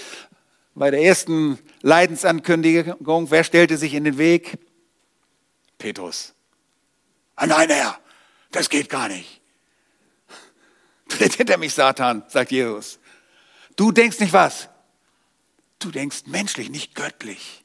bei 0.76 0.90
der 0.90 1.02
ersten 1.02 1.58
Leidensankündigung, 1.80 3.30
wer 3.30 3.44
stellte 3.44 3.78
sich 3.78 3.94
in 3.94 4.04
den 4.04 4.18
Weg? 4.18 4.58
Petrus. 5.78 6.34
Ah 7.34 7.46
nein, 7.46 7.70
Herr, 7.70 7.98
das 8.52 8.68
geht 8.68 8.90
gar 8.90 9.08
nicht. 9.08 9.40
Tritt 11.08 11.34
hinter 11.34 11.56
mich, 11.56 11.72
Satan, 11.72 12.24
sagt 12.28 12.50
Jesus. 12.52 12.98
Du 13.74 13.90
denkst 13.90 14.20
nicht 14.20 14.34
was? 14.34 14.68
Du 15.78 15.90
denkst 15.90 16.24
menschlich, 16.26 16.68
nicht 16.68 16.94
göttlich. 16.94 17.64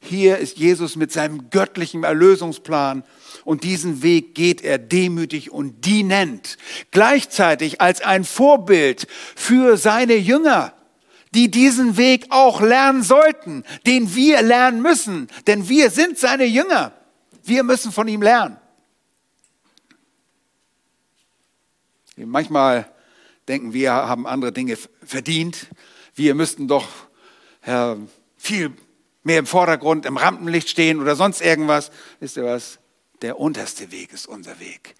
Hier 0.00 0.38
ist 0.38 0.58
Jesus 0.58 0.96
mit 0.96 1.12
seinem 1.12 1.50
göttlichen 1.50 2.04
Erlösungsplan 2.04 3.04
und 3.44 3.64
diesen 3.64 4.02
Weg 4.02 4.34
geht 4.34 4.62
er 4.62 4.78
demütig 4.78 5.50
und 5.52 5.84
dienend, 5.84 6.56
gleichzeitig 6.90 7.80
als 7.80 8.00
ein 8.00 8.24
Vorbild 8.24 9.06
für 9.36 9.76
seine 9.76 10.14
Jünger 10.16 10.74
die 11.32 11.50
diesen 11.50 11.96
Weg 11.96 12.26
auch 12.30 12.60
lernen 12.60 13.02
sollten, 13.02 13.64
den 13.86 14.14
wir 14.14 14.42
lernen 14.42 14.82
müssen, 14.82 15.28
denn 15.46 15.68
wir 15.68 15.90
sind 15.90 16.18
seine 16.18 16.44
Jünger. 16.44 16.92
Wir 17.42 17.62
müssen 17.62 17.92
von 17.92 18.08
ihm 18.08 18.22
lernen. 18.22 18.56
Manchmal 22.16 22.90
denken 23.48 23.72
wir, 23.72 23.92
haben 23.92 24.26
andere 24.26 24.52
Dinge 24.52 24.76
verdient. 25.02 25.68
Wir 26.14 26.34
müssten 26.34 26.68
doch 26.68 26.86
ja, 27.66 27.96
viel 28.36 28.72
mehr 29.22 29.38
im 29.38 29.46
Vordergrund, 29.46 30.06
im 30.06 30.16
Rampenlicht 30.16 30.68
stehen 30.68 31.00
oder 31.00 31.16
sonst 31.16 31.40
irgendwas. 31.40 31.90
Wisst 32.18 32.36
ihr 32.36 32.44
was? 32.44 32.78
Der 33.22 33.38
unterste 33.38 33.90
Weg 33.90 34.12
ist 34.12 34.26
unser 34.26 34.60
Weg. 34.60 34.94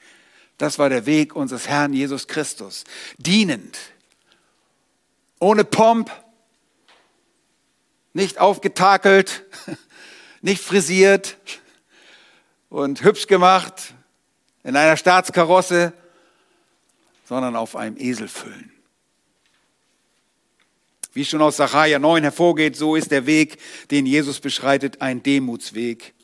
Das 0.58 0.78
war 0.78 0.88
der 0.88 1.06
Weg 1.06 1.34
unseres 1.34 1.68
Herrn 1.68 1.92
Jesus 1.92 2.26
Christus. 2.26 2.84
Dienend, 3.16 3.78
ohne 5.38 5.64
Pomp, 5.64 6.10
nicht 8.12 8.38
aufgetakelt, 8.38 9.44
nicht 10.40 10.62
frisiert 10.62 11.36
und 12.68 13.02
hübsch 13.02 13.26
gemacht, 13.26 13.94
in 14.62 14.76
einer 14.76 14.96
Staatskarosse, 14.96 15.92
sondern 17.24 17.56
auf 17.56 17.76
einem 17.76 17.96
Esel 17.96 18.28
füllen. 18.28 18.72
Wie 21.12 21.24
schon 21.24 21.42
aus 21.42 21.56
Sacharja 21.56 21.98
9 21.98 22.22
hervorgeht, 22.22 22.76
so 22.76 22.94
ist 22.94 23.10
der 23.10 23.26
Weg, 23.26 23.58
den 23.90 24.06
Jesus 24.06 24.40
beschreitet, 24.40 25.00
ein 25.00 25.22
Demutsweg. 25.22 26.14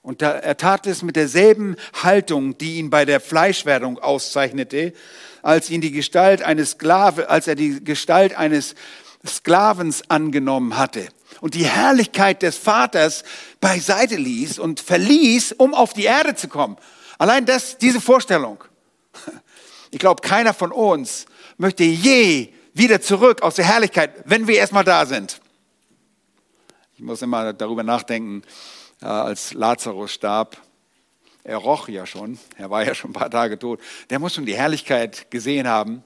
Und 0.00 0.20
er 0.20 0.56
tat 0.56 0.86
es 0.86 1.02
mit 1.02 1.16
derselben 1.16 1.76
Haltung, 2.02 2.58
die 2.58 2.76
ihn 2.76 2.90
bei 2.90 3.06
der 3.06 3.20
Fleischwerdung 3.20 3.98
auszeichnete, 3.98 4.92
als 5.40 5.70
ihn 5.70 5.80
die 5.80 5.92
Gestalt 5.92 6.42
eines 6.42 6.72
Sklave, 6.72 7.30
als 7.30 7.46
er 7.46 7.54
die 7.54 7.82
Gestalt 7.82 8.34
eines 8.36 8.74
Sklavens 9.26 10.08
angenommen 10.10 10.76
hatte 10.76 11.08
und 11.40 11.54
die 11.54 11.64
Herrlichkeit 11.64 12.42
des 12.42 12.56
Vaters 12.56 13.24
beiseite 13.60 14.16
ließ 14.16 14.58
und 14.58 14.80
verließ, 14.80 15.52
um 15.52 15.74
auf 15.74 15.92
die 15.92 16.04
Erde 16.04 16.34
zu 16.34 16.48
kommen. 16.48 16.76
Allein 17.18 17.46
das, 17.46 17.78
diese 17.78 18.00
Vorstellung. 18.00 18.62
Ich 19.90 20.00
glaube, 20.00 20.22
keiner 20.22 20.52
von 20.52 20.72
uns 20.72 21.26
möchte 21.56 21.84
je 21.84 22.52
wieder 22.72 23.00
zurück 23.00 23.42
aus 23.42 23.54
der 23.54 23.64
Herrlichkeit, 23.64 24.24
wenn 24.24 24.48
wir 24.48 24.56
erstmal 24.56 24.82
da 24.82 25.06
sind. 25.06 25.40
Ich 26.96 27.00
muss 27.02 27.22
immer 27.22 27.52
darüber 27.52 27.84
nachdenken, 27.84 28.42
äh, 29.00 29.06
als 29.06 29.54
Lazarus 29.54 30.12
starb. 30.12 30.56
Er 31.44 31.58
roch 31.58 31.88
ja 31.88 32.06
schon, 32.06 32.38
er 32.56 32.70
war 32.70 32.84
ja 32.84 32.94
schon 32.94 33.10
ein 33.10 33.14
paar 33.14 33.30
Tage 33.30 33.58
tot. 33.58 33.80
Der 34.10 34.18
muss 34.18 34.34
schon 34.34 34.46
die 34.46 34.56
Herrlichkeit 34.56 35.30
gesehen 35.30 35.68
haben. 35.68 36.02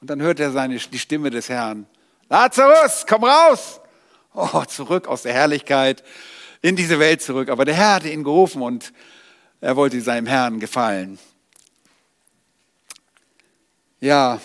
Und 0.00 0.10
dann 0.10 0.20
hört 0.20 0.38
er 0.38 0.52
seine, 0.52 0.76
die 0.76 0.98
Stimme 0.98 1.30
des 1.30 1.48
Herrn. 1.48 1.86
Lazarus, 2.28 3.04
komm 3.06 3.24
raus! 3.24 3.80
Oh, 4.34 4.64
zurück 4.64 5.08
aus 5.08 5.22
der 5.22 5.34
Herrlichkeit 5.34 6.02
in 6.62 6.76
diese 6.76 6.98
Welt 6.98 7.20
zurück. 7.20 7.50
Aber 7.50 7.64
der 7.64 7.74
Herr 7.74 7.94
hatte 7.96 8.08
ihn 8.08 8.24
gerufen 8.24 8.62
und 8.62 8.92
er 9.60 9.76
wollte 9.76 10.00
seinem 10.00 10.26
Herrn 10.26 10.58
gefallen. 10.58 11.18
Ja, 14.00 14.40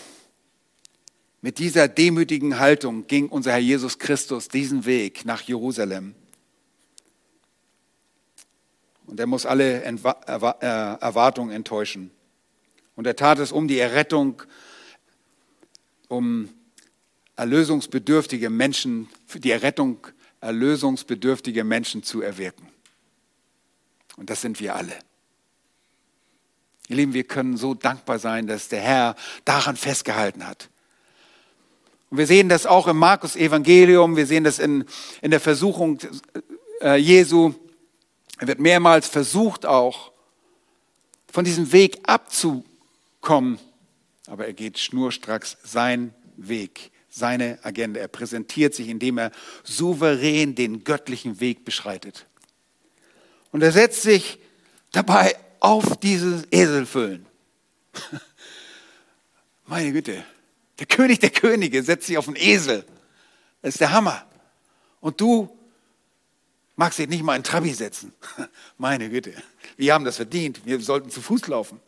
mit 1.41 1.59
dieser 1.59 1.88
demütigen 1.88 2.59
Haltung 2.59 3.07
ging 3.07 3.30
unser 3.30 3.51
Herr 3.51 3.59
Jesus 3.59 3.97
Christus 3.99 4.49
diesen 4.49 4.86
Weg 4.86 5.23
nach 5.23 5.41
Jerusalem. 5.41 6.13
Und 9.05 9.19
er 9.19 9.28
muss 9.28 9.45
alle 9.45 9.84
äh, 9.84 9.95
Erwartungen 10.61 11.51
enttäuschen. 11.51 12.11
Und 12.95 13.07
er 13.07 13.15
tat 13.15 13.39
es 13.39 13.51
um 13.51 13.67
die 13.67 13.80
Errettung, 13.80 14.43
um 16.09 16.49
erlösungsbedürftige 17.38 18.49
Menschen, 18.49 19.07
für 19.25 19.39
die 19.39 19.51
Errettung 19.51 20.05
erlösungsbedürftige 20.41 21.63
Menschen 21.63 22.03
zu 22.03 22.21
erwirken. 22.21 22.67
Und 24.17 24.29
das 24.29 24.41
sind 24.41 24.59
wir 24.59 24.75
alle. 24.75 24.93
Ihr 26.89 26.97
Lieben, 26.97 27.13
wir 27.13 27.23
können 27.23 27.57
so 27.57 27.73
dankbar 27.73 28.19
sein, 28.19 28.47
dass 28.47 28.69
der 28.69 28.81
Herr 28.81 29.15
daran 29.45 29.75
festgehalten 29.75 30.47
hat. 30.47 30.69
Und 32.09 32.17
wir 32.17 32.27
sehen 32.27 32.49
das 32.49 32.65
auch 32.65 32.88
im 32.88 32.97
Markus 32.97 33.35
Evangelium, 33.35 34.15
wir 34.15 34.25
sehen 34.25 34.43
das 34.43 34.59
in, 34.59 34.85
in 35.21 35.31
der 35.31 35.41
Versuchung 35.41 35.99
äh, 36.81 36.95
Jesu. 36.95 37.53
Er 38.39 38.47
wird 38.47 38.59
mehrmals 38.59 39.07
versucht 39.07 39.65
auch, 39.65 40.11
von 41.31 41.43
diesem 41.43 41.71
Weg 41.73 41.99
abzukommen, 42.03 43.59
aber 44.27 44.47
er 44.47 44.53
geht 44.53 44.79
schnurstracks 44.79 45.57
seinen 45.63 46.13
Weg, 46.38 46.91
seine 47.18 47.59
Agenda. 47.63 47.99
Er 47.99 48.07
präsentiert 48.07 48.74
sich, 48.74 48.88
indem 48.88 49.18
er 49.18 49.32
souverän 49.63 50.55
den 50.55 50.84
göttlichen 50.84 51.39
Weg 51.39 51.65
beschreitet. 51.65 52.26
Und 53.51 53.61
er 53.63 53.72
setzt 53.72 54.01
sich 54.01 54.39
dabei 54.91 55.36
auf 55.59 55.97
dieses 55.97 56.45
Eselfüllen. 56.51 57.26
Meine 59.65 59.91
Güte, 59.91 60.24
der 60.80 60.86
König 60.86 61.20
der 61.20 61.32
Könige 61.32 61.84
setzt 61.84 62.07
sich 62.07 62.18
auf 62.18 62.28
einen 62.28 62.38
Esel. 62.38 62.86
Das 63.61 63.76
ist 63.76 63.82
der 63.82 63.91
Hammer. 63.91 64.26
Und 65.01 65.20
du 65.20 65.49
magst 66.76 66.99
dich 66.99 67.09
nicht 67.09 67.24
mal 67.24 67.36
in 67.36 67.43
Trabi 67.43 67.74
setzen. 67.74 68.13
Meine 68.78 69.09
Güte, 69.09 69.34
wir 69.76 69.93
haben 69.93 70.05
das 70.05 70.18
verdient. 70.18 70.65
Wir 70.65 70.80
sollten 70.80 71.09
zu 71.09 71.22
Fuß 71.22 71.47
laufen. 71.47 71.80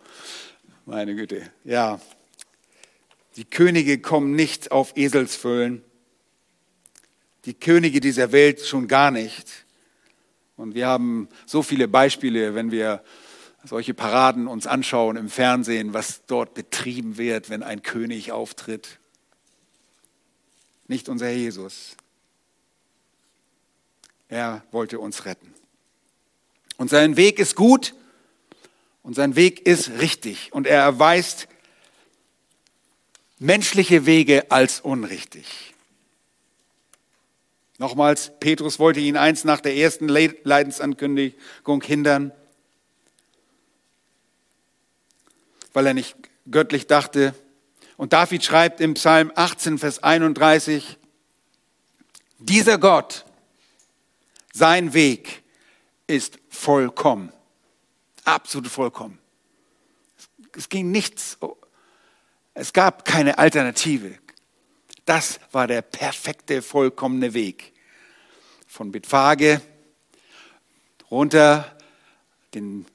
Meine 0.85 1.15
Güte, 1.15 1.49
ja. 1.63 1.99
Die 3.39 3.45
Könige 3.45 3.99
kommen 3.99 4.35
nicht 4.35 4.73
auf 4.73 4.97
Eselsfüllen. 4.97 5.81
Die 7.45 7.53
Könige 7.53 8.01
dieser 8.01 8.33
Welt 8.33 8.65
schon 8.65 8.89
gar 8.89 9.11
nicht. 9.11 9.65
Und 10.57 10.75
wir 10.75 10.87
haben 10.87 11.29
so 11.45 11.63
viele 11.63 11.87
Beispiele, 11.87 12.53
wenn 12.53 12.69
wir 12.69 13.01
solche 13.63 13.93
Paraden 13.93 14.45
uns 14.45 14.67
anschauen 14.67 15.15
im 15.15 15.29
Fernsehen, 15.29 15.93
was 15.93 16.25
dort 16.25 16.53
betrieben 16.53 17.15
wird, 17.17 17.49
wenn 17.49 17.63
ein 17.63 17.81
König 17.81 18.33
auftritt. 18.33 18.99
Nicht 20.89 21.07
unser 21.07 21.29
Jesus. 21.29 21.95
Er 24.27 24.65
wollte 24.71 24.99
uns 24.99 25.23
retten. 25.23 25.53
Und 26.75 26.89
sein 26.89 27.15
Weg 27.15 27.39
ist 27.39 27.55
gut 27.55 27.95
und 29.01 29.13
sein 29.13 29.37
Weg 29.37 29.65
ist 29.65 29.91
richtig. 30.01 30.51
Und 30.51 30.67
er 30.67 30.81
erweist 30.81 31.47
menschliche 33.39 34.05
Wege 34.05 34.51
als 34.51 34.81
unrichtig. 34.81 35.73
Nochmals, 37.77 38.31
Petrus 38.41 38.77
wollte 38.77 38.99
ihn 38.99 39.15
eins 39.15 39.45
nach 39.45 39.61
der 39.61 39.75
ersten 39.75 40.09
Leidensankündigung 40.09 41.81
hindern, 41.81 42.33
weil 45.71 45.87
er 45.87 45.93
nicht 45.93 46.17
göttlich 46.51 46.87
dachte. 46.87 47.33
Und 47.95 48.11
David 48.11 48.43
schreibt 48.43 48.81
im 48.81 48.95
Psalm 48.95 49.31
18, 49.33 49.77
Vers 49.77 50.03
31, 50.03 50.97
dieser 52.39 52.77
Gott, 52.77 53.25
sein 54.53 54.93
Weg 54.93 55.43
ist 56.07 56.39
vollkommen, 56.49 57.31
absolut 58.25 58.67
vollkommen. 58.67 59.19
Es 60.53 60.67
ging 60.67 60.91
nichts, 60.91 61.37
es 62.59 62.73
gab 62.73 63.05
keine 63.05 63.37
Alternative. 63.37 64.17
Das 65.05 65.39
war 65.53 65.65
der 65.65 65.81
perfekte, 65.81 66.61
vollkommene 66.61 67.33
Weg. 67.33 67.73
Von 68.67 68.91
Bethphage 68.91 69.61
runter, 71.09 71.77
den 72.53 72.85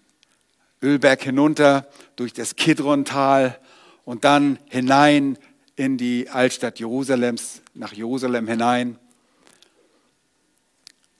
Ölberg 0.82 1.22
hinunter, 1.22 1.88
durch 2.16 2.34
das 2.34 2.56
Kidrontal 2.56 3.58
und 4.04 4.24
dann 4.24 4.58
hinein 4.68 5.38
in 5.76 5.96
die 5.96 6.28
Altstadt 6.28 6.78
Jerusalems, 6.78 7.62
nach 7.72 7.94
Jerusalem 7.94 8.46
hinein 8.46 8.98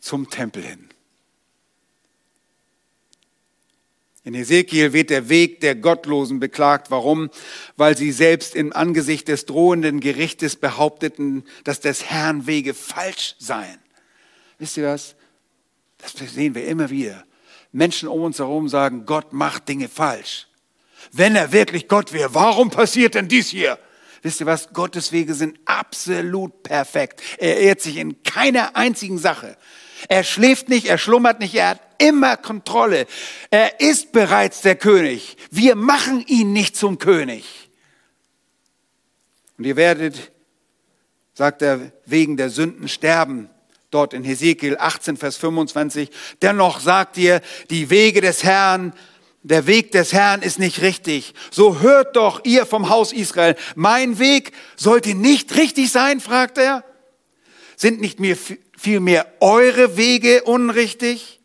zum 0.01 0.29
Tempel 0.29 0.63
hin. 0.63 0.91
In 4.27 4.35
Ezekiel 4.35 4.95
wird 4.95 5.11
der 5.11 5.29
Weg 5.29 5.61
der 5.61 5.75
Gottlosen 5.75 6.41
beklagt. 6.41 6.91
Warum? 6.91 7.29
Weil 7.77 7.95
sie 7.95 8.11
selbst 8.11 8.57
im 8.57 8.73
Angesicht 8.73 9.29
des 9.29 9.45
drohenden 9.45 10.01
Gerichtes 10.01 10.57
behaupteten, 10.57 11.45
dass 11.65 11.81
des 11.81 12.05
Herrn 12.11 12.47
Wege 12.47 12.73
falsch 12.73 13.37
seien. 13.39 13.79
Wisst 14.59 14.79
ihr 14.79 14.87
was? 14.89 15.15
Das 15.99 16.13
sehen 16.33 16.55
wir 16.55 16.67
immer 16.67 16.89
wieder. 16.89 17.25
Menschen 17.71 18.09
um 18.09 18.23
uns 18.23 18.39
herum 18.39 18.69
sagen, 18.69 19.05
Gott 19.05 19.35
macht 19.35 19.69
Dinge 19.69 19.89
falsch. 19.89 20.47
Wenn 21.13 21.37
er 21.37 21.53
wirklich 21.53 21.87
Gott 21.89 22.15
wäre, 22.15 22.35
warum 22.35 22.71
passiert 22.71 23.15
denn 23.15 23.29
dies 23.29 23.49
hier? 23.49 23.79
Wisst 24.23 24.41
ihr 24.41 24.47
was? 24.47 24.73
Gottes 24.73 25.13
Wege 25.13 25.35
sind 25.35 25.59
absolut 25.67 26.63
perfekt. 26.63 27.21
Er 27.37 27.59
ehrt 27.59 27.83
sich 27.83 27.99
in 27.99 28.23
keiner 28.23 28.75
einzigen 28.75 29.19
Sache. 29.19 29.59
Er 30.09 30.25
schläft 30.25 30.71
nicht, 30.71 30.87
er 30.87 30.97
schlummert 30.97 31.41
nicht, 31.41 31.55
er 31.55 31.69
hat 31.69 31.84
immer 31.99 32.37
Kontrolle. 32.37 33.07
Er 33.51 33.81
ist 33.81 34.13
bereits 34.13 34.61
der 34.61 34.77
König. 34.77 35.37
Wir 35.51 35.75
machen 35.75 36.25
ihn 36.27 36.53
nicht 36.53 36.77
zum 36.77 36.99
König. 36.99 37.71
Und 39.59 39.65
ihr 39.65 39.77
werdet, 39.77 40.33
sagt 41.35 41.63
er, 41.63 41.93
wegen 42.07 42.37
der 42.37 42.51
Sünden 42.51 42.89
sterben. 42.89 43.49
Dort 43.91 44.13
in 44.13 44.25
Hesekiel 44.25 44.77
18, 44.77 45.17
Vers 45.17 45.37
25. 45.37 46.11
Dennoch 46.43 46.81
sagt 46.81 47.17
ihr, 47.17 47.41
die 47.71 47.91
Wege 47.91 48.21
des 48.21 48.43
Herrn, 48.43 48.93
der 49.45 49.67
Weg 49.67 49.93
des 49.93 50.13
Herrn 50.13 50.43
ist 50.43 50.59
nicht 50.59 50.81
richtig. 50.81 51.35
So 51.51 51.81
hört 51.81 52.17
doch 52.17 52.41
ihr 52.45 52.67
vom 52.67 52.89
Haus 52.89 53.13
Israel, 53.13 53.57
mein 53.77 54.19
Weg 54.19 54.53
sollte 54.75 55.15
nicht 55.15 55.55
richtig 55.57 55.93
sein, 55.93 56.21
fragt 56.21 56.59
er. 56.59 56.83
Sind 57.77 58.01
nicht 58.01 58.19
mir 58.19 58.37
vielmehr 58.77 59.27
eure 59.41 59.97
Wege 59.97 60.43
unrichtig? 60.45 61.41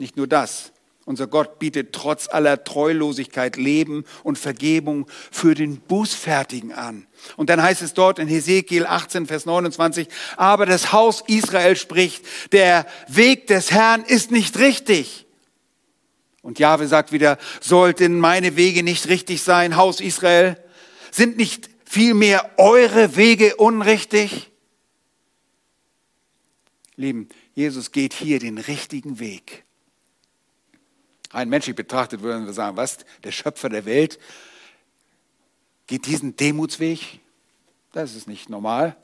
Nicht 0.00 0.16
nur 0.16 0.26
das. 0.26 0.72
Unser 1.04 1.26
Gott 1.26 1.58
bietet 1.58 1.92
trotz 1.92 2.26
aller 2.26 2.64
Treulosigkeit 2.64 3.56
Leben 3.56 4.06
und 4.22 4.38
Vergebung 4.38 5.06
für 5.30 5.54
den 5.54 5.78
Bußfertigen 5.78 6.72
an. 6.72 7.06
Und 7.36 7.50
dann 7.50 7.62
heißt 7.62 7.82
es 7.82 7.92
dort 7.92 8.18
in 8.18 8.26
Hesekiel 8.26 8.86
18, 8.86 9.26
Vers 9.26 9.44
29, 9.44 10.08
aber 10.38 10.64
das 10.64 10.92
Haus 10.92 11.22
Israel 11.26 11.76
spricht, 11.76 12.24
der 12.52 12.86
Weg 13.08 13.46
des 13.48 13.72
Herrn 13.72 14.02
ist 14.04 14.30
nicht 14.30 14.58
richtig. 14.58 15.26
Und 16.40 16.58
Jahwe 16.58 16.88
sagt 16.88 17.12
wieder, 17.12 17.36
sollten 17.60 18.18
meine 18.18 18.56
Wege 18.56 18.82
nicht 18.82 19.06
richtig 19.08 19.42
sein, 19.42 19.76
Haus 19.76 20.00
Israel? 20.00 20.56
Sind 21.10 21.36
nicht 21.36 21.68
vielmehr 21.84 22.48
eure 22.56 23.16
Wege 23.16 23.56
unrichtig? 23.56 24.50
Lieben, 26.96 27.28
Jesus 27.54 27.92
geht 27.92 28.14
hier 28.14 28.38
den 28.38 28.56
richtigen 28.56 29.18
Weg. 29.18 29.66
Rein 31.30 31.48
menschlich 31.48 31.76
betrachtet 31.76 32.22
würden 32.22 32.46
wir 32.46 32.52
sagen, 32.52 32.76
was? 32.76 32.98
Der 33.22 33.32
Schöpfer 33.32 33.68
der 33.68 33.84
Welt 33.84 34.18
geht 35.86 36.06
diesen 36.06 36.36
Demutsweg? 36.36 37.20
Das 37.92 38.14
ist 38.14 38.28
nicht 38.28 38.48
normal. 38.48 38.96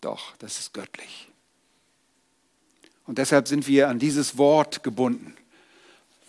Doch, 0.00 0.36
das 0.36 0.58
ist 0.58 0.74
göttlich. 0.74 1.28
Und 3.06 3.18
deshalb 3.18 3.48
sind 3.48 3.66
wir 3.66 3.88
an 3.88 3.98
dieses 3.98 4.38
Wort 4.38 4.82
gebunden, 4.82 5.34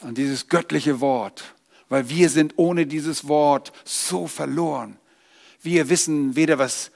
an 0.02 0.16
dieses 0.16 0.48
göttliche 0.48 1.00
Wort, 1.00 1.56
weil 1.90 2.10
wir 2.10 2.30
sind 2.30 2.54
ohne 2.58 2.86
dieses 2.86 3.28
Wort 3.28 3.72
so 3.84 4.28
verloren. 4.28 4.98
Wir 5.62 5.90
wissen 5.90 6.36
weder, 6.36 6.58
was 6.58 6.92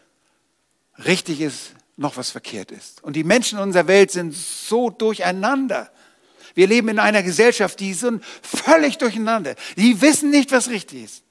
richtig 1.05 1.41
ist, 1.41 1.73
noch 1.97 2.17
was 2.17 2.31
verkehrt 2.31 2.71
ist. 2.71 3.03
Und 3.03 3.15
die 3.15 3.23
Menschen 3.23 3.57
in 3.57 3.63
unserer 3.63 3.87
Welt 3.87 4.11
sind 4.11 4.33
so 4.33 4.89
durcheinander. 4.89 5.91
Wir 6.59 6.67
leben 6.67 6.89
in 6.89 6.99
einer 6.99 7.23
Gesellschaft, 7.23 7.79
die 7.79 7.93
sind 7.93 8.21
völlig 8.41 8.97
durcheinander. 8.97 9.55
Die 9.77 10.01
wissen 10.01 10.29
nicht, 10.29 10.51
was 10.51 10.67
richtig 10.69 11.05
ist. 11.05 11.23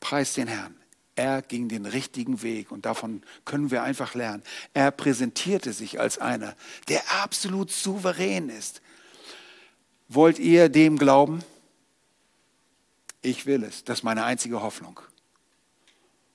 Preis 0.00 0.34
den 0.34 0.48
Herrn. 0.48 0.74
Er 1.14 1.40
ging 1.40 1.68
den 1.68 1.86
richtigen 1.86 2.42
Weg 2.42 2.72
und 2.72 2.84
davon 2.84 3.22
können 3.44 3.70
wir 3.70 3.84
einfach 3.84 4.16
lernen. 4.16 4.42
Er 4.74 4.90
präsentierte 4.90 5.72
sich 5.72 6.00
als 6.00 6.18
einer, 6.18 6.56
der 6.88 7.00
absolut 7.22 7.70
souverän 7.70 8.48
ist. 8.48 8.82
Wollt 10.08 10.40
ihr 10.40 10.68
dem 10.68 10.98
glauben? 10.98 11.38
Ich 13.22 13.46
will 13.46 13.62
es. 13.62 13.84
Das 13.84 14.00
ist 14.00 14.02
meine 14.02 14.24
einzige 14.24 14.62
Hoffnung. 14.62 14.98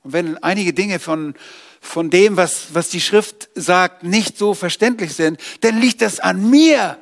Und 0.04 0.14
wenn 0.14 0.38
einige 0.38 0.72
Dinge 0.72 1.00
von, 1.00 1.36
von 1.82 2.10
dem, 2.10 2.38
was, 2.38 2.74
was 2.74 2.88
die 2.88 3.02
Schrift 3.02 3.50
sagt, 3.56 4.04
nicht 4.04 4.38
so 4.38 4.54
verständlich 4.54 5.16
sind, 5.16 5.42
dann 5.60 5.82
liegt 5.82 6.02
das 6.02 6.22
an 6.22 6.50
mir, 6.50 6.98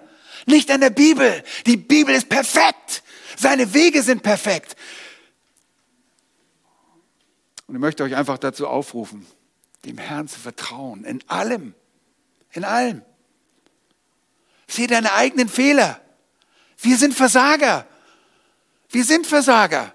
nicht 0.46 0.72
an 0.72 0.82
der 0.82 0.89
Bibel. 0.89 1.44
Die 1.66 1.78
Bibel 1.78 2.14
ist 2.14 2.30
perfekt. 2.30 3.04
Seine 3.38 3.74
Wege 3.74 4.04
sind 4.04 4.24
perfekt. 4.24 4.76
Und 7.68 7.76
ich 7.76 7.82
möchte 7.82 8.04
euch 8.04 8.16
einfach 8.16 8.38
dazu 8.38 8.68
aufrufen, 8.68 9.26
dem 9.86 9.98
Herrn 9.98 10.28
zu 10.28 10.39
vertrauen, 10.39 11.06
in 11.06 11.28
allem, 11.28 11.74
in 12.52 12.64
allem. 12.64 13.02
Sieh 14.68 14.88
deine 14.88 15.14
eigenen 15.14 15.50
Fehler. 15.50 16.02
Wir 16.78 16.98
sind 16.98 17.14
Versager. 17.14 17.88
Wir 18.89 19.04
sind 19.04 19.26
Versager. 19.26 19.94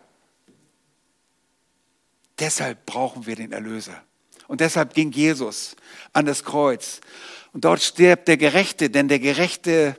Deshalb 2.38 2.86
brauchen 2.86 3.26
wir 3.26 3.36
den 3.36 3.52
Erlöser. 3.52 4.02
Und 4.46 4.60
deshalb 4.60 4.94
ging 4.94 5.12
Jesus 5.12 5.76
an 6.12 6.26
das 6.26 6.44
Kreuz. 6.44 7.00
Und 7.52 7.64
dort 7.64 7.82
stirbt 7.82 8.28
der 8.28 8.36
Gerechte, 8.36 8.90
denn 8.90 9.08
der 9.08 9.18
Gerechte 9.18 9.96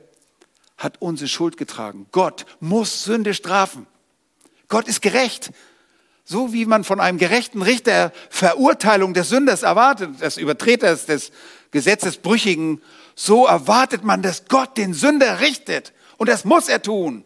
hat 0.80 1.00
unsere 1.00 1.28
Schuld 1.28 1.56
getragen. 1.56 2.06
Gott 2.10 2.46
muss 2.58 3.04
Sünde 3.04 3.34
strafen. 3.34 3.86
Gott 4.68 4.88
ist 4.88 5.02
gerecht. 5.02 5.52
So 6.24 6.52
wie 6.52 6.64
man 6.64 6.84
von 6.84 7.00
einem 7.00 7.18
gerechten 7.18 7.62
Richter 7.62 8.12
Verurteilung 8.30 9.14
des 9.14 9.28
Sünders 9.28 9.62
erwartet, 9.62 10.20
des 10.20 10.36
Übertreters, 10.36 11.06
des 11.06 11.30
Gesetzesbrüchigen, 11.70 12.80
so 13.14 13.46
erwartet 13.46 14.04
man, 14.04 14.22
dass 14.22 14.46
Gott 14.46 14.76
den 14.76 14.94
Sünder 14.94 15.40
richtet. 15.40 15.92
Und 16.16 16.28
das 16.28 16.44
muss 16.44 16.68
er 16.68 16.82
tun. 16.82 17.24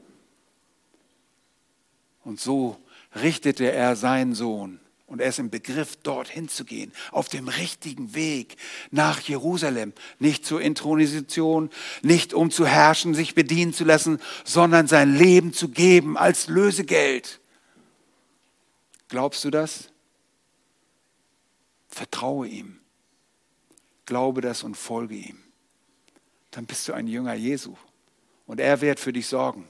Und 2.24 2.40
so 2.40 2.76
richtete 3.14 3.70
er 3.70 3.96
seinen 3.96 4.34
Sohn 4.34 4.80
und 5.14 5.20
er 5.20 5.28
ist 5.28 5.38
im 5.38 5.48
Begriff, 5.48 5.94
dorthin 6.02 6.48
zu 6.48 6.64
gehen, 6.64 6.90
auf 7.12 7.28
dem 7.28 7.46
richtigen 7.46 8.16
Weg 8.16 8.56
nach 8.90 9.20
Jerusalem. 9.20 9.92
Nicht 10.18 10.44
zur 10.44 10.60
Intronisation, 10.60 11.70
nicht 12.02 12.34
um 12.34 12.50
zu 12.50 12.66
herrschen, 12.66 13.14
sich 13.14 13.36
bedienen 13.36 13.72
zu 13.72 13.84
lassen, 13.84 14.20
sondern 14.42 14.88
sein 14.88 15.14
Leben 15.14 15.52
zu 15.52 15.68
geben 15.68 16.18
als 16.18 16.48
Lösegeld. 16.48 17.38
Glaubst 19.06 19.44
du 19.44 19.50
das? 19.52 19.92
Vertraue 21.86 22.48
ihm. 22.48 22.80
Glaube 24.06 24.40
das 24.40 24.64
und 24.64 24.76
folge 24.76 25.14
ihm. 25.14 25.38
Dann 26.50 26.66
bist 26.66 26.88
du 26.88 26.92
ein 26.92 27.06
Jünger 27.06 27.34
Jesu. 27.34 27.76
Und 28.48 28.58
er 28.58 28.80
wird 28.80 28.98
für 28.98 29.12
dich 29.12 29.28
sorgen. 29.28 29.68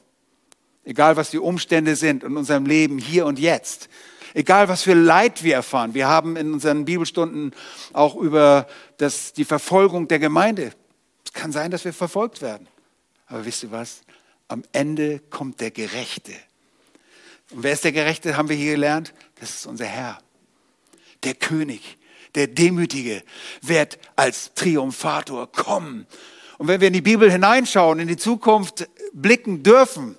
Egal 0.85 1.19
was 1.19 1.31
die 1.31 1.39
Umstände 1.39 1.97
sind 1.97 2.25
in 2.25 2.35
unserem 2.35 2.65
Leben 2.65 2.97
hier 2.97 3.27
und 3.27 3.39
jetzt. 3.39 3.91
Egal, 4.35 4.69
was 4.69 4.83
für 4.83 4.95
Leid 4.95 5.45
wir 5.45 5.55
erfahren. 5.55 5.95
Wir 5.95 6.09
haben 6.09 6.37
in 6.37 6.53
unseren 6.53 6.85
Bibelstunden 6.85 7.55
auch 7.93 8.17
über 8.17 8.67
das, 8.97 9.33
die 9.33 9.45
Verfolgung 9.45 10.09
der 10.09 10.19
Gemeinde. 10.19 10.73
Es 11.25 11.33
kann 11.33 11.53
sein, 11.53 11.71
dass 11.71 11.85
wir 11.85 11.93
verfolgt 11.93 12.43
werden. 12.43 12.67
Aber 13.27 13.45
wisst 13.47 13.63
ihr 13.63 13.71
was? 13.71 14.03
Am 14.49 14.65
Ende 14.73 15.21
kommt 15.31 15.61
der 15.61 15.71
Gerechte. 15.71 16.33
Und 17.53 17.63
wer 17.63 17.73
ist 17.73 17.85
der 17.85 17.93
Gerechte, 17.93 18.37
haben 18.37 18.49
wir 18.49 18.57
hier 18.57 18.73
gelernt? 18.73 19.15
Das 19.39 19.51
ist 19.51 19.67
unser 19.67 19.87
Herr. 19.87 20.19
Der 21.23 21.35
König, 21.35 21.97
der 22.35 22.49
Demütige 22.49 23.23
wird 23.63 23.99
als 24.17 24.53
Triumphator 24.55 25.51
kommen. 25.51 26.09
Und 26.59 26.67
wenn 26.67 26.81
wir 26.81 26.89
in 26.89 26.95
die 26.95 27.01
Bibel 27.01 27.31
hineinschauen, 27.31 28.01
in 28.01 28.09
die 28.09 28.17
Zukunft 28.17 28.89
blicken 29.13 29.63
dürfen, 29.63 30.17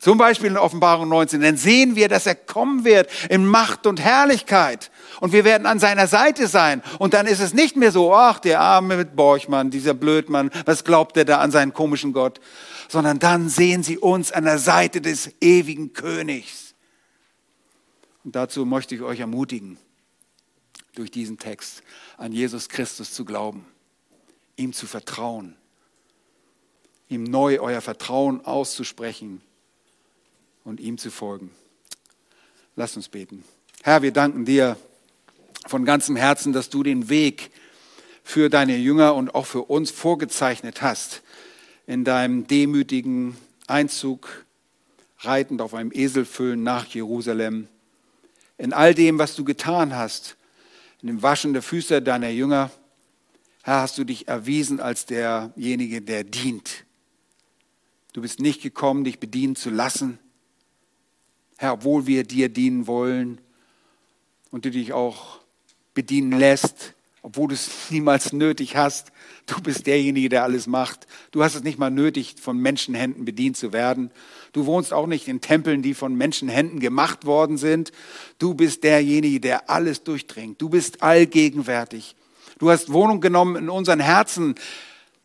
zum 0.00 0.16
Beispiel 0.16 0.48
in 0.48 0.56
Offenbarung 0.56 1.10
19, 1.10 1.42
dann 1.42 1.58
sehen 1.58 1.94
wir, 1.94 2.08
dass 2.08 2.24
er 2.24 2.34
kommen 2.34 2.86
wird 2.86 3.10
in 3.28 3.44
Macht 3.44 3.86
und 3.86 4.00
Herrlichkeit. 4.00 4.90
Und 5.20 5.34
wir 5.34 5.44
werden 5.44 5.66
an 5.66 5.78
seiner 5.78 6.06
Seite 6.06 6.46
sein. 6.46 6.82
Und 6.98 7.12
dann 7.12 7.26
ist 7.26 7.40
es 7.40 7.52
nicht 7.52 7.76
mehr 7.76 7.92
so, 7.92 8.14
ach, 8.14 8.38
der 8.38 8.60
arme 8.60 9.04
Borchmann, 9.04 9.70
dieser 9.70 9.92
Blödmann, 9.92 10.50
was 10.64 10.84
glaubt 10.84 11.18
er 11.18 11.26
da 11.26 11.40
an 11.40 11.50
seinen 11.50 11.74
komischen 11.74 12.14
Gott? 12.14 12.40
Sondern 12.88 13.18
dann 13.18 13.50
sehen 13.50 13.82
sie 13.82 13.98
uns 13.98 14.32
an 14.32 14.44
der 14.44 14.58
Seite 14.58 15.02
des 15.02 15.34
ewigen 15.42 15.92
Königs. 15.92 16.74
Und 18.24 18.34
dazu 18.34 18.64
möchte 18.64 18.94
ich 18.94 19.02
euch 19.02 19.20
ermutigen, 19.20 19.76
durch 20.94 21.10
diesen 21.10 21.36
Text 21.36 21.82
an 22.16 22.32
Jesus 22.32 22.70
Christus 22.70 23.12
zu 23.12 23.26
glauben, 23.26 23.66
ihm 24.56 24.72
zu 24.72 24.86
vertrauen, 24.86 25.56
ihm 27.08 27.24
neu 27.24 27.60
euer 27.60 27.82
Vertrauen 27.82 28.42
auszusprechen 28.46 29.42
und 30.64 30.80
ihm 30.80 30.98
zu 30.98 31.10
folgen. 31.10 31.50
Lass 32.76 32.96
uns 32.96 33.08
beten. 33.08 33.44
Herr, 33.82 34.02
wir 34.02 34.12
danken 34.12 34.44
dir 34.44 34.76
von 35.66 35.84
ganzem 35.84 36.16
Herzen, 36.16 36.52
dass 36.52 36.70
du 36.70 36.82
den 36.82 37.08
Weg 37.08 37.50
für 38.22 38.48
deine 38.48 38.76
Jünger 38.76 39.14
und 39.14 39.34
auch 39.34 39.46
für 39.46 39.62
uns 39.62 39.90
vorgezeichnet 39.90 40.82
hast 40.82 41.22
in 41.86 42.04
deinem 42.04 42.46
demütigen 42.46 43.36
Einzug, 43.66 44.44
reitend 45.18 45.60
auf 45.60 45.74
einem 45.74 45.90
Eselfüllen 45.92 46.62
nach 46.62 46.86
Jerusalem, 46.86 47.68
in 48.58 48.72
all 48.72 48.94
dem, 48.94 49.18
was 49.18 49.34
du 49.34 49.44
getan 49.44 49.96
hast, 49.96 50.36
in 51.02 51.08
dem 51.08 51.22
Waschen 51.22 51.52
der 51.52 51.62
Füße 51.62 52.02
deiner 52.02 52.28
Jünger, 52.28 52.70
Herr, 53.62 53.82
hast 53.82 53.98
du 53.98 54.04
dich 54.04 54.28
erwiesen 54.28 54.80
als 54.80 55.06
derjenige, 55.06 56.00
der 56.00 56.24
dient. 56.24 56.84
Du 58.12 58.22
bist 58.22 58.40
nicht 58.40 58.62
gekommen, 58.62 59.04
dich 59.04 59.18
bedienen 59.18 59.56
zu 59.56 59.70
lassen, 59.70 60.18
Herr, 61.60 61.74
obwohl 61.74 62.06
wir 62.06 62.24
dir 62.24 62.48
dienen 62.48 62.86
wollen 62.86 63.38
und 64.50 64.64
du 64.64 64.70
dich 64.70 64.94
auch 64.94 65.40
bedienen 65.92 66.38
lässt, 66.38 66.94
obwohl 67.20 67.48
du 67.48 67.54
es 67.54 67.90
niemals 67.90 68.32
nötig 68.32 68.76
hast. 68.76 69.12
Du 69.44 69.60
bist 69.60 69.86
derjenige, 69.86 70.30
der 70.30 70.44
alles 70.44 70.66
macht. 70.66 71.06
Du 71.32 71.44
hast 71.44 71.54
es 71.54 71.62
nicht 71.62 71.78
mal 71.78 71.90
nötig, 71.90 72.36
von 72.40 72.56
Menschenhänden 72.56 73.26
bedient 73.26 73.58
zu 73.58 73.74
werden. 73.74 74.10
Du 74.54 74.64
wohnst 74.64 74.94
auch 74.94 75.06
nicht 75.06 75.28
in 75.28 75.42
Tempeln, 75.42 75.82
die 75.82 75.92
von 75.92 76.14
Menschenhänden 76.14 76.80
gemacht 76.80 77.26
worden 77.26 77.58
sind. 77.58 77.92
Du 78.38 78.54
bist 78.54 78.82
derjenige, 78.82 79.38
der 79.38 79.68
alles 79.68 80.02
durchdringt. 80.02 80.62
Du 80.62 80.70
bist 80.70 81.02
allgegenwärtig. 81.02 82.16
Du 82.58 82.70
hast 82.70 82.90
Wohnung 82.90 83.20
genommen 83.20 83.56
in 83.56 83.68
unseren 83.68 84.00
Herzen 84.00 84.54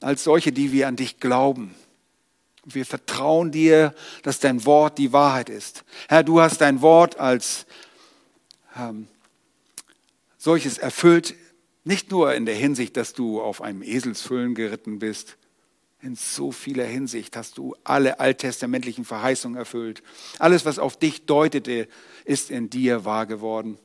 als 0.02 0.26
solche, 0.26 0.52
die 0.52 0.74
wir 0.74 0.90
an 0.90 0.98
dich 0.98 1.22
glauben. 1.22 1.74
Wir 2.66 2.86
vertrauen 2.86 3.52
dir, 3.52 3.94
dass 4.24 4.40
dein 4.40 4.66
Wort 4.66 4.98
die 4.98 5.14
Wahrheit 5.14 5.50
ist. 5.50 5.84
Herr, 6.10 6.24
du 6.24 6.42
hast 6.42 6.62
dein 6.62 6.82
Wort 6.82 7.20
als 7.20 7.68
ähm, 8.76 9.08
solches 10.38 10.78
erfüllt, 10.78 11.36
nicht 11.84 12.10
nur 12.10 12.34
in 12.34 12.48
der 12.48 12.56
Hinsicht, 12.56 12.98
dass 12.98 13.14
du 13.14 13.40
auf 13.40 13.62
einem 13.62 13.84
Eselsfüllen 13.84 14.56
geritten 14.56 14.98
bist, 14.98 15.38
in 16.02 16.16
so 16.16 16.52
vieler 16.52 16.86
Hinsicht 16.86 17.36
hast 17.36 17.58
du 17.58 17.76
alle 17.84 18.20
alttestamentlichen 18.20 19.06
Verheißungen 19.06 19.58
erfüllt. 19.58 20.04
Alles, 20.38 20.66
was 20.66 20.78
auf 20.78 20.98
dich 20.98 21.26
deutete, 21.26 21.88
ist 22.26 22.52
in 22.52 22.70
dir 22.70 23.06
wahr 23.06 23.26
geworden. 23.26 23.80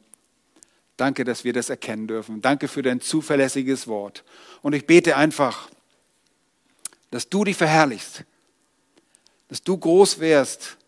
Danke, 0.99 1.25
dass 1.25 1.45
wir 1.45 1.55
das 1.55 1.71
erkennen 1.71 2.07
dürfen. 2.07 2.43
Danke 2.43 2.69
für 2.69 2.83
dein 2.83 3.01
zuverlässiges 3.01 3.87
Wort. 3.87 4.23
Und 4.61 4.75
ich 4.75 4.87
bete 4.87 5.17
einfach, 5.17 5.71
dass 7.11 7.31
du 7.31 7.45
dich 7.45 7.57
verherrlichst 7.57 8.25
dass 9.51 9.63
du 9.63 9.77
groß 9.77 10.21
wärst 10.21 10.79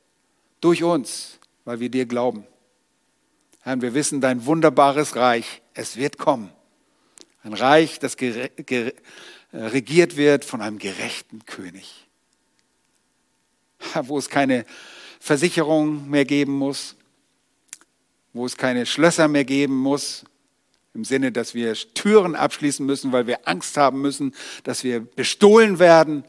durch 0.60 0.84
uns, 0.84 1.40
weil 1.64 1.80
wir 1.80 1.90
dir 1.90 2.06
glauben. 2.06 2.46
Herr, 3.60 3.82
wir 3.82 3.92
wissen, 3.92 4.20
dein 4.20 4.46
wunderbares 4.46 5.16
Reich, 5.16 5.62
es 5.74 5.96
wird 5.96 6.16
kommen. 6.16 6.50
Ein 7.42 7.54
Reich, 7.54 7.98
das 7.98 8.16
regiert 9.52 10.16
wird 10.16 10.44
von 10.44 10.62
einem 10.62 10.78
gerechten 10.78 11.44
König. 11.44 12.06
Wo 14.02 14.16
es 14.16 14.28
keine 14.28 14.64
Versicherung 15.18 16.08
mehr 16.08 16.24
geben 16.24 16.52
muss, 16.52 16.94
wo 18.32 18.46
es 18.46 18.56
keine 18.56 18.86
Schlösser 18.86 19.26
mehr 19.26 19.44
geben 19.44 19.76
muss, 19.76 20.24
im 20.94 21.04
Sinne, 21.04 21.32
dass 21.32 21.54
wir 21.54 21.74
Türen 21.74 22.36
abschließen 22.36 22.86
müssen, 22.86 23.10
weil 23.10 23.26
wir 23.26 23.48
Angst 23.48 23.76
haben 23.76 24.00
müssen, 24.00 24.36
dass 24.62 24.84
wir 24.84 25.00
bestohlen 25.00 25.80
werden, 25.80 26.24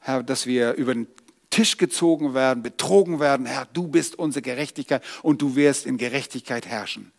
Herr, 0.00 0.22
dass 0.22 0.46
wir 0.46 0.74
über 0.74 0.94
den 0.94 1.06
Tisch 1.50 1.76
gezogen 1.76 2.32
werden, 2.32 2.62
betrogen 2.62 3.20
werden. 3.20 3.46
Herr, 3.46 3.66
du 3.72 3.88
bist 3.88 4.18
unsere 4.18 4.42
Gerechtigkeit 4.42 5.02
und 5.22 5.42
du 5.42 5.56
wirst 5.56 5.84
in 5.84 5.98
Gerechtigkeit 5.98 6.66
herrschen. 6.66 7.12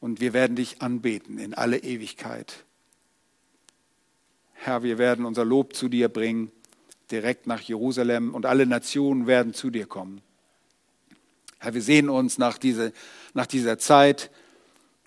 Und 0.00 0.20
wir 0.20 0.32
werden 0.32 0.56
dich 0.56 0.80
anbeten 0.80 1.38
in 1.38 1.52
alle 1.52 1.78
Ewigkeit. 1.78 2.64
Herr, 4.54 4.82
wir 4.82 4.98
werden 4.98 5.26
unser 5.26 5.44
Lob 5.44 5.74
zu 5.74 5.88
dir 5.88 6.08
bringen, 6.08 6.50
direkt 7.10 7.46
nach 7.46 7.60
Jerusalem 7.60 8.34
und 8.34 8.46
alle 8.46 8.66
Nationen 8.66 9.26
werden 9.26 9.52
zu 9.52 9.70
dir 9.70 9.86
kommen. 9.86 10.22
Herr, 11.58 11.74
wir 11.74 11.82
sehen 11.82 12.08
uns 12.08 12.38
nach, 12.38 12.56
diese, 12.56 12.92
nach 13.34 13.46
dieser 13.46 13.78
Zeit, 13.78 14.30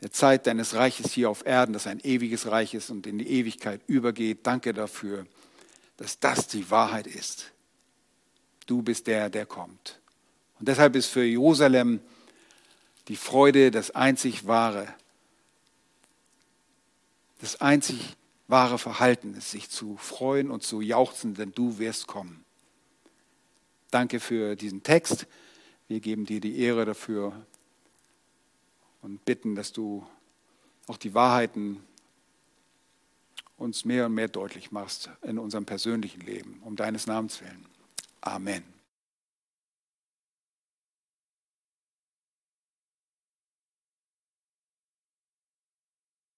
der 0.04 0.12
Zeit 0.12 0.46
deines 0.46 0.76
Reiches 0.76 1.12
hier 1.12 1.30
auf 1.30 1.46
Erden, 1.46 1.74
das 1.74 1.88
ein 1.88 2.00
ewiges 2.00 2.48
Reich 2.48 2.76
ist 2.76 2.92
und 2.92 3.08
in 3.08 3.18
die 3.18 3.28
Ewigkeit 3.28 3.82
übergeht. 3.88 4.46
Danke 4.46 4.74
dafür, 4.74 5.26
dass 5.98 6.20
das 6.20 6.48
die 6.48 6.70
Wahrheit 6.70 7.08
ist. 7.08 7.52
Du 8.66 8.82
bist 8.82 9.08
der, 9.08 9.30
der 9.30 9.46
kommt. 9.46 10.00
Und 10.60 10.68
deshalb 10.68 10.96
ist 10.96 11.08
für 11.08 11.24
Jerusalem 11.24 12.00
die 13.08 13.16
Freude 13.16 13.72
das 13.72 13.92
einzig 13.92 14.48
wahre, 14.48 14.88
das 17.40 17.60
einzig 17.60 18.16
wahre 18.48 18.78
Verhalten 18.78 19.34
ist, 19.36 19.52
sich 19.52 19.70
zu 19.70 19.98
freuen 19.98 20.50
und 20.50 20.64
zu 20.64 20.82
jauchzen, 20.82 21.34
denn 21.34 21.52
du 21.52 21.78
wirst 21.80 22.08
kommen. 22.08 22.46
Danke 23.92 24.20
für 24.20 24.56
diesen 24.56 24.84
Text. 24.84 25.28
Wir 25.88 26.00
geben 26.00 26.26
dir 26.26 26.40
die 26.40 26.60
Ehre 26.60 26.86
dafür 26.86 27.46
und 29.02 29.26
bitten, 29.26 29.56
dass 29.56 29.74
du 29.74 30.08
auch 30.88 30.98
die 30.98 31.14
Wahrheiten 31.14 31.84
uns 33.58 33.86
mehr 33.86 34.08
und 34.08 34.14
mehr 34.14 34.28
deutlich 34.28 34.72
machst 34.72 35.10
in 35.22 35.38
unserem 35.38 35.66
persönlichen 35.66 36.22
Leben, 36.22 36.62
um 36.64 36.76
deines 36.76 37.08
Namens 37.08 37.42
willen. 37.42 37.66
Amen. 38.22 38.73